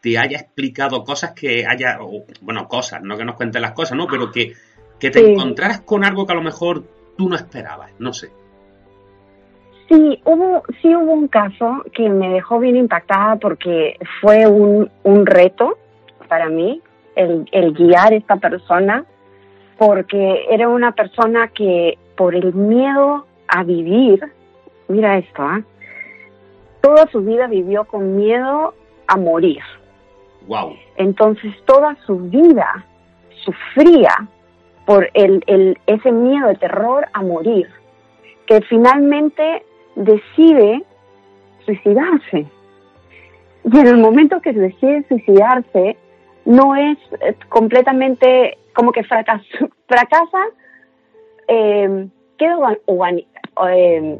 te 0.00 0.18
haya 0.18 0.38
explicado 0.38 1.04
cosas 1.04 1.32
que 1.32 1.66
haya, 1.66 1.98
bueno, 2.40 2.68
cosas, 2.68 3.02
no 3.02 3.16
que 3.16 3.24
nos 3.24 3.36
cuenten 3.36 3.62
las 3.62 3.72
cosas, 3.72 3.96
¿no? 3.96 4.06
Pero 4.06 4.30
que, 4.30 4.52
que 4.98 5.10
te 5.10 5.32
encontraras 5.32 5.80
con 5.80 6.04
algo 6.04 6.26
que 6.26 6.32
a 6.32 6.36
lo 6.36 6.42
mejor 6.42 6.84
tú 7.16 7.28
no 7.28 7.36
esperabas, 7.36 7.90
no 7.98 8.12
sé. 8.12 8.30
Sí, 9.88 10.20
hubo, 10.24 10.62
sí 10.82 10.94
hubo 10.94 11.12
un 11.12 11.28
caso 11.28 11.82
que 11.94 12.08
me 12.08 12.28
dejó 12.28 12.58
bien 12.58 12.76
impactada 12.76 13.36
porque 13.36 13.96
fue 14.20 14.46
un, 14.46 14.90
un 15.02 15.26
reto 15.26 15.78
para 16.28 16.50
mí 16.50 16.82
el, 17.16 17.48
el 17.52 17.72
guiar 17.72 18.12
a 18.12 18.16
esta 18.16 18.36
persona, 18.36 19.04
porque 19.78 20.44
era 20.50 20.68
una 20.68 20.92
persona 20.92 21.48
que 21.48 21.98
por 22.16 22.34
el 22.34 22.52
miedo 22.52 23.26
a 23.48 23.64
vivir, 23.64 24.20
mira 24.88 25.18
esto, 25.18 25.42
¿ah? 25.42 25.62
toda 26.80 27.06
su 27.10 27.20
vida 27.20 27.46
vivió 27.46 27.84
con 27.84 28.16
miedo 28.16 28.74
a 29.06 29.16
morir. 29.16 29.62
Entonces 30.96 31.54
toda 31.64 31.96
su 32.06 32.18
vida 32.18 32.84
sufría 33.44 34.28
por 34.86 35.10
el, 35.14 35.42
el, 35.46 35.78
ese 35.86 36.10
miedo, 36.12 36.48
el 36.48 36.58
terror 36.58 37.06
a 37.12 37.22
morir, 37.22 37.68
que 38.46 38.60
finalmente 38.62 39.62
decide 39.94 40.82
suicidarse. 41.64 42.46
Y 43.70 43.78
en 43.78 43.86
el 43.86 43.98
momento 43.98 44.40
que 44.40 44.52
decide 44.52 45.04
suicidarse, 45.08 45.96
no 46.46 46.74
es 46.74 46.96
eh, 47.20 47.34
completamente 47.48 48.56
como 48.74 48.92
que 48.92 49.04
fracasa, 49.04 49.44
fracasa 49.86 50.44
eh, 51.48 52.08
eh, 53.66 54.18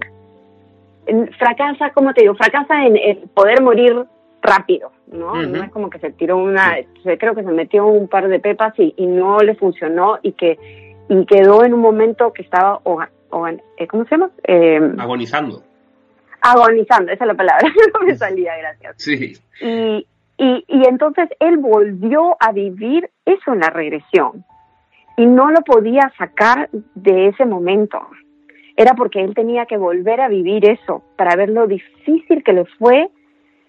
fracasa, 1.38 1.90
como 1.94 2.12
te 2.12 2.22
digo, 2.22 2.34
fracasa 2.34 2.84
en, 2.84 3.28
poder 3.34 3.62
morir 3.62 4.04
rápido, 4.42 4.92
¿no? 5.10 5.42
No 5.42 5.62
es 5.62 5.70
como 5.70 5.90
que 5.90 5.98
se 5.98 6.10
tiró 6.10 6.38
una, 6.38 6.76
creo 7.18 7.34
que 7.34 7.42
se 7.42 7.52
metió 7.52 7.86
un 7.86 8.08
par 8.08 8.28
de 8.28 8.40
pepas 8.40 8.74
y, 8.78 8.94
no 9.06 9.38
le 9.38 9.54
funcionó 9.54 10.18
y 10.22 10.32
que 10.32 10.58
y 11.08 11.24
quedó 11.24 11.64
en 11.64 11.72
un 11.72 11.80
momento 11.80 12.32
que 12.32 12.42
estaba, 12.42 12.80
eh, 13.78 13.86
¿cómo 13.86 14.04
se 14.04 14.10
llama? 14.10 14.30
agonizando. 14.98 15.62
Agonizando, 16.40 17.12
esa 17.12 17.24
es 17.24 17.28
la 17.28 17.34
palabra, 17.34 17.68
no 17.94 18.06
me 18.06 18.14
salía, 18.14 18.56
gracias. 18.58 18.94
Sí. 18.98 19.32
Y, 19.60 20.06
y, 20.36 20.64
y 20.68 20.88
entonces 20.88 21.28
él 21.40 21.56
volvió 21.56 22.36
a 22.38 22.52
vivir 22.52 23.10
eso 23.24 23.52
en 23.52 23.60
la 23.60 23.70
regresión 23.70 24.44
y 25.18 25.26
no 25.26 25.50
lo 25.50 25.62
podía 25.62 26.12
sacar 26.16 26.70
de 26.94 27.28
ese 27.28 27.44
momento. 27.44 28.00
Era 28.76 28.94
porque 28.94 29.20
él 29.20 29.34
tenía 29.34 29.66
que 29.66 29.76
volver 29.76 30.20
a 30.20 30.28
vivir 30.28 30.64
eso 30.70 31.02
para 31.16 31.34
ver 31.34 31.48
lo 31.48 31.66
difícil 31.66 32.44
que 32.44 32.52
le 32.52 32.64
fue 32.78 33.10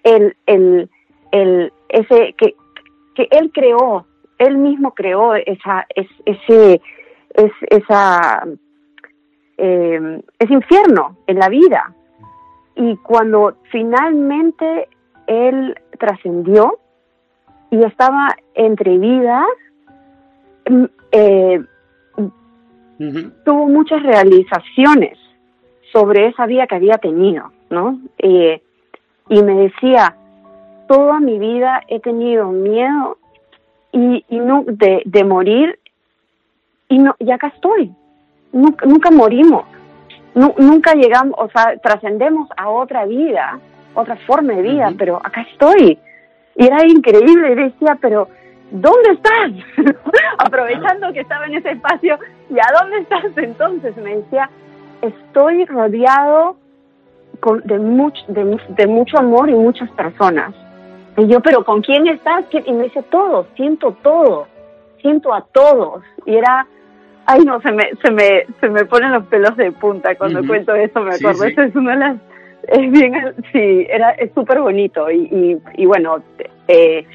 el, 0.04 0.36
el, 0.45 0.89
el 1.32 1.74
ese 1.89 2.34
que, 2.38 2.56
que 3.16 3.28
él 3.32 3.52
creó, 3.54 4.06
él 4.38 4.58
mismo 4.58 4.93
creó 4.93 5.36
esa, 5.36 5.86
ese, 5.95 6.82
es, 7.34 7.52
esa, 7.70 8.47
eh, 9.58 10.22
ese 10.39 10.54
infierno 10.54 11.18
en 11.28 11.39
la 11.39 11.50
vida. 11.50 11.93
Y 12.76 12.95
cuando 12.97 13.58
finalmente 13.72 14.88
él 15.28 15.76
trascendió 16.00 16.80
y 17.72 17.84
estaba 17.84 18.36
entre 18.54 18.97
vidas, 18.97 19.47
mm, 20.70 20.86
eh, 21.12 21.64
tuvo 23.45 23.68
muchas 23.68 24.04
realizaciones 24.04 25.18
sobre 25.91 26.28
esa 26.28 26.45
vida 26.45 26.68
que 26.68 26.76
había 26.76 26.97
tenido, 26.97 27.52
¿no? 27.70 28.00
Eh, 28.18 28.62
y 29.30 29.41
me 29.43 29.55
decía, 29.55 30.15
toda 30.88 31.19
mi 31.19 31.39
vida 31.39 31.82
he 31.88 31.99
tenido 31.99 32.49
miedo 32.49 33.17
y, 33.91 34.23
no, 34.30 34.63
de, 34.65 35.23
morir 35.23 35.80
y, 36.88 36.99
no, 36.99 37.15
y 37.19 37.32
acá 37.32 37.47
estoy. 37.47 37.91
Nunca, 38.51 38.86
nunca 38.86 39.11
morimos, 39.11 39.65
nunca 40.34 40.93
llegamos, 40.93 41.36
o 41.38 41.49
sea, 41.49 41.77
trascendemos 41.77 42.49
a 42.57 42.69
otra 42.69 43.05
vida 43.05 43.59
otra 43.93 44.15
forma 44.27 44.53
de 44.53 44.61
vida, 44.61 44.93
pero 44.97 45.17
acá 45.17 45.41
estoy. 45.41 45.97
Y 46.55 46.65
era 46.65 46.86
increíble, 46.86 47.51
y 47.51 47.55
decía, 47.55 47.97
pero 48.01 48.27
¿dónde 48.71 49.11
estás? 49.11 49.51
Aprovechando 50.38 51.11
que 51.13 51.21
estaba 51.21 51.45
en 51.45 51.55
ese 51.55 51.71
espacio, 51.71 52.17
¿y 52.49 52.59
a 52.59 52.82
dónde 52.82 52.99
estás 52.99 53.25
entonces? 53.36 53.95
Me 53.97 54.17
decía, 54.17 54.49
estoy 55.01 55.65
rodeado 55.65 56.57
de, 57.63 57.79
mucho, 57.79 58.21
de, 58.27 58.87
mucho 58.87 59.17
amor 59.17 59.49
y 59.49 59.53
muchas 59.53 59.89
personas. 59.91 60.53
Y 61.17 61.27
yo, 61.27 61.39
pero 61.41 61.63
¿con 61.63 61.81
quién 61.81 62.07
estás? 62.07 62.45
Y 62.51 62.71
me 62.71 62.83
dice, 62.83 63.03
todo, 63.03 63.47
siento 63.55 63.95
todo, 64.01 64.47
siento 65.01 65.33
a 65.33 65.41
todos. 65.51 66.03
Y 66.25 66.35
era, 66.35 66.67
ay 67.25 67.43
no, 67.45 67.61
se 67.61 67.71
me, 67.71 67.89
se 68.01 68.11
me, 68.11 68.45
se 68.59 68.69
me 68.69 68.85
ponen 68.85 69.11
los 69.11 69.25
pelos 69.25 69.55
de 69.57 69.71
punta 69.71 70.15
cuando 70.15 70.45
cuento 70.45 70.73
eso, 70.75 71.01
me 71.01 71.15
acuerdo. 71.15 71.43
Esa 71.45 71.65
es 71.65 71.75
una 71.75 71.91
de 71.91 71.99
las 71.99 72.17
es 72.67 72.91
bien, 72.91 73.13
sí, 73.51 73.87
era, 73.89 74.11
es 74.11 74.31
súper 74.33 74.59
bonito 74.59 75.09
y, 75.09 75.59
y, 75.75 75.85
bueno, 75.85 76.21
eh, 76.67 77.05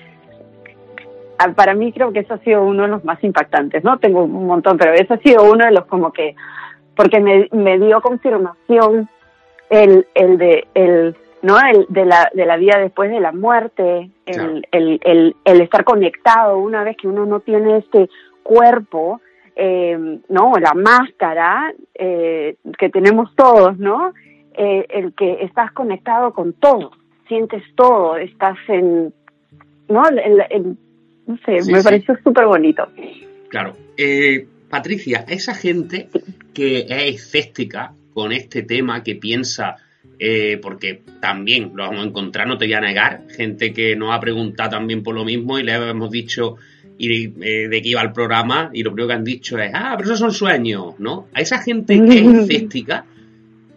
para 1.55 1.75
mí 1.75 1.93
creo 1.93 2.13
que 2.13 2.21
eso 2.21 2.35
ha 2.35 2.39
sido 2.39 2.63
uno 2.63 2.83
de 2.85 2.89
los 2.89 3.05
más 3.05 3.23
impactantes, 3.23 3.85
¿no? 3.85 3.99
Tengo 3.99 4.25
un 4.25 4.47
montón, 4.47 4.79
pero 4.79 4.95
eso 4.95 5.15
ha 5.15 5.19
sido 5.19 5.45
uno 5.45 5.65
de 5.65 5.73
los 5.73 5.87
como 5.87 6.13
que, 6.13 6.35
porque 6.97 7.21
me, 7.21 7.49
me 7.53 7.79
dio 7.79 8.01
confirmación 8.01 9.09
el, 9.71 10.07
el 10.15 10.39
de, 10.39 10.67
el, 10.75 11.17
¿no? 11.43 11.59
El 11.59 11.87
de 11.89 12.05
la, 12.05 12.31
de 12.33 12.47
la 12.47 12.57
vida 12.57 12.79
después 12.79 13.11
de 13.11 13.21
la 13.21 13.33
muerte, 13.33 14.11
el, 14.27 14.67
el, 14.73 15.01
el, 15.05 15.37
el, 15.45 15.61
estar 15.61 15.85
conectado 15.85 16.59
una 16.59 16.85
vez 16.85 16.97
que 16.97 17.09
uno 17.09 17.27
no 17.27 17.41
tiene 17.41 17.79
este 17.79 18.09
cuerpo, 18.43 19.21
eh, 19.57 20.21
¿no? 20.29 20.53
La 20.61 20.75
máscara 20.75 21.73
eh, 21.95 22.57
que 22.79 22.89
tenemos 22.91 23.35
todos, 23.35 23.79
¿no? 23.79 24.13
Eh, 24.57 24.87
el 24.89 25.15
que 25.15 25.43
estás 25.43 25.73
conectado 25.73 26.33
con 26.33 26.53
todo, 26.53 26.93
sientes 27.29 27.63
todo, 27.75 28.17
estás 28.17 28.57
en, 28.69 29.13
¿no? 29.89 30.03
no 31.27 31.39
sé, 31.45 31.73
me 31.73 31.83
pareció 31.83 32.17
súper 32.23 32.47
bonito. 32.47 32.87
Claro. 33.49 33.75
Eh, 33.97 34.47
Patricia, 34.71 35.25
esa 35.29 35.55
gente 35.55 36.09
que 36.53 36.87
es 36.89 37.15
escéptica 37.15 37.95
con 38.15 38.33
este 38.33 38.63
tema, 38.63 39.03
que 39.03 39.17
piensa 39.17 39.77
eh, 40.19 40.59
porque 40.63 41.03
también 41.21 41.73
lo 41.75 41.85
vamos 41.85 42.05
a 42.05 42.09
encontrar, 42.09 42.47
no 42.47 42.57
te 42.57 42.67
voy 42.67 42.75
a 42.75 42.81
negar, 42.81 43.23
gente 43.29 43.73
que 43.73 43.97
nos 43.97 44.15
ha 44.15 44.21
preguntado 44.21 44.71
también 44.71 45.03
por 45.03 45.15
lo 45.15 45.25
mismo 45.25 45.59
y 45.59 45.65
le 45.65 45.75
hemos 45.75 46.11
dicho 46.11 46.57
y 46.97 47.25
eh, 47.45 47.69
de 47.69 47.83
qué 47.83 47.89
iba 47.89 48.03
el 48.03 48.13
programa 48.13 48.71
y 48.73 48.83
lo 48.83 48.91
primero 48.91 49.09
que 49.09 49.15
han 49.15 49.25
dicho 49.25 49.59
es, 49.59 49.73
ah, 49.75 49.95
pero 49.97 50.05
esos 50.09 50.21
son 50.21 50.33
sueños, 50.33 50.95
¿no? 50.99 51.27
A 51.35 51.41
esa 51.41 51.59
gente 51.59 52.01
que 52.01 52.19
es 52.21 52.35
escéptica, 52.49 53.05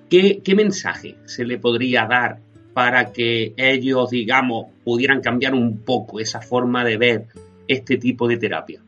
¿qué, 0.09 0.39
¿qué 0.43 0.55
mensaje 0.55 1.15
se 1.25 1.43
le 1.43 1.57
podría 1.57 2.05
dar 2.05 2.37
para 2.73 3.11
que 3.11 3.53
ellos, 3.57 4.11
digamos, 4.11 4.67
pudieran 4.83 5.21
cambiar 5.21 5.55
un 5.55 5.79
poco 5.79 6.19
esa 6.19 6.41
forma 6.41 6.85
de 6.85 6.97
ver 6.97 7.25
este 7.67 7.97
tipo 7.97 8.27
de 8.27 8.37
terapia? 8.37 8.79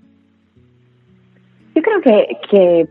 Yo 1.76 1.82
creo 1.82 2.02
que, 2.02 2.38
que, 2.52 2.88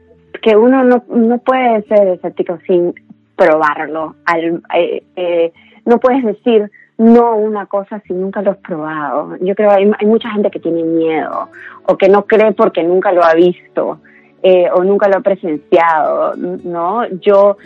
que 0.49 0.57
uno 0.57 0.82
no, 0.82 1.05
no 1.09 1.36
puede 1.40 1.82
ser 1.82 2.09
escéptico 2.09 2.59
sin 2.66 2.94
probarlo. 3.36 4.14
Al, 4.24 4.62
eh, 4.74 5.03
eh, 5.14 5.53
no 5.84 6.01
puedes 6.01 6.24
decir 6.24 6.70
no 6.96 7.36
una 7.36 7.66
cosa 7.66 8.01
si 8.07 8.14
nunca 8.14 8.40
lo 8.40 8.53
has 8.53 8.57
probado. 8.57 9.36
Yo 9.42 9.55
creo 9.55 9.68
que 9.68 9.76
hay, 9.76 9.92
hay 9.99 10.07
mucha 10.07 10.30
gente 10.30 10.51
que 10.51 10.59
tiene 10.59 10.82
miedo 10.84 11.51
o 11.84 11.99
que 11.99 12.09
no 12.09 12.24
cree 12.24 12.53
porque 12.53 12.82
nunca 12.82 13.12
lo 13.12 13.22
ha 13.22 13.34
visto 13.34 14.01
eh, 14.42 14.70
o 14.72 14.82
nunca 14.84 15.07
lo 15.09 15.18
ha 15.18 15.20
presenciado, 15.20 16.34
¿no? 16.64 17.07
Yo, 17.20 17.59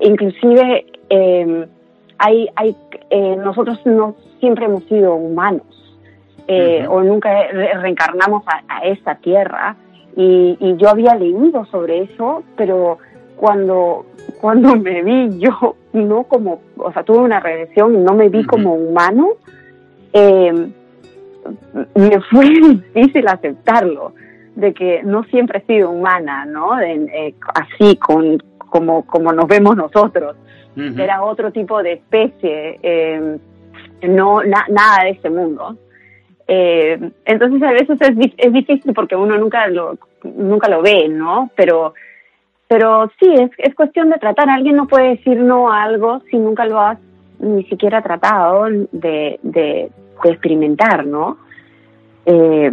inclusive, 0.00 0.86
eh, 1.10 1.66
hay, 2.16 2.48
hay, 2.56 2.74
nosotros 3.36 3.78
no 3.84 4.16
siempre 4.40 4.64
hemos 4.64 4.84
sido 4.84 5.16
humanos 5.16 5.66
o 6.88 7.02
nunca 7.02 7.30
reencarnamos 7.52 8.42
a, 8.46 8.62
a 8.74 8.86
esta 8.86 9.16
tierra 9.16 9.76
y, 10.16 10.56
y, 10.60 10.76
yo 10.76 10.88
había 10.88 11.14
leído 11.14 11.64
sobre 11.66 12.02
eso, 12.02 12.42
pero 12.56 12.98
cuando, 13.36 14.06
cuando 14.40 14.76
me 14.76 15.02
vi 15.02 15.38
yo, 15.38 15.76
no 15.92 16.24
como, 16.24 16.60
o 16.76 16.92
sea, 16.92 17.02
tuve 17.02 17.18
una 17.18 17.40
regresión 17.40 17.94
y 17.94 17.98
no 17.98 18.14
me 18.14 18.28
vi 18.28 18.44
como 18.44 18.74
humano, 18.74 19.28
eh, 20.12 20.68
me 21.94 22.20
fue 22.30 22.46
difícil 22.48 23.26
aceptarlo, 23.28 24.12
de 24.54 24.74
que 24.74 25.02
no 25.02 25.24
siempre 25.24 25.60
he 25.60 25.66
sido 25.66 25.90
humana, 25.90 26.44
¿no? 26.44 26.78
eh, 26.80 27.34
así, 27.54 27.96
con, 27.96 28.38
como, 28.58 29.04
como 29.06 29.32
nos 29.32 29.46
vemos 29.46 29.76
nosotros. 29.76 30.36
Uh 30.76 30.80
-huh. 30.80 31.00
Era 31.00 31.22
otro 31.22 31.52
tipo 31.52 31.82
de 31.82 31.94
especie, 31.94 32.78
eh, 32.82 33.38
no 34.02 34.42
na, 34.42 34.66
nada 34.68 35.04
de 35.04 35.10
este 35.10 35.30
mundo. 35.30 35.76
Eh, 36.54 36.98
entonces 37.24 37.62
a 37.62 37.72
veces 37.72 37.98
es, 37.98 38.30
es 38.36 38.52
difícil 38.52 38.92
porque 38.92 39.16
uno 39.16 39.38
nunca 39.38 39.68
lo, 39.68 39.96
nunca 40.22 40.68
lo 40.68 40.82
ve, 40.82 41.08
¿no? 41.08 41.50
Pero 41.56 41.94
pero 42.68 43.10
sí, 43.18 43.32
es, 43.32 43.50
es 43.56 43.74
cuestión 43.74 44.10
de 44.10 44.18
tratar. 44.18 44.50
Alguien 44.50 44.76
no 44.76 44.86
puede 44.86 45.10
decir 45.16 45.38
no 45.38 45.72
a 45.72 45.82
algo 45.82 46.20
si 46.30 46.36
nunca 46.38 46.66
lo 46.66 46.78
has 46.78 46.98
ni 47.38 47.64
siquiera 47.64 48.02
tratado 48.02 48.64
de, 48.64 49.38
de, 49.42 49.90
de 50.22 50.30
experimentar, 50.30 51.06
¿no? 51.06 51.38
Eh, 52.26 52.70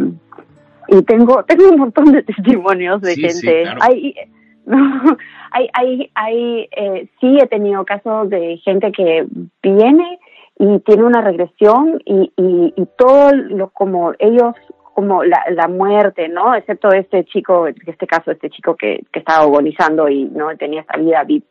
y 0.89 1.01
tengo, 1.03 1.43
tengo 1.43 1.69
un 1.69 1.79
montón 1.79 2.11
de 2.11 2.23
testimonios 2.23 3.01
de 3.01 3.13
Sí, 3.13 3.21
gente. 3.21 3.37
sí, 3.37 3.47
claro. 3.63 3.79
Hay, 3.81 4.15
no, 4.65 5.17
hay, 5.51 5.69
hay, 5.73 6.11
hay 6.15 6.69
eh, 6.75 7.07
sí 7.21 7.37
he 7.41 7.47
tenido 7.47 7.85
casos 7.85 8.29
de 8.29 8.57
gente 8.57 8.91
que 8.91 9.25
viene 9.63 10.19
y 10.59 10.79
tiene 10.79 11.03
una 11.03 11.21
regresión 11.21 12.01
y, 12.05 12.31
y, 12.35 12.73
todo 12.97 13.31
lo 13.33 13.69
como 13.69 14.11
ellos 14.19 14.53
como 14.93 15.23
la, 15.23 15.41
la 15.51 15.69
muerte, 15.69 16.27
¿no? 16.27 16.53
Excepto 16.53 16.89
este 16.91 17.23
chico, 17.23 17.67
en 17.67 17.75
este 17.87 18.05
caso, 18.05 18.31
este 18.31 18.49
chico 18.49 18.75
que, 18.75 19.05
que 19.13 19.19
estaba 19.19 19.43
agonizando 19.45 20.09
y 20.09 20.25
no 20.25 20.55
tenía 20.57 20.81
esta 20.81 20.97
vida, 20.97 21.23
vi- 21.23 21.41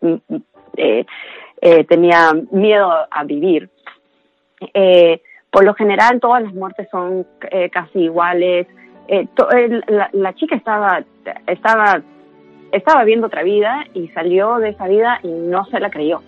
eh, 0.77 1.07
eh, 1.63 1.85
tenía 1.85 2.33
miedo 2.53 2.91
a 3.11 3.25
vivir. 3.25 3.71
Eh, 4.75 5.23
por 5.51 5.65
lo 5.65 5.73
general, 5.73 6.21
todas 6.21 6.43
las 6.43 6.53
muertes 6.53 6.89
son 6.91 7.27
eh, 7.51 7.71
casi 7.71 8.01
iguales. 8.01 8.67
Eh, 9.09 9.27
to- 9.35 9.49
la, 9.87 10.11
la 10.13 10.35
chica 10.35 10.55
estaba, 10.55 11.03
estaba, 11.47 12.03
estaba 12.71 13.05
viendo 13.05 13.29
otra 13.29 13.43
vida 13.43 13.87
y 13.95 14.09
salió 14.09 14.59
de 14.59 14.71
esa 14.71 14.87
vida 14.87 15.21
y 15.23 15.29
no 15.29 15.65
se 15.67 15.81
la 15.81 15.89
creyó. 15.89 16.21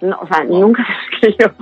No, 0.00 0.18
o 0.20 0.26
sea, 0.26 0.44
nunca 0.44 0.84
se 1.20 1.34
creyó. 1.34 1.54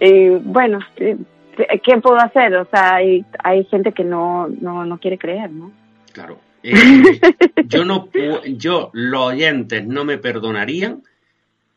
Y 0.00 0.28
bueno, 0.42 0.78
¿qué 0.96 1.98
puedo 2.02 2.16
hacer? 2.16 2.54
O 2.56 2.64
sea, 2.66 2.96
hay, 2.96 3.24
hay 3.42 3.64
gente 3.64 3.92
que 3.92 4.04
no, 4.04 4.48
no, 4.48 4.84
no 4.84 4.98
quiere 4.98 5.18
creer, 5.18 5.50
¿no? 5.50 5.72
Claro. 6.12 6.38
Eh, 6.62 7.20
yo 7.66 7.84
no 7.84 8.08
yo 8.56 8.90
los 8.92 9.20
oyentes 9.20 9.84
no 9.84 10.04
me 10.04 10.18
perdonarían 10.18 11.02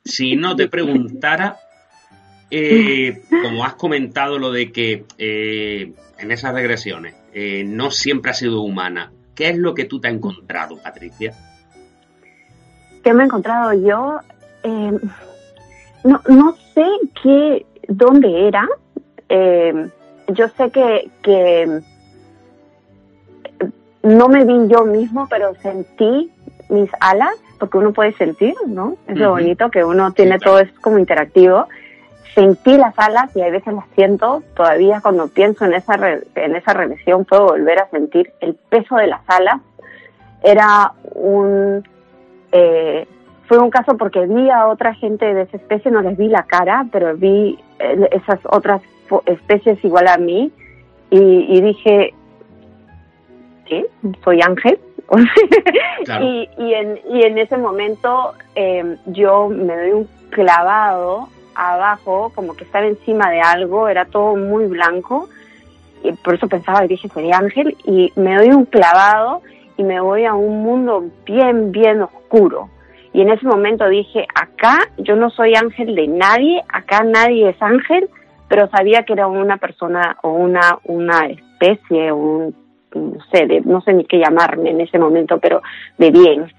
si 0.04 0.36
no 0.36 0.56
te 0.56 0.68
preguntara 0.68 1.58
eh, 2.52 3.24
como 3.42 3.66
has 3.66 3.74
comentado 3.74 4.38
lo 4.38 4.52
de 4.52 4.72
que 4.72 5.06
eh, 5.18 5.92
en 6.20 6.32
esas 6.32 6.54
regresiones 6.54 7.16
no 7.66 7.90
siempre 7.90 8.30
ha 8.30 8.36
sido 8.36 8.62
humana 8.62 9.12
¿qué 9.34 9.50
es 9.50 9.58
lo 9.58 9.74
que 9.74 9.86
tú 9.86 10.00
te 10.00 10.08
has 10.08 10.14
encontrado 10.14 10.78
Patricia? 10.78 11.34
¿Qué 13.04 13.12
me 13.12 13.24
he 13.24 13.26
encontrado 13.26 13.74
yo? 13.74 14.20
Eh, 16.06 16.10
no, 16.10 16.22
no 16.28 16.56
sé 16.74 16.86
qué, 17.22 17.66
dónde 17.88 18.48
era. 18.48 18.68
Eh, 19.30 19.90
yo 20.30 20.48
sé 20.50 20.70
que, 20.72 21.10
que 21.24 21.82
no 24.04 24.28
me 24.30 24.46
vi 24.46 24.68
yo 24.68 24.86
mismo, 24.86 25.28
pero 25.30 25.54
sentí 25.62 26.32
mis 26.70 26.90
alas, 27.00 27.34
porque 27.60 27.78
uno 27.78 27.94
puede 27.94 28.14
sentir, 28.14 28.56
¿no? 28.68 28.98
Es 29.08 29.18
lo 29.18 29.32
Ujú. 29.32 29.40
bonito 29.42 29.70
que 29.70 29.84
uno 29.84 30.12
tiene 30.14 30.34
Sí, 30.36 30.40
claro. 30.42 30.52
todo, 30.58 30.60
es 30.64 30.80
como 30.80 31.00
interactivo. 31.00 31.68
Sentí 32.34 32.76
las 32.78 32.94
alas 33.00 33.34
y 33.36 33.42
a 33.42 33.50
veces 33.50 33.74
las 33.74 33.86
siento. 33.96 34.44
Todavía 34.56 35.00
cuando 35.02 35.28
pienso 35.30 35.64
en 35.66 35.74
esa, 35.74 35.96
re- 35.96 36.24
en 36.36 36.56
esa 36.56 36.74
regresión 36.74 37.24
puedo 37.24 37.46
volver 37.48 37.80
a 37.80 37.90
sentir 37.90 38.32
el 38.42 38.56
peso 38.56 38.96
de 38.98 39.08
las 39.08 39.22
alas. 39.28 39.62
Era 40.44 40.92
un... 41.14 41.88
eh, 42.52 43.08
fue 43.48 43.60
un 43.60 43.70
caso 43.70 43.98
porque 43.98 44.26
vi 44.26 44.50
a 44.50 44.68
otra 44.68 44.94
gente 44.94 45.34
de 45.34 45.44
esa 45.44 45.58
especie, 45.58 45.92
no 45.92 46.02
les 46.02 46.18
vi 46.18 46.28
la 46.28 46.44
cara, 46.44 46.86
pero 46.92 47.16
vi 47.16 47.60
eh, 47.80 48.10
esas 48.12 48.40
otras 48.50 48.82
especies 49.26 49.84
igual 49.84 50.08
a 50.08 50.18
mí 50.18 50.52
y, 51.10 51.20
y 51.20 51.62
dije, 51.62 52.14
¿qué? 53.66 53.86
¿Soy 54.24 54.42
ángel? 54.42 54.80
Claro. 56.04 56.26
y, 56.26 56.50
y, 56.58 56.74
en, 56.74 57.00
y 57.10 57.24
en 57.24 57.38
ese 57.38 57.58
momento 57.58 58.34
eh, 58.54 58.98
yo 59.08 59.50
me 59.50 59.76
doy 59.76 59.92
un 59.92 60.10
clavado 60.30 61.30
abajo, 61.56 62.32
como 62.36 62.54
que 62.56 62.64
estaba 62.64 62.86
encima 62.86 63.32
de 63.32 63.40
algo, 63.42 63.88
era 63.88 64.06
todo 64.06 64.36
muy 64.36 64.66
blanco, 64.66 65.30
y 66.04 66.12
por 66.12 66.36
eso 66.36 66.48
pensaba 66.48 66.86
y 66.86 66.90
dije, 66.90 67.08
sería 67.10 67.38
ángel, 67.38 67.76
y 67.86 68.12
me 68.16 68.36
doy 68.36 68.50
un 68.50 68.66
clavado 68.66 69.42
y 69.78 69.84
me 69.84 70.00
voy 70.00 70.26
a 70.26 70.34
un 70.34 70.64
mundo 70.64 71.06
bien, 71.26 71.72
bien 71.72 72.02
oscuro. 72.02 72.70
Y 73.16 73.22
en 73.22 73.30
ese 73.30 73.46
momento 73.48 73.88
dije, 73.88 74.28
acá 74.36 74.78
yo 74.98 75.16
no 75.16 75.30
soy 75.30 75.56
ángel 75.56 75.96
de 75.96 76.06
nadie, 76.08 76.62
acá 76.68 77.02
nadie 77.04 77.50
es 77.50 77.62
ángel, 77.62 78.10
pero 78.50 78.68
sabía 78.68 79.04
que 79.04 79.14
era 79.14 79.28
una 79.28 79.56
persona 79.56 80.18
o 80.22 80.32
una, 80.34 80.80
una 80.84 81.28
especie, 81.28 82.12
o 82.12 82.18
un, 82.18 82.56
no 82.94 83.24
sé, 83.32 83.46
de- 83.48 83.62
no 83.62 83.80
sé 83.82 83.94
ni 83.94 84.04
qué 84.04 84.18
llamarme 84.20 84.72
en 84.72 84.82
ese 84.82 85.00
momento, 85.00 85.38
pero 85.40 85.62
de 85.98 86.12
bien. 86.12 86.52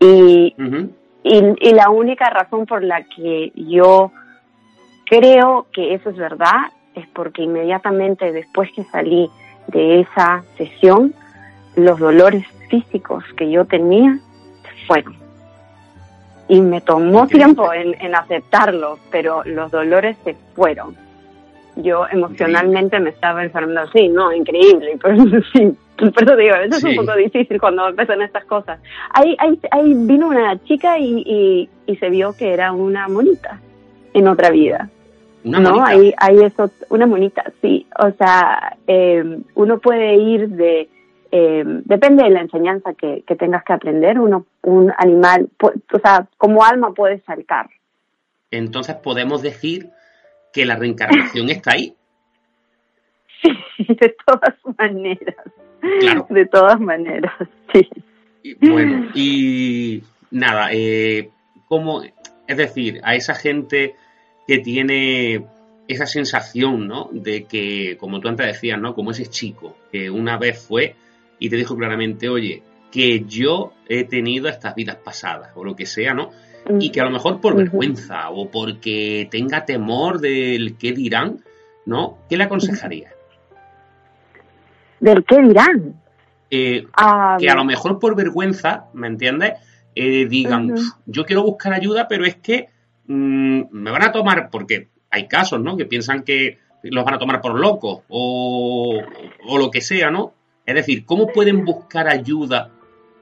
Y, 0.00 0.54
y, 1.22 1.42
y 1.60 1.74
la 1.74 1.90
única 1.90 2.28
razón 2.28 2.66
por 2.66 2.82
la 2.82 3.04
que 3.04 3.52
yo 3.54 4.10
creo 5.08 5.68
que 5.72 5.94
eso 5.94 6.10
es 6.10 6.16
verdad 6.16 6.72
es 6.96 7.06
porque 7.08 7.42
inmediatamente 7.42 8.32
después 8.32 8.68
que 8.72 8.82
salí 8.82 9.30
de 9.68 10.00
esa 10.00 10.42
sesión, 10.56 11.14
los 11.76 12.00
dolores 12.00 12.44
físicos 12.68 13.22
que 13.36 13.48
yo 13.48 13.64
tenía 13.64 14.18
fueron. 14.88 15.25
Y 16.48 16.60
me 16.60 16.80
tomó 16.80 17.26
tiempo 17.26 17.72
en, 17.72 17.94
en 18.00 18.14
aceptarlo, 18.14 18.98
pero 19.10 19.42
los 19.44 19.70
dolores 19.70 20.16
se 20.24 20.34
fueron. 20.54 20.96
Yo 21.76 22.06
emocionalmente 22.10 22.98
me 23.00 23.10
estaba 23.10 23.42
enfermando 23.44 23.82
así, 23.82 24.08
¿no? 24.08 24.32
Increíble. 24.32 24.96
Pero, 25.02 25.24
sí, 25.52 25.76
por 26.10 26.22
eso 26.22 26.36
digo, 26.36 26.54
a 26.54 26.58
veces 26.60 26.80
Sí. 26.80 26.90
es 26.90 26.98
un 26.98 27.04
poco 27.06 27.18
difícil 27.18 27.60
cuando 27.60 27.88
empiezan 27.88 28.22
estas 28.22 28.44
cosas. 28.46 28.80
Ahí, 29.10 29.36
ahí, 29.38 29.58
ahí 29.70 29.92
vino 29.94 30.28
una 30.28 30.58
chica 30.64 30.98
y, 30.98 31.22
y, 31.26 31.68
y 31.86 31.96
se 31.96 32.08
vio 32.08 32.34
que 32.34 32.52
era 32.52 32.72
una 32.72 33.08
monita 33.08 33.60
en 34.14 34.28
otra 34.28 34.50
vida. 34.50 34.88
¿Una 35.44 35.60
no, 35.60 35.70
monita? 35.76 35.88
ahí, 35.90 36.14
ahí 36.18 36.44
eso, 36.44 36.70
una 36.88 37.06
monita, 37.06 37.44
sí. 37.60 37.86
O 37.98 38.10
sea, 38.12 38.76
eh, 38.86 39.38
uno 39.54 39.78
puede 39.78 40.14
ir 40.16 40.48
de, 40.48 40.88
eh, 41.38 41.64
depende 41.84 42.24
de 42.24 42.30
la 42.30 42.40
enseñanza 42.40 42.94
que, 42.94 43.22
que 43.26 43.36
tengas 43.36 43.62
que 43.64 43.72
aprender, 43.74 44.18
uno, 44.18 44.46
un 44.62 44.92
animal, 44.96 45.48
o 45.60 45.98
sea, 45.98 46.26
como 46.38 46.64
alma 46.64 46.94
puedes 46.94 47.22
saltar. 47.24 47.68
entonces 48.50 48.96
podemos 48.96 49.42
decir 49.42 49.90
que 50.52 50.64
la 50.64 50.76
reencarnación 50.76 51.50
está 51.50 51.72
ahí 51.72 51.94
de 53.78 54.16
todas 54.26 54.54
maneras. 54.78 55.36
Claro. 56.00 56.26
De 56.30 56.46
todas 56.46 56.80
maneras, 56.80 57.32
sí. 57.72 57.88
Bueno, 58.60 59.10
y 59.14 60.02
nada, 60.30 60.68
eh, 60.72 61.30
como 61.68 62.02
Es 62.46 62.56
decir, 62.56 63.00
a 63.04 63.14
esa 63.14 63.34
gente 63.34 63.94
que 64.46 64.58
tiene 64.58 65.44
esa 65.88 66.06
sensación, 66.06 66.88
¿no? 66.88 67.08
De 67.12 67.44
que, 67.44 67.96
como 67.98 68.20
tú 68.20 68.28
antes 68.28 68.46
decías, 68.46 68.80
¿no? 68.80 68.94
Como 68.94 69.10
ese 69.10 69.26
chico 69.26 69.76
que 69.92 70.10
una 70.10 70.38
vez 70.38 70.66
fue 70.66 70.94
y 71.38 71.50
te 71.50 71.56
dijo 71.56 71.76
claramente, 71.76 72.28
oye, 72.28 72.62
que 72.90 73.24
yo 73.26 73.72
he 73.88 74.04
tenido 74.04 74.48
estas 74.48 74.74
vidas 74.74 74.96
pasadas 74.96 75.50
o 75.54 75.64
lo 75.64 75.76
que 75.76 75.86
sea, 75.86 76.14
¿no? 76.14 76.30
Y 76.80 76.90
que 76.90 77.00
a 77.00 77.04
lo 77.04 77.10
mejor 77.10 77.40
por 77.40 77.54
vergüenza 77.54 78.30
o 78.30 78.50
porque 78.50 79.28
tenga 79.30 79.64
temor 79.64 80.18
del 80.20 80.76
qué 80.76 80.92
dirán, 80.92 81.44
¿no? 81.84 82.18
¿Qué 82.28 82.36
le 82.36 82.44
aconsejaría? 82.44 83.10
¿Del 84.98 85.24
qué 85.24 85.42
dirán? 85.42 85.94
Eh, 86.50 86.86
ah, 86.94 87.36
que 87.38 87.48
a 87.48 87.54
lo 87.54 87.64
mejor 87.64 87.98
por 87.98 88.16
vergüenza, 88.16 88.86
¿me 88.94 89.06
entiendes? 89.06 89.54
Eh, 89.94 90.26
digan, 90.26 90.74
yo 91.06 91.24
quiero 91.24 91.42
buscar 91.42 91.72
ayuda, 91.72 92.06
pero 92.08 92.24
es 92.26 92.36
que 92.36 92.68
mm, 93.06 93.62
me 93.70 93.90
van 93.90 94.02
a 94.02 94.12
tomar, 94.12 94.50
porque 94.50 94.88
hay 95.10 95.28
casos, 95.28 95.60
¿no? 95.60 95.76
Que 95.76 95.86
piensan 95.86 96.22
que 96.22 96.58
los 96.82 97.04
van 97.04 97.14
a 97.14 97.18
tomar 97.18 97.40
por 97.40 97.58
locos 97.58 98.02
o, 98.08 99.00
lo 99.58 99.70
que 99.70 99.80
sea, 99.80 100.10
¿no? 100.10 100.34
Es 100.66 100.74
decir, 100.74 101.06
¿cómo 101.06 101.28
pueden 101.28 101.64
buscar 101.64 102.08
ayuda 102.08 102.70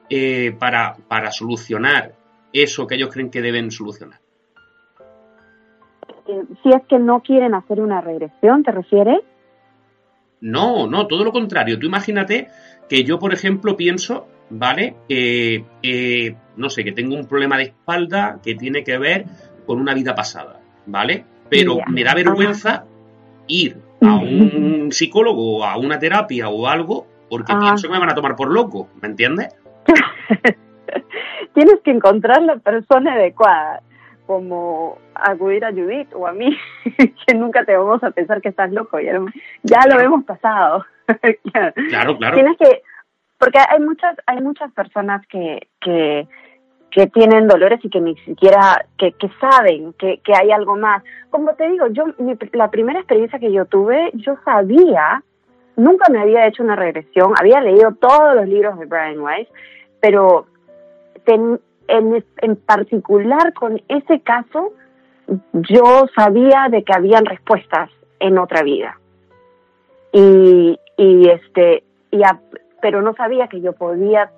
eh, 0.09 0.57
para, 0.59 0.97
para 1.07 1.31
solucionar 1.31 2.15
eso 2.53 2.87
que 2.87 2.95
ellos 2.95 3.11
creen 3.13 3.31
que 3.31 3.43
deben 3.43 3.71
solucionar? 3.71 4.25
si 6.63 6.71
es 6.71 6.83
que 6.89 6.99
no 6.99 7.21
quieren 7.21 7.55
hacer 7.55 7.81
una 7.81 8.01
regresión, 8.01 8.63
¿te 8.63 8.73
refieres? 8.73 9.19
No, 10.41 10.87
no, 10.87 11.07
todo 11.07 11.25
lo 11.25 11.33
contrario. 11.33 11.79
Tú 11.79 11.87
imagínate 11.87 12.49
que 12.89 13.05
yo, 13.05 13.19
por 13.19 13.33
ejemplo, 13.33 13.77
pienso, 13.77 14.27
¿vale? 14.51 14.97
Que, 15.09 16.37
no 16.57 16.71
sé, 16.71 16.85
que 16.85 16.93
tengo 16.93 17.15
un 17.15 17.27
problema 17.27 17.57
de 17.57 17.65
espalda 17.65 18.41
que 18.43 18.55
tiene 18.55 18.85
que 18.85 18.99
ver 18.99 19.25
con 19.67 19.81
una 19.81 19.95
vida 19.95 20.15
pasada, 20.15 20.61
¿vale? 20.87 21.25
Pero 21.49 21.79
me 21.89 22.05
da 22.05 22.15
vergüenza 22.15 22.85
ir 23.47 23.77
a 24.01 24.17
un 24.17 24.91
psicólogo 24.91 25.59
o 25.59 25.65
a 25.65 25.77
una 25.79 25.99
terapia 25.99 26.49
o 26.49 26.67
algo 26.67 27.07
porque 27.29 27.53
ah. 27.53 27.59
pienso 27.61 27.89
que 27.89 27.93
me 27.93 28.01
van 28.01 28.11
a 28.11 28.15
tomar 28.15 28.37
por 28.37 28.51
loco, 28.51 28.89
¿me 29.01 29.09
entiendes? 29.09 29.55
Tienes 31.55 31.81
que 31.85 31.91
encontrar 31.91 32.43
la 32.43 32.57
persona 32.57 33.15
adecuada, 33.15 33.81
como 34.27 34.99
acudir 35.15 35.65
a 35.65 35.73
Judith 35.73 36.09
o 36.15 36.27
a 36.27 36.33
mí, 36.33 36.57
que 37.27 37.35
nunca 37.35 37.65
te 37.65 37.77
vamos 37.77 38.03
a 38.03 38.11
pensar 38.11 38.41
que 38.41 38.49
estás 38.49 38.73
loco, 38.73 38.99
ya, 39.01 39.21
ya 39.63 39.81
lo 39.89 40.01
hemos 40.01 40.25
pasado. 40.25 40.85
claro, 41.91 42.17
claro. 42.17 42.35
Tienes 42.35 42.57
que, 42.59 42.83
porque 43.39 43.59
hay 43.59 43.81
muchas, 43.81 44.17
hay 44.27 44.41
muchas 44.41 44.73
personas 44.73 45.27
que, 45.27 45.69
que, 45.81 46.27
que 46.91 47.07
tienen 47.09 47.47
dolores 47.47 47.81
y 47.83 47.91
que 47.91 48.01
ni 48.01 48.17
siquiera, 48.19 48.87
que, 48.97 49.13
que 49.13 49.29
saben 49.41 49.93
que, 49.95 50.21
que 50.25 50.33
hay 50.35 50.51
algo 50.51 50.77
más. 50.77 51.03
Como 51.31 51.55
te 51.55 51.69
digo, 51.69 51.89
yo, 51.89 52.05
la 52.53 52.71
primera 52.71 53.01
experiencia 53.01 53.39
que 53.39 53.53
yo 53.53 53.67
tuve, 53.67 54.11
yo 54.15 54.37
sabía, 54.45 55.23
nunca 55.77 56.11
me 56.11 56.21
había 56.21 56.47
hecho 56.47 56.63
una 56.63 56.77
regresión, 56.77 57.33
había 57.39 57.61
leído 57.61 57.93
todos 57.95 58.35
los 58.35 58.47
libros 58.47 58.79
de 58.79 58.87
Brian 58.87 59.21
Weiss, 59.21 59.49
pero 60.01 60.47
en, 61.27 61.61
en 61.89 62.57
particular 62.57 63.53
con 63.55 63.81
ese 63.89 64.21
caso, 64.21 64.73
yo 65.53 66.07
sabía 66.15 66.69
de 66.71 66.83
que 66.83 66.93
habían 66.93 67.25
respuestas 67.25 67.91
en 68.21 68.39
otra 68.39 68.63
vida. 68.63 68.99
Y, 70.13 70.79
y 70.97 71.29
este 71.29 71.83
y 72.11 72.23
pero 72.81 73.03
no 73.03 73.15
sabía 73.15 73.49
que 73.49 73.61
yo 73.61 73.73
podía 73.73 74.31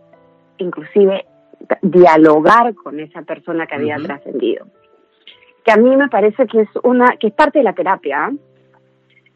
inclusive 0.59 1.27
dialogar 1.83 2.75
con 2.75 3.01
esa 3.01 3.23
persona 3.23 3.67
que 3.67 3.75
había 3.75 3.97
trascendido. 3.97 4.67
Que 5.65 5.73
a 5.73 5.77
mí 5.77 5.95
me 5.97 6.09
parece 6.09 6.47
que 6.47 6.63
es 6.63 6.69
una 6.83 7.17
que 7.19 7.27
es 7.29 7.35
parte 7.35 7.59
de 7.59 7.65
la 7.65 7.75
terapia 7.75 8.31
¿eh? 8.31 8.37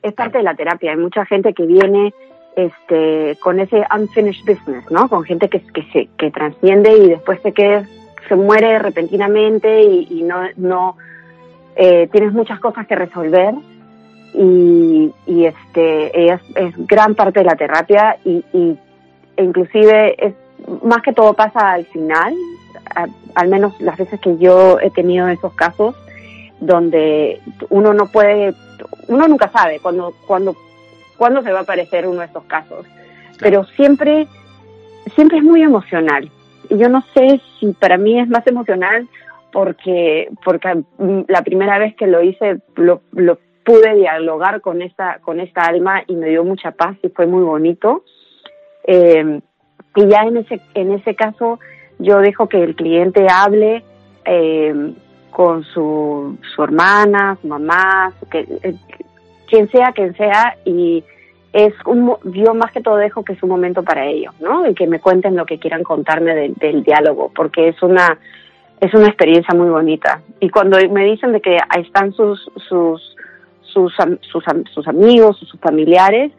Es 0.03 0.12
parte 0.14 0.38
de 0.38 0.44
la 0.44 0.55
terapia. 0.55 0.92
Hay 0.92 0.96
mucha 0.96 1.24
gente 1.26 1.53
que 1.53 1.66
viene 1.66 2.14
este 2.57 3.36
con 3.40 3.61
ese 3.61 3.84
unfinished 3.96 4.44
business 4.44 4.90
no 4.90 5.09
con 5.09 5.22
gente 5.22 5.48
que 5.48 5.61
que 5.61 5.84
se 5.92 6.09
que 6.18 6.32
trasciende 6.32 6.92
y 6.98 7.09
después 7.09 7.40
se 7.42 7.53
que 7.53 7.84
se 8.28 8.34
muere 8.34 8.80
repentinamente 8.80 9.84
y, 9.84 10.09
y 10.11 10.22
no 10.24 10.40
no 10.57 10.96
eh, 11.76 12.09
tienes 12.12 12.32
muchas 12.32 12.61
cosas 12.61 12.86
que 12.86 12.94
resolver. 12.94 13.55
Y, 14.32 15.12
este 15.26 16.32
es, 16.32 16.40
gran 16.86 17.16
parte 17.16 17.40
de 17.40 17.46
la 17.46 17.57
terapia 17.57 18.16
y, 18.24 18.44
e 18.53 19.42
inclusive 19.42 20.14
es 20.24 20.34
más 20.84 21.03
que 21.03 21.12
todo 21.12 21.34
pasa 21.34 21.72
al 21.72 21.84
final 21.86 22.34
al 23.34 23.48
menos 23.48 23.80
las 23.80 23.96
veces 23.96 24.20
que 24.20 24.36
yo 24.38 24.78
he 24.78 24.90
tenido 24.90 25.26
esos 25.28 25.53
casos 25.55 25.96
donde 26.61 27.40
uno 27.70 27.92
no 27.92 28.07
puede 28.07 28.55
uno 29.09 29.28
nunca 29.28 29.51
sabe 29.51 29.81
cuando 29.81 30.14
cuando 30.26 30.57
cuándo 31.16 31.43
se 31.43 31.53
va 31.53 31.61
a 31.61 31.62
aparecer 31.62 32.07
uno 32.07 32.20
de 32.20 32.26
esos 32.26 32.45
casos. 32.45 32.87
Pero 33.39 33.64
siempre 33.64 34.26
siempre 35.14 35.39
es 35.39 35.45
muy 35.45 35.62
emocional. 35.62 36.31
Y 36.68 36.78
yo 36.78 36.89
no 36.89 37.03
sé 37.14 37.41
si 37.59 37.72
para 37.72 37.99
mí 37.99 38.18
es 38.18 38.28
más 38.28 38.47
emocional 38.47 39.09
porque 39.53 40.28
porque 40.45 40.83
la 41.28 41.43
primera 41.43 41.78
vez 41.78 41.95
que 41.97 42.07
lo 42.07 42.22
hice 42.22 42.59
lo, 42.76 43.03
lo 43.12 43.39
pude 43.64 43.95
dialogar 43.95 44.61
con 44.61 44.83
esta, 44.83 45.18
con 45.20 45.41
esta 45.41 45.62
alma 45.62 46.03
y 46.07 46.16
me 46.16 46.28
dio 46.28 46.45
mucha 46.45 46.72
paz 46.72 46.97
y 47.03 47.09
fue 47.09 47.26
muy 47.26 47.43
bonito. 47.43 48.05
Eh, 48.85 49.41
y 49.97 50.07
ya 50.07 50.22
en 50.22 50.39
ese, 50.39 50.61
en 50.74 50.93
ese 50.93 51.14
caso 51.14 51.59
yo 51.99 52.18
dejo 52.18 52.49
que 52.49 52.62
el 52.62 52.74
cliente 52.74 53.26
hable 53.31 53.85
eh, 54.24 54.93
con 55.31 55.64
su, 55.64 56.37
su 56.55 56.62
hermana, 56.62 57.37
su 57.41 57.49
mamá, 57.49 58.12
que, 58.31 58.41
eh, 58.62 58.74
quien 59.49 59.68
sea, 59.70 59.93
quien 59.93 60.16
sea, 60.16 60.57
y 60.64 61.05
es 61.53 61.74
un, 61.87 62.16
yo 62.24 62.55
más 62.55 62.72
que 62.72 62.81
todo 62.81 62.97
dejo 62.97 63.24
que 63.24 63.33
es 63.33 63.43
un 63.43 63.49
momento 63.49 63.83
para 63.83 64.07
ellos, 64.07 64.35
¿no? 64.41 64.68
Y 64.68 64.74
que 64.74 64.87
me 64.87 65.01
cuenten 65.01 65.37
lo 65.37 65.47
que 65.47 65.59
quieran 65.59 65.83
contarme 65.83 66.53
del 66.61 66.83
diálogo, 66.85 67.33
porque 67.35 67.68
es 67.68 67.83
una, 67.83 68.18
es 68.81 68.95
una 68.95 69.09
experiencia 69.09 69.55
muy 69.55 69.68
bonita. 69.68 70.22
Y 70.39 70.51
cuando 70.51 70.78
me 70.91 71.05
dicen 71.05 71.33
de 71.33 71.41
que 71.41 71.59
ahí 71.68 71.83
están 71.83 72.12
sus, 72.12 72.51
sus 72.68 73.16
sus, 73.72 73.93
sus, 74.20 74.45
sus 74.72 74.89
amigos, 74.89 75.39
sus 75.39 75.61
familiares, 75.61 76.33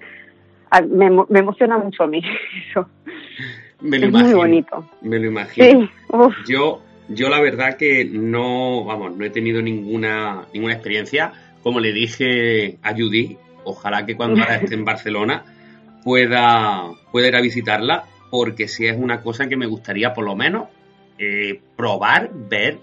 me, 0.90 1.10
me 1.10 1.40
emociona 1.40 1.78
mucho 1.78 2.04
a 2.04 2.08
mí 2.08 2.22
eso. 2.70 2.88
Me 3.82 3.98
lo 4.00 4.08
imagino, 4.08 4.30
muy 4.30 4.38
bonito. 4.38 4.86
Me 5.02 5.20
lo 5.20 5.28
imagino. 5.28 5.90
yo, 6.48 6.82
yo 7.10 7.30
la 7.30 7.42
verdad 7.42 7.78
que 7.78 8.06
no, 8.06 8.86
vamos, 8.86 9.16
no 9.16 9.26
he 9.26 9.30
tenido 9.30 9.62
ninguna, 9.62 10.46
ninguna 10.54 10.74
experiencia. 10.74 11.34
Como 11.64 11.80
le 11.80 11.94
dije 11.94 12.78
a 12.82 12.94
Judy, 12.94 13.38
ojalá 13.64 14.06
que 14.06 14.16
cuando 14.16 14.42
esté 14.44 14.74
en 14.74 14.86
Barcelona 14.86 15.44
pueda, 16.04 16.84
pueda 17.12 17.28
ir 17.28 17.36
a 17.36 17.42
visitarla, 17.42 18.06
porque 18.30 18.68
si 18.68 18.88
es 18.88 18.98
una 18.98 19.22
cosa 19.22 19.48
que 19.48 19.58
me 19.58 19.68
gustaría 19.68 20.14
por 20.14 20.26
lo 20.26 20.36
menos 20.36 20.70
eh, 21.18 21.60
probar, 21.76 22.32
ver 22.34 22.80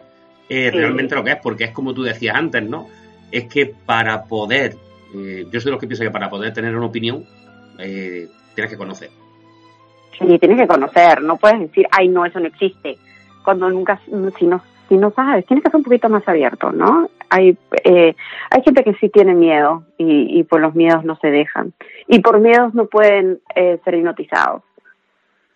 eh, 0.48 0.70
realmente 0.70 1.14
lo 1.14 1.24
que 1.24 1.32
es, 1.32 1.38
porque 1.42 1.64
es 1.64 1.70
como 1.70 1.94
tú 1.94 2.02
decías 2.02 2.36
antes, 2.36 2.62
¿no? 2.62 2.88
es 3.30 3.44
que 3.46 3.66
para 3.66 4.24
poder, 4.24 4.76
eh, 5.14 5.46
yo 5.50 5.60
soy 5.60 5.70
de 5.70 5.72
los 5.72 5.80
que 5.80 5.86
pienso 5.86 6.04
que 6.04 6.10
para 6.10 6.30
poder 6.30 6.52
tener 6.52 6.74
una 6.74 6.86
opinión, 6.86 7.24
eh, 7.78 8.28
tienes 8.54 8.70
que 8.70 8.78
conocer. 8.78 9.10
Sí, 10.18 10.38
tienes 10.38 10.58
que 10.58 10.66
conocer, 10.66 11.22
no 11.22 11.36
puedes 11.36 11.60
decir, 11.60 11.86
ay, 11.90 12.08
no, 12.08 12.24
eso 12.24 12.40
no 12.40 12.46
existe, 12.46 12.98
cuando 13.48 13.70
nunca, 13.70 13.98
si 14.38 14.46
no, 14.46 14.60
si 14.90 14.98
no 14.98 15.10
sabes, 15.12 15.46
tienes 15.46 15.64
que 15.64 15.70
ser 15.70 15.78
un 15.78 15.82
poquito 15.82 16.10
más 16.10 16.28
abierto, 16.28 16.70
¿no? 16.70 17.08
Hay, 17.30 17.56
eh, 17.82 18.14
hay 18.50 18.62
gente 18.62 18.84
que 18.84 18.92
sí 19.00 19.08
tiene 19.08 19.32
miedo 19.32 19.84
y, 19.96 20.38
y 20.38 20.42
por 20.42 20.60
los 20.60 20.74
miedos 20.74 21.02
no 21.02 21.16
se 21.16 21.28
dejan. 21.28 21.72
Y 22.08 22.18
por 22.18 22.40
miedos 22.40 22.74
no 22.74 22.84
pueden 22.88 23.40
eh, 23.54 23.78
ser 23.82 23.94
hipnotizados. 23.94 24.64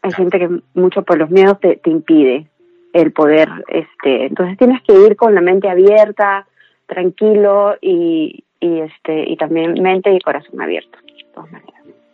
Hay 0.00 0.10
gente 0.12 0.38
que 0.38 0.48
mucho 0.72 1.02
por 1.02 1.18
los 1.18 1.28
miedos 1.28 1.60
te, 1.60 1.76
te 1.76 1.90
impide 1.90 2.46
el 2.94 3.12
poder, 3.12 3.50
este, 3.68 4.24
entonces 4.24 4.56
tienes 4.56 4.80
que 4.84 4.94
ir 4.94 5.14
con 5.14 5.34
la 5.34 5.42
mente 5.42 5.68
abierta, 5.68 6.46
tranquilo 6.86 7.76
y, 7.82 8.42
y, 8.58 8.78
este, 8.80 9.28
y 9.28 9.36
también 9.36 9.74
mente 9.82 10.10
y 10.14 10.18
corazón 10.20 10.62
abierto. 10.62 10.96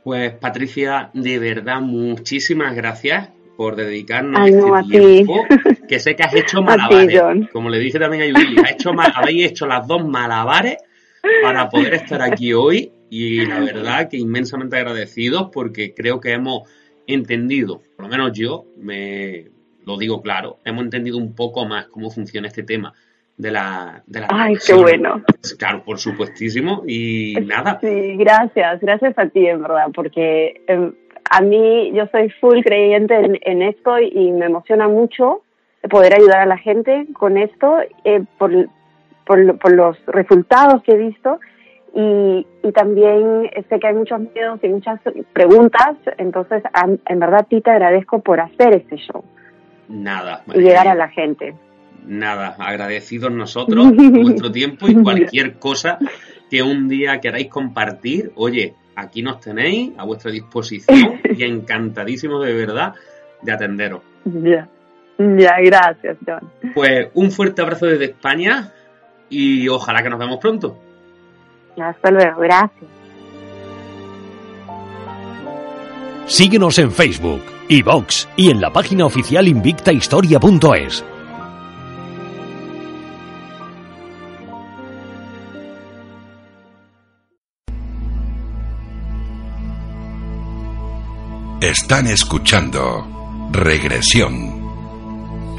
Pues 0.02 0.32
Patricia, 0.32 1.10
de 1.14 1.38
verdad, 1.38 1.80
muchísimas 1.80 2.74
gracias 2.74 3.30
por 3.58 3.74
dedicarnos 3.74 4.48
este 4.48 5.00
tiempo, 5.00 5.44
que 5.88 5.98
sé 5.98 6.14
que 6.14 6.22
has 6.22 6.32
hecho 6.32 6.62
malabares, 6.62 7.50
como 7.52 7.68
le 7.70 7.80
dije 7.80 7.98
también 7.98 8.22
a 8.22 8.26
Yuli, 8.26 8.56
hecho, 8.70 8.92
habéis 9.16 9.50
hecho 9.50 9.66
las 9.66 9.84
dos 9.84 10.06
malabares 10.06 10.76
para 11.42 11.68
poder 11.68 11.94
estar 11.94 12.22
aquí 12.22 12.52
hoy 12.52 12.92
y 13.10 13.44
la 13.46 13.58
verdad 13.58 14.08
que 14.08 14.16
inmensamente 14.16 14.76
agradecidos 14.76 15.48
porque 15.52 15.92
creo 15.92 16.20
que 16.20 16.34
hemos 16.34 16.70
entendido, 17.08 17.82
por 17.96 18.04
lo 18.04 18.08
menos 18.12 18.30
yo, 18.32 18.64
me 18.76 19.48
lo 19.84 19.98
digo 19.98 20.22
claro, 20.22 20.58
hemos 20.64 20.84
entendido 20.84 21.18
un 21.18 21.34
poco 21.34 21.66
más 21.66 21.88
cómo 21.88 22.10
funciona 22.12 22.46
este 22.46 22.62
tema 22.62 22.94
de 23.36 23.50
la... 23.50 24.04
De 24.06 24.20
la 24.20 24.28
Ay, 24.30 24.54
qué 24.64 24.74
bueno. 24.74 25.24
Claro, 25.58 25.82
por 25.84 25.98
supuestísimo. 25.98 26.84
Y 26.86 27.34
nada. 27.44 27.78
Sí, 27.80 28.16
gracias, 28.16 28.80
gracias 28.80 29.18
a 29.18 29.28
ti, 29.28 29.46
en 29.46 29.62
verdad, 29.62 29.86
porque 29.94 30.60
em, 30.66 30.92
a 31.30 31.40
mí 31.40 31.92
yo 31.94 32.06
soy 32.10 32.30
full 32.40 32.60
creyente 32.62 33.14
en, 33.42 33.62
esto 33.62 33.98
y 33.98 34.32
me 34.32 34.46
emociona 34.46 34.88
mucho 34.88 35.42
poder 35.90 36.14
ayudar 36.14 36.40
a 36.40 36.46
la 36.46 36.58
gente 36.58 37.06
con 37.12 37.36
esto 37.38 37.78
eh, 38.04 38.22
por, 38.38 38.50
por, 39.24 39.72
los 39.72 39.96
resultados 40.06 40.82
que 40.82 40.92
he 40.92 40.96
visto 40.96 41.38
y, 41.94 42.46
y, 42.62 42.72
también 42.72 43.50
sé 43.68 43.78
que 43.80 43.86
hay 43.86 43.94
muchos 43.94 44.20
miedos 44.20 44.60
y 44.62 44.68
muchas 44.68 45.00
preguntas, 45.32 45.96
entonces 46.18 46.62
en 47.06 47.18
verdad 47.18 47.40
a 47.40 47.44
ti 47.44 47.60
te 47.60 47.70
agradezco 47.70 48.20
por 48.20 48.40
hacer 48.40 48.74
este 48.74 48.96
show. 48.96 49.24
Nada. 49.88 50.42
Y 50.54 50.60
llegar 50.60 50.86
a 50.86 50.94
la 50.94 51.08
gente. 51.08 51.54
Nada, 52.06 52.56
agradecidos 52.58 53.32
nosotros 53.32 53.92
vuestro 53.94 54.50
tiempo 54.50 54.88
y 54.88 55.02
cualquier 55.02 55.54
cosa 55.58 55.98
que 56.50 56.62
un 56.62 56.88
día 56.88 57.20
queráis 57.20 57.48
compartir, 57.48 58.32
oye, 58.34 58.74
aquí 58.96 59.22
nos 59.22 59.40
tenéis 59.40 59.92
a 59.98 60.04
vuestra 60.04 60.30
disposición 60.30 61.17
y 61.38 61.44
encantadísimo 61.44 62.40
de 62.40 62.52
verdad 62.54 62.94
de 63.42 63.52
atenderos. 63.52 64.02
Ya, 64.24 64.68
ya, 65.18 65.56
gracias, 65.62 66.16
John. 66.26 66.50
Pues 66.74 67.08
un 67.14 67.30
fuerte 67.30 67.62
abrazo 67.62 67.86
desde 67.86 68.06
España 68.06 68.72
y 69.30 69.68
ojalá 69.68 70.02
que 70.02 70.10
nos 70.10 70.18
vemos 70.18 70.38
pronto. 70.38 70.78
Hasta 71.80 72.10
luego, 72.10 72.40
gracias. 72.40 72.90
Síguenos 76.26 76.78
en 76.78 76.90
Facebook, 76.90 77.42
iVox 77.68 78.28
y 78.36 78.50
en 78.50 78.60
la 78.60 78.70
página 78.70 79.06
oficial 79.06 79.48
invictahistoria.es. 79.48 81.04
Están 91.68 92.06
escuchando 92.06 93.50
Regresión 93.52 94.32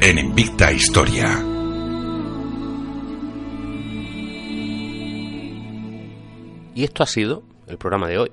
en 0.02 0.18
Invicta 0.18 0.72
Historia. 0.72 1.28
Y 6.74 6.82
esto 6.82 7.04
ha 7.04 7.06
sido 7.06 7.44
el 7.68 7.78
programa 7.78 8.08
de 8.08 8.18
hoy. 8.18 8.30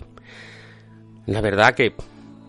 La 1.28 1.39
verdad 1.41 1.75
que, 1.75 1.93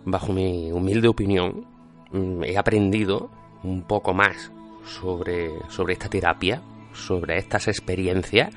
bajo 0.07 0.33
mi 0.33 0.72
humilde 0.72 1.09
opinión, 1.09 1.66
mm, 2.11 2.45
he 2.45 2.57
aprendido 2.57 3.31
un 3.62 3.83
poco 3.83 4.14
más 4.14 4.51
sobre, 4.87 5.51
sobre 5.68 5.93
esta 5.93 6.09
terapia, 6.09 6.62
sobre 6.95 7.37
estas 7.37 7.68
experiencias, 7.68 8.55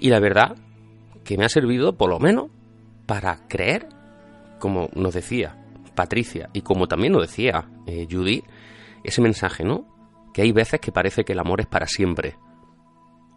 y 0.00 0.08
la 0.08 0.20
verdad 0.20 0.56
que 1.22 1.36
me 1.36 1.44
ha 1.44 1.50
servido 1.50 1.98
por 1.98 2.08
lo 2.08 2.18
menos 2.18 2.46
para 3.04 3.46
creer, 3.46 3.90
como 4.58 4.88
nos 4.94 5.12
decía 5.12 5.67
Patricia, 5.98 6.48
y 6.52 6.60
como 6.60 6.86
también 6.86 7.12
lo 7.12 7.20
decía 7.20 7.68
eh, 7.88 8.06
Judy, 8.08 8.44
ese 9.02 9.20
mensaje, 9.20 9.64
¿no? 9.64 9.84
Que 10.32 10.42
hay 10.42 10.52
veces 10.52 10.78
que 10.78 10.92
parece 10.92 11.24
que 11.24 11.32
el 11.32 11.40
amor 11.40 11.60
es 11.60 11.66
para 11.66 11.88
siempre. 11.88 12.36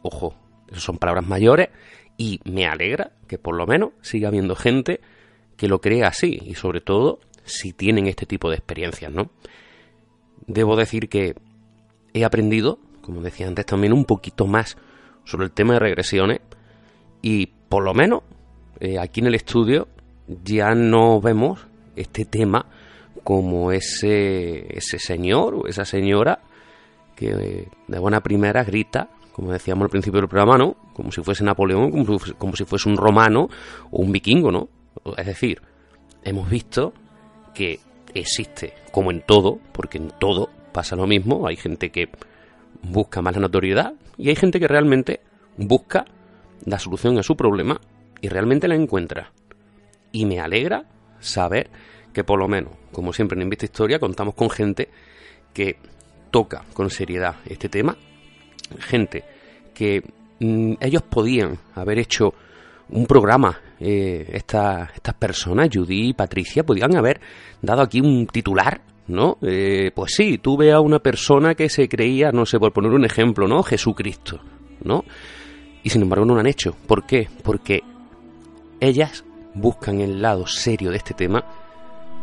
Ojo, 0.04 0.36
son 0.72 1.00
palabras 1.00 1.26
mayores 1.26 1.70
y 2.18 2.40
me 2.44 2.68
alegra 2.68 3.14
que 3.28 3.40
por 3.40 3.56
lo 3.56 3.66
menos 3.66 3.94
siga 4.02 4.28
habiendo 4.28 4.56
gente 4.56 5.02
que 5.58 5.68
lo 5.68 5.82
crea 5.82 6.10
así 6.10 6.40
y 6.46 6.54
sobre 6.54 6.82
todo 6.82 7.20
si 7.46 7.74
tienen 7.74 8.06
este 8.06 8.28
tipo 8.28 8.48
de 8.48 8.58
experiencias, 8.58 9.12
¿no? 9.12 9.32
Debo 10.46 10.76
decir 10.76 11.10
que 11.10 11.34
he 12.14 12.24
aprendido, 12.24 12.78
como 13.02 13.22
decía 13.22 13.48
antes 13.48 13.66
también, 13.66 13.92
un 13.92 14.06
poquito 14.06 14.46
más 14.46 14.78
sobre 15.24 15.46
el 15.46 15.52
tema 15.52 15.74
de 15.74 15.80
regresiones 15.80 16.42
y 17.24 17.48
por 17.48 17.84
lo 17.84 17.96
menos 17.96 18.22
eh, 18.80 19.00
aquí 19.00 19.22
en 19.22 19.26
el 19.26 19.34
estudio 19.34 19.88
ya 20.28 20.76
no 20.76 21.20
vemos 21.20 21.71
este 21.96 22.26
tema 22.26 22.66
como 23.24 23.72
ese, 23.72 24.76
ese 24.76 25.00
señor 25.00 25.56
o 25.56 25.68
esa 25.68 25.86
señora 25.86 26.40
que 27.16 27.68
de 27.88 28.00
buena 28.00 28.22
primera 28.22 28.64
grita, 28.64 29.10
como 29.32 29.52
decíamos 29.52 29.84
al 29.84 29.90
principio 29.90 30.22
del 30.22 30.30
programa, 30.30 30.58
¿no? 30.58 30.76
Como 30.94 31.12
si 31.12 31.22
fuese 31.22 31.44
Napoleón, 31.44 31.92
como 31.92 32.20
si, 32.20 32.34
como 32.34 32.56
si 32.56 32.66
fuese 32.66 32.90
un 32.90 32.98
romano 32.98 33.50
o 33.92 34.02
un 34.02 34.12
vikingo, 34.12 34.52
¿no? 34.52 34.70
Es 35.18 35.26
decir, 35.26 35.62
hemos 36.24 36.50
visto 36.50 36.94
que 37.54 37.80
existe, 38.14 38.74
como 38.92 39.12
en 39.12 39.22
todo, 39.22 39.60
porque 39.72 39.98
en 39.98 40.12
todo 40.20 40.50
pasa 40.72 40.96
lo 40.96 41.08
mismo, 41.08 41.48
hay 41.48 41.56
gente 41.56 41.92
que 41.92 42.10
busca 42.82 43.22
más 43.22 43.36
la 43.36 43.42
notoriedad 43.42 43.94
y 44.18 44.30
hay 44.30 44.36
gente 44.36 44.60
que 44.60 44.68
realmente 44.68 45.22
busca 45.58 46.06
la 46.66 46.80
solución 46.80 47.18
a 47.18 47.24
su 47.24 47.36
problema 47.36 47.80
y 48.22 48.30
realmente 48.30 48.68
la 48.68 48.76
encuentra. 48.76 49.32
Y 50.12 50.26
me 50.26 50.40
alegra 50.40 50.86
saber 51.22 51.70
que 52.14 52.24
por 52.24 52.40
lo 52.40 52.48
menos, 52.48 52.74
como 52.92 53.14
siempre 53.14 53.38
en 53.38 53.44
Invista 53.44 53.66
Historia, 53.66 54.00
contamos 54.00 54.36
con 54.36 54.50
gente 54.50 54.90
que 55.54 55.78
toca 56.30 56.64
con 56.74 56.90
seriedad 56.90 57.36
este 57.46 57.70
tema, 57.70 57.96
gente 58.80 59.24
que 59.74 60.04
mm, 60.40 60.74
ellos 60.80 61.04
podían 61.04 61.58
haber 61.76 62.00
hecho 62.00 62.34
un 62.90 63.06
programa, 63.06 63.58
eh, 63.80 64.30
estas 64.34 64.90
personas, 65.18 65.70
Judy 65.72 66.10
y 66.10 66.14
Patricia, 66.14 66.64
podían 66.64 66.96
haber 66.96 67.22
dado 67.62 67.82
aquí 67.82 68.02
un 68.02 68.28
titular, 68.28 68.82
¿no? 69.08 69.38
Eh, 69.42 69.92
pues 69.96 70.14
sí, 70.16 70.38
tuve 70.38 70.72
a 70.72 70.82
una 70.82 71.00
persona 71.00 71.56
que 71.56 71.70
se 71.70 71.88
creía, 71.88 72.32
no 72.32 72.46
sé, 72.46 72.60
por 72.60 72.74
poner 72.74 72.92
un 72.92 73.06
ejemplo, 73.06 73.48
¿no? 73.48 73.64
Jesucristo, 73.64 74.42
¿no? 74.84 75.06
Y 75.84 75.90
sin 75.90 76.02
embargo 76.02 76.26
no 76.26 76.34
lo 76.34 76.42
han 76.42 76.48
hecho. 76.48 76.76
¿Por 76.86 77.06
qué? 77.06 77.28
Porque 77.44 77.82
ellas 78.80 79.24
buscan 79.54 80.00
el 80.00 80.22
lado 80.22 80.48
serio 80.48 80.92
de 80.92 80.98
este 80.98 81.14
tema 81.14 81.44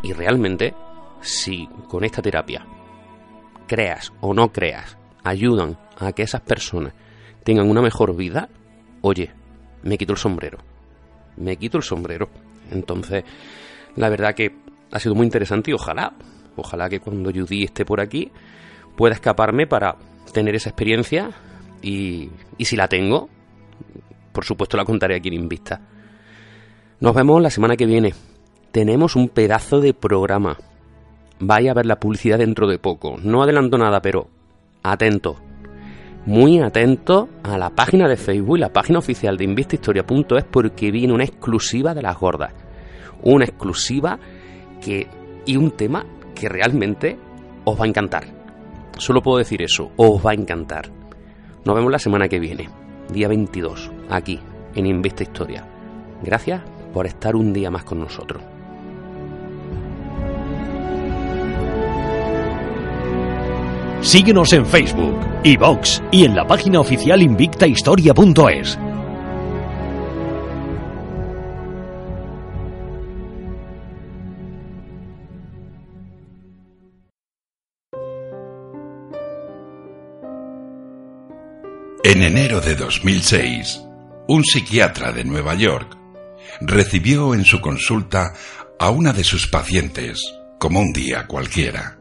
y 0.02 0.12
realmente 0.12 0.74
si 1.20 1.66
con 1.88 2.04
esta 2.04 2.22
terapia 2.22 2.64
creas 3.66 4.12
o 4.20 4.32
no 4.34 4.52
creas 4.52 4.96
ayudan 5.24 5.78
a 5.98 6.12
que 6.12 6.22
esas 6.22 6.40
personas 6.40 6.94
tengan 7.44 7.68
una 7.68 7.82
mejor 7.82 8.14
vida, 8.16 8.48
oye, 9.02 9.30
me 9.82 9.98
quito 9.98 10.12
el 10.12 10.18
sombrero. 10.18 10.58
Me 11.36 11.56
quito 11.56 11.76
el 11.78 11.82
sombrero. 11.82 12.28
Entonces, 12.70 13.24
la 13.96 14.08
verdad 14.08 14.34
que 14.34 14.54
ha 14.90 14.98
sido 14.98 15.14
muy 15.14 15.24
interesante 15.24 15.70
y 15.70 15.74
ojalá, 15.74 16.14
ojalá 16.56 16.88
que 16.88 17.00
cuando 17.00 17.30
Judy 17.30 17.64
esté 17.64 17.84
por 17.84 18.00
aquí 18.00 18.30
pueda 18.96 19.14
escaparme 19.14 19.66
para 19.66 19.96
tener 20.32 20.54
esa 20.54 20.70
experiencia 20.70 21.30
y, 21.82 22.30
y 22.56 22.64
si 22.64 22.76
la 22.76 22.88
tengo, 22.88 23.28
por 24.32 24.44
supuesto 24.44 24.76
la 24.76 24.84
contaré 24.84 25.16
aquí 25.16 25.28
en 25.28 25.34
Invista. 25.34 25.80
Nos 27.00 27.14
vemos 27.14 27.40
la 27.40 27.50
semana 27.50 27.76
que 27.76 27.86
viene. 27.86 28.12
Tenemos 28.72 29.14
un 29.14 29.28
pedazo 29.28 29.80
de 29.80 29.94
programa. 29.94 30.58
Vaya 31.38 31.70
a 31.70 31.74
ver 31.74 31.86
la 31.86 32.00
publicidad 32.00 32.38
dentro 32.38 32.66
de 32.66 32.80
poco. 32.80 33.18
No 33.22 33.40
adelanto 33.40 33.78
nada, 33.78 34.02
pero 34.02 34.26
atento. 34.82 35.36
Muy 36.26 36.58
atento 36.58 37.28
a 37.44 37.56
la 37.56 37.70
página 37.70 38.08
de 38.08 38.16
Facebook 38.16 38.56
y 38.56 38.60
la 38.60 38.72
página 38.72 38.98
oficial 38.98 39.36
de 39.36 39.44
Invistahistoria.es 39.44 40.44
porque 40.50 40.90
viene 40.90 41.14
una 41.14 41.22
exclusiva 41.22 41.94
de 41.94 42.02
las 42.02 42.18
gordas. 42.18 42.52
Una 43.22 43.44
exclusiva 43.44 44.18
que 44.84 45.06
y 45.46 45.56
un 45.56 45.70
tema 45.70 46.04
que 46.34 46.48
realmente 46.48 47.16
os 47.64 47.80
va 47.80 47.84
a 47.84 47.88
encantar. 47.88 48.24
Solo 48.98 49.22
puedo 49.22 49.38
decir 49.38 49.62
eso, 49.62 49.92
os 49.96 50.26
va 50.26 50.32
a 50.32 50.34
encantar. 50.34 50.90
Nos 51.64 51.76
vemos 51.76 51.92
la 51.92 52.00
semana 52.00 52.28
que 52.28 52.40
viene, 52.40 52.68
día 53.12 53.28
22, 53.28 53.92
aquí, 54.10 54.40
en 54.74 54.86
Invista 54.86 55.22
Historia. 55.22 55.64
Gracias 56.24 56.77
por 56.92 57.06
estar 57.06 57.36
un 57.36 57.52
día 57.52 57.70
más 57.70 57.84
con 57.84 58.00
nosotros. 58.00 58.42
Síguenos 64.00 64.52
en 64.52 64.64
Facebook, 64.64 65.18
iVox 65.42 66.02
y 66.12 66.24
en 66.24 66.34
la 66.34 66.46
página 66.46 66.80
oficial 66.80 67.20
invictahistoria.es. 67.20 68.78
En 82.04 82.22
enero 82.22 82.60
de 82.62 82.76
2006, 82.76 83.82
un 84.28 84.42
psiquiatra 84.42 85.12
de 85.12 85.24
Nueva 85.24 85.54
York 85.56 85.97
recibió 86.60 87.34
en 87.34 87.44
su 87.44 87.60
consulta 87.60 88.32
a 88.78 88.90
una 88.90 89.12
de 89.12 89.24
sus 89.24 89.46
pacientes 89.46 90.20
como 90.58 90.80
un 90.80 90.92
día 90.92 91.26
cualquiera. 91.26 91.98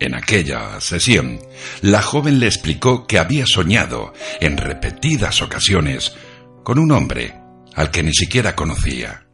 En 0.00 0.14
aquella 0.14 0.80
sesión, 0.80 1.40
la 1.82 2.02
joven 2.02 2.38
le 2.38 2.46
explicó 2.46 3.06
que 3.06 3.18
había 3.18 3.44
soñado 3.46 4.12
en 4.40 4.56
repetidas 4.56 5.42
ocasiones 5.42 6.14
con 6.62 6.78
un 6.78 6.92
hombre 6.92 7.34
al 7.74 7.90
que 7.90 8.02
ni 8.02 8.12
siquiera 8.12 8.54
conocía. 8.54 9.26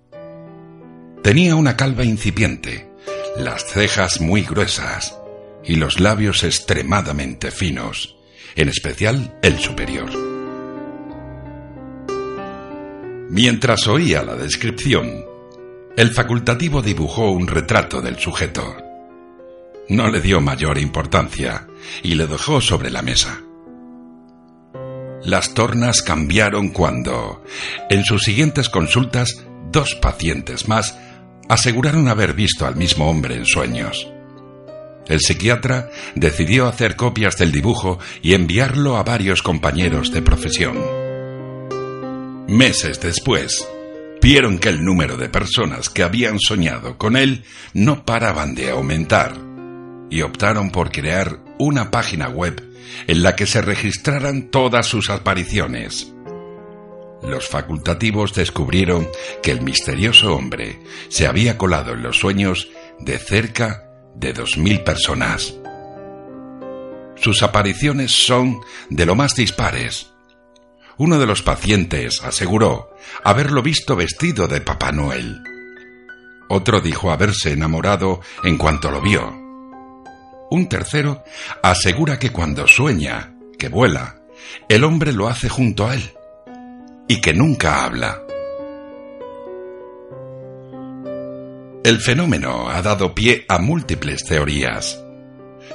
Tenía 1.23 1.57
una 1.57 1.77
calva 1.77 2.05
incipiente, 2.05 2.91
las 3.37 3.67
cejas 3.67 4.21
muy 4.21 4.43
gruesas 4.43 5.19
y 5.65 5.77
los 5.77 6.01
labios 6.01 6.45
extremadamente 6.45 7.51
finos, 7.51 8.17
en 8.55 8.69
especial 8.69 9.39
el 9.43 9.59
superior. 9.59 10.24
Mientras 13.35 13.89
oía 13.89 14.23
la 14.23 14.37
descripción, 14.37 15.25
el 15.97 16.11
facultativo 16.11 16.83
dibujó 16.83 17.33
un 17.33 17.49
retrato 17.49 18.01
del 18.01 18.17
sujeto. 18.17 18.77
no 19.89 20.09
le 20.09 20.21
dio 20.21 20.41
mayor 20.41 20.79
importancia 20.79 21.67
y 22.05 22.15
le 22.15 22.29
dejó 22.29 22.61
sobre 22.61 22.91
la 22.91 23.03
mesa. 23.03 23.43
Las 25.25 25.53
tornas 25.53 26.03
cambiaron 26.03 26.69
cuando, 26.69 27.43
en 27.91 28.05
sus 28.05 28.23
siguientes 28.23 28.69
consultas, 28.69 29.45
dos 29.73 29.97
pacientes 29.97 30.69
más 30.69 30.97
aseguraron 31.49 32.07
haber 32.07 32.35
visto 32.35 32.67
al 32.67 32.77
mismo 32.77 33.11
hombre 33.11 33.35
en 33.35 33.47
sueños. 33.47 34.09
El 35.09 35.19
psiquiatra 35.19 35.91
decidió 36.15 36.69
hacer 36.69 36.95
copias 36.95 37.37
del 37.37 37.51
dibujo 37.51 37.99
y 38.23 38.35
enviarlo 38.35 38.97
a 38.97 39.03
varios 39.03 39.43
compañeros 39.43 40.13
de 40.13 40.23
profesión. 40.23 41.04
Meses 42.49 43.01
después, 43.01 43.67
vieron 44.21 44.59
que 44.59 44.69
el 44.69 44.85
número 44.85 45.17
de 45.17 45.31
personas 45.31 45.89
que 45.89 46.03
habían 46.03 46.39
soñado 46.39 46.99
con 46.99 47.17
él 47.17 47.45
no 47.73 48.05
paraban 48.05 48.55
de 48.55 48.71
aumentar 48.71 49.35
y 50.11 50.21
optaron 50.21 50.71
por 50.71 50.93
crear 50.93 51.41
una 51.59 51.91
página 51.91 52.29
web 52.29 52.63
en 53.07 53.23
la 53.23 53.35
que 53.35 53.47
se 53.47 53.63
registraran 53.63 54.51
todas 54.51 54.87
sus 54.87 55.09
apariciones. 55.09 56.13
Los 57.23 57.49
facultativos 57.49 58.35
descubrieron 58.35 59.09
que 59.43 59.51
el 59.51 59.63
misterioso 59.63 60.35
hombre 60.35 60.81
se 61.09 61.27
había 61.27 61.57
colado 61.57 61.95
en 61.95 62.03
los 62.03 62.19
sueños 62.19 62.69
de 63.01 63.19
cerca 63.19 63.89
de 64.15 64.35
dos 64.35 64.59
mil 64.59 64.83
personas. 64.83 65.55
Sus 67.17 67.43
apariciones 67.43 68.13
son 68.13 68.61
de 68.91 69.07
lo 69.07 69.15
más 69.15 69.35
dispares. 69.35 70.14
Uno 70.97 71.19
de 71.19 71.27
los 71.27 71.43
pacientes 71.43 72.23
aseguró 72.23 72.91
haberlo 73.25 73.63
visto 73.63 73.97
vestido 73.97 74.47
de 74.47 74.61
Papá 74.61 74.93
Noel. 74.93 75.43
Otro 76.49 76.81
dijo 76.81 77.11
haberse 77.11 77.53
enamorado 77.53 78.21
en 78.45 78.57
cuanto 78.57 78.91
lo 78.91 79.01
vio. 79.01 79.45
Un 80.51 80.69
tercero 80.69 81.25
asegura 81.63 82.19
que 82.19 82.31
cuando 82.31 82.69
sueña, 82.69 83.35
que 83.59 83.69
vuela, 83.69 84.21
el 84.69 84.85
hombre 84.85 85.13
lo 85.13 85.29
hace 85.29 85.49
junto 85.49 85.89
a 85.89 85.95
él 85.95 86.13
y 87.09 87.21
que 87.21 87.35
nunca 87.35 87.85
habla. 87.85 88.21
El 91.83 92.01
fenómeno 92.01 92.71
ha 92.71 92.81
dado 92.83 93.15
pie 93.15 93.45
a 93.49 93.59
múltiples 93.59 94.25
teorías, 94.25 95.03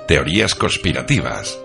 teorías 0.08 0.56
conspirativas. 0.56 1.60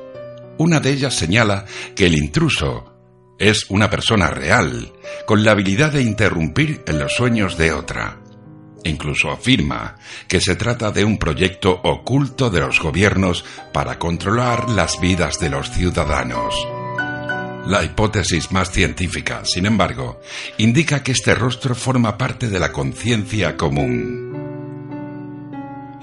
Una 0.58 0.80
de 0.80 0.90
ellas 0.90 1.14
señala 1.14 1.66
que 1.94 2.06
el 2.06 2.14
intruso 2.16 2.93
es 3.38 3.66
una 3.68 3.90
persona 3.90 4.28
real, 4.28 4.92
con 5.26 5.44
la 5.44 5.52
habilidad 5.52 5.92
de 5.92 6.02
interrumpir 6.02 6.82
en 6.86 6.98
los 6.98 7.14
sueños 7.14 7.56
de 7.56 7.72
otra. 7.72 8.18
Incluso 8.84 9.30
afirma 9.30 9.96
que 10.28 10.40
se 10.40 10.56
trata 10.56 10.90
de 10.90 11.04
un 11.04 11.18
proyecto 11.18 11.80
oculto 11.82 12.50
de 12.50 12.60
los 12.60 12.80
gobiernos 12.80 13.44
para 13.72 13.98
controlar 13.98 14.68
las 14.68 15.00
vidas 15.00 15.40
de 15.40 15.48
los 15.48 15.70
ciudadanos. 15.70 16.54
La 17.66 17.82
hipótesis 17.82 18.52
más 18.52 18.70
científica, 18.70 19.40
sin 19.44 19.64
embargo, 19.64 20.20
indica 20.58 21.02
que 21.02 21.12
este 21.12 21.34
rostro 21.34 21.74
forma 21.74 22.18
parte 22.18 22.50
de 22.50 22.60
la 22.60 22.70
conciencia 22.72 23.56
común. 23.56 24.34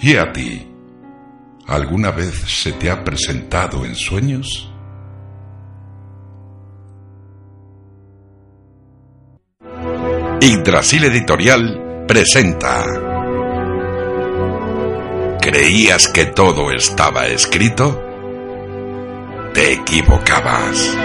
¿Y 0.01 0.15
a 0.15 0.33
ti? 0.33 0.67
¿Alguna 1.67 2.09
vez 2.09 2.33
se 2.47 2.71
te 2.71 2.89
ha 2.89 3.03
presentado 3.03 3.85
en 3.85 3.93
sueños? 3.93 4.70
Yggdrasil 10.43 11.03
Editorial 11.03 12.05
presenta. 12.07 12.83
¿Creías 15.39 16.07
que 16.07 16.25
todo 16.25 16.71
estaba 16.71 17.27
escrito? 17.27 18.03
Te 19.53 19.73
equivocabas. 19.73 20.97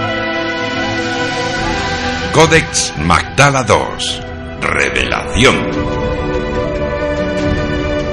Codex 2.33 2.95
Magdala 2.97 3.67
II. 3.69 4.23
Revelación. 4.63 5.71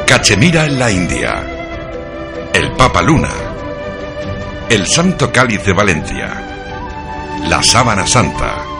Cachemira 0.06 0.66
en 0.66 0.78
la 0.78 0.92
India. 0.92 2.50
El 2.54 2.74
Papa 2.74 3.02
Luna. 3.02 3.32
El 4.70 4.86
Santo 4.88 5.32
Cáliz 5.32 5.64
de 5.64 5.72
Valencia. 5.72 7.40
La 7.48 7.64
Sábana 7.64 8.06
Santa 8.06 8.73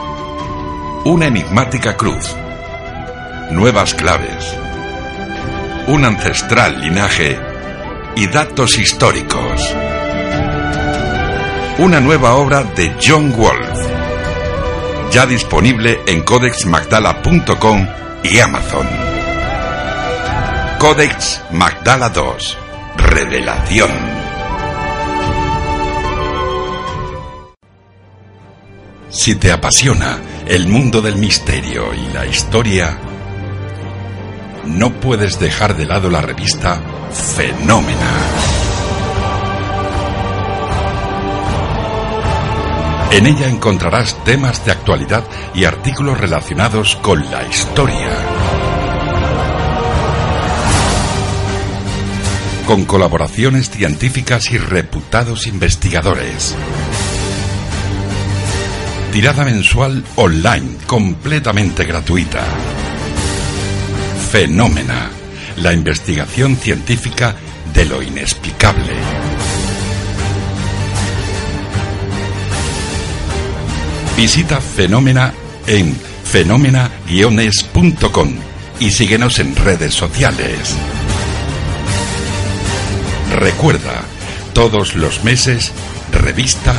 una 1.04 1.26
enigmática 1.26 1.98
cruz, 1.98 2.34
nuevas 3.50 3.92
claves, 3.94 4.56
un 5.86 6.02
ancestral 6.02 6.80
linaje 6.80 7.38
y 8.16 8.26
datos 8.28 8.78
históricos. 8.78 9.74
Una 11.76 12.00
nueva 12.00 12.36
obra 12.36 12.62
de 12.62 12.96
John 13.02 13.36
Wolfe, 13.36 13.86
ya 15.10 15.26
disponible 15.26 16.00
en 16.06 16.22
codexmagdala.com 16.22 17.86
y 18.22 18.38
Amazon. 18.38 18.88
Codex 20.78 21.42
Magdala 21.50 22.08
2. 22.08 22.58
Revelación. 22.96 23.90
Si 29.10 29.34
te 29.34 29.52
apasiona 29.52 30.18
el 30.46 30.68
mundo 30.68 31.00
del 31.00 31.16
misterio 31.16 31.94
y 31.94 32.12
la 32.12 32.26
historia, 32.26 32.98
no 34.66 34.92
puedes 34.92 35.38
dejar 35.38 35.76
de 35.76 35.86
lado 35.86 36.10
la 36.10 36.20
revista 36.20 36.82
Fenómena. 37.12 38.10
En 43.10 43.26
ella 43.26 43.48
encontrarás 43.48 44.22
temas 44.24 44.64
de 44.66 44.72
actualidad 44.72 45.24
y 45.54 45.64
artículos 45.64 46.20
relacionados 46.20 46.96
con 46.96 47.30
la 47.30 47.46
historia. 47.46 48.10
Con 52.66 52.84
colaboraciones 52.84 53.70
científicas 53.70 54.50
y 54.50 54.58
reputados 54.58 55.46
investigadores 55.46 56.56
tirada 59.14 59.44
mensual 59.44 60.02
online, 60.16 60.76
completamente 60.88 61.84
gratuita. 61.84 62.44
Fenómena, 64.32 65.08
la 65.58 65.72
investigación 65.72 66.56
científica 66.56 67.36
de 67.72 67.84
lo 67.84 68.02
inexplicable. 68.02 68.92
Visita 74.16 74.60
Fenómena 74.60 75.32
en 75.68 75.94
fenómena-es.com 76.24 78.34
y 78.80 78.90
síguenos 78.90 79.38
en 79.38 79.54
redes 79.54 79.94
sociales. 79.94 80.74
Recuerda, 83.30 84.02
todos 84.54 84.96
los 84.96 85.22
meses, 85.22 85.70
revista 86.10 86.74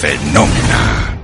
Fenómena. 0.00 1.19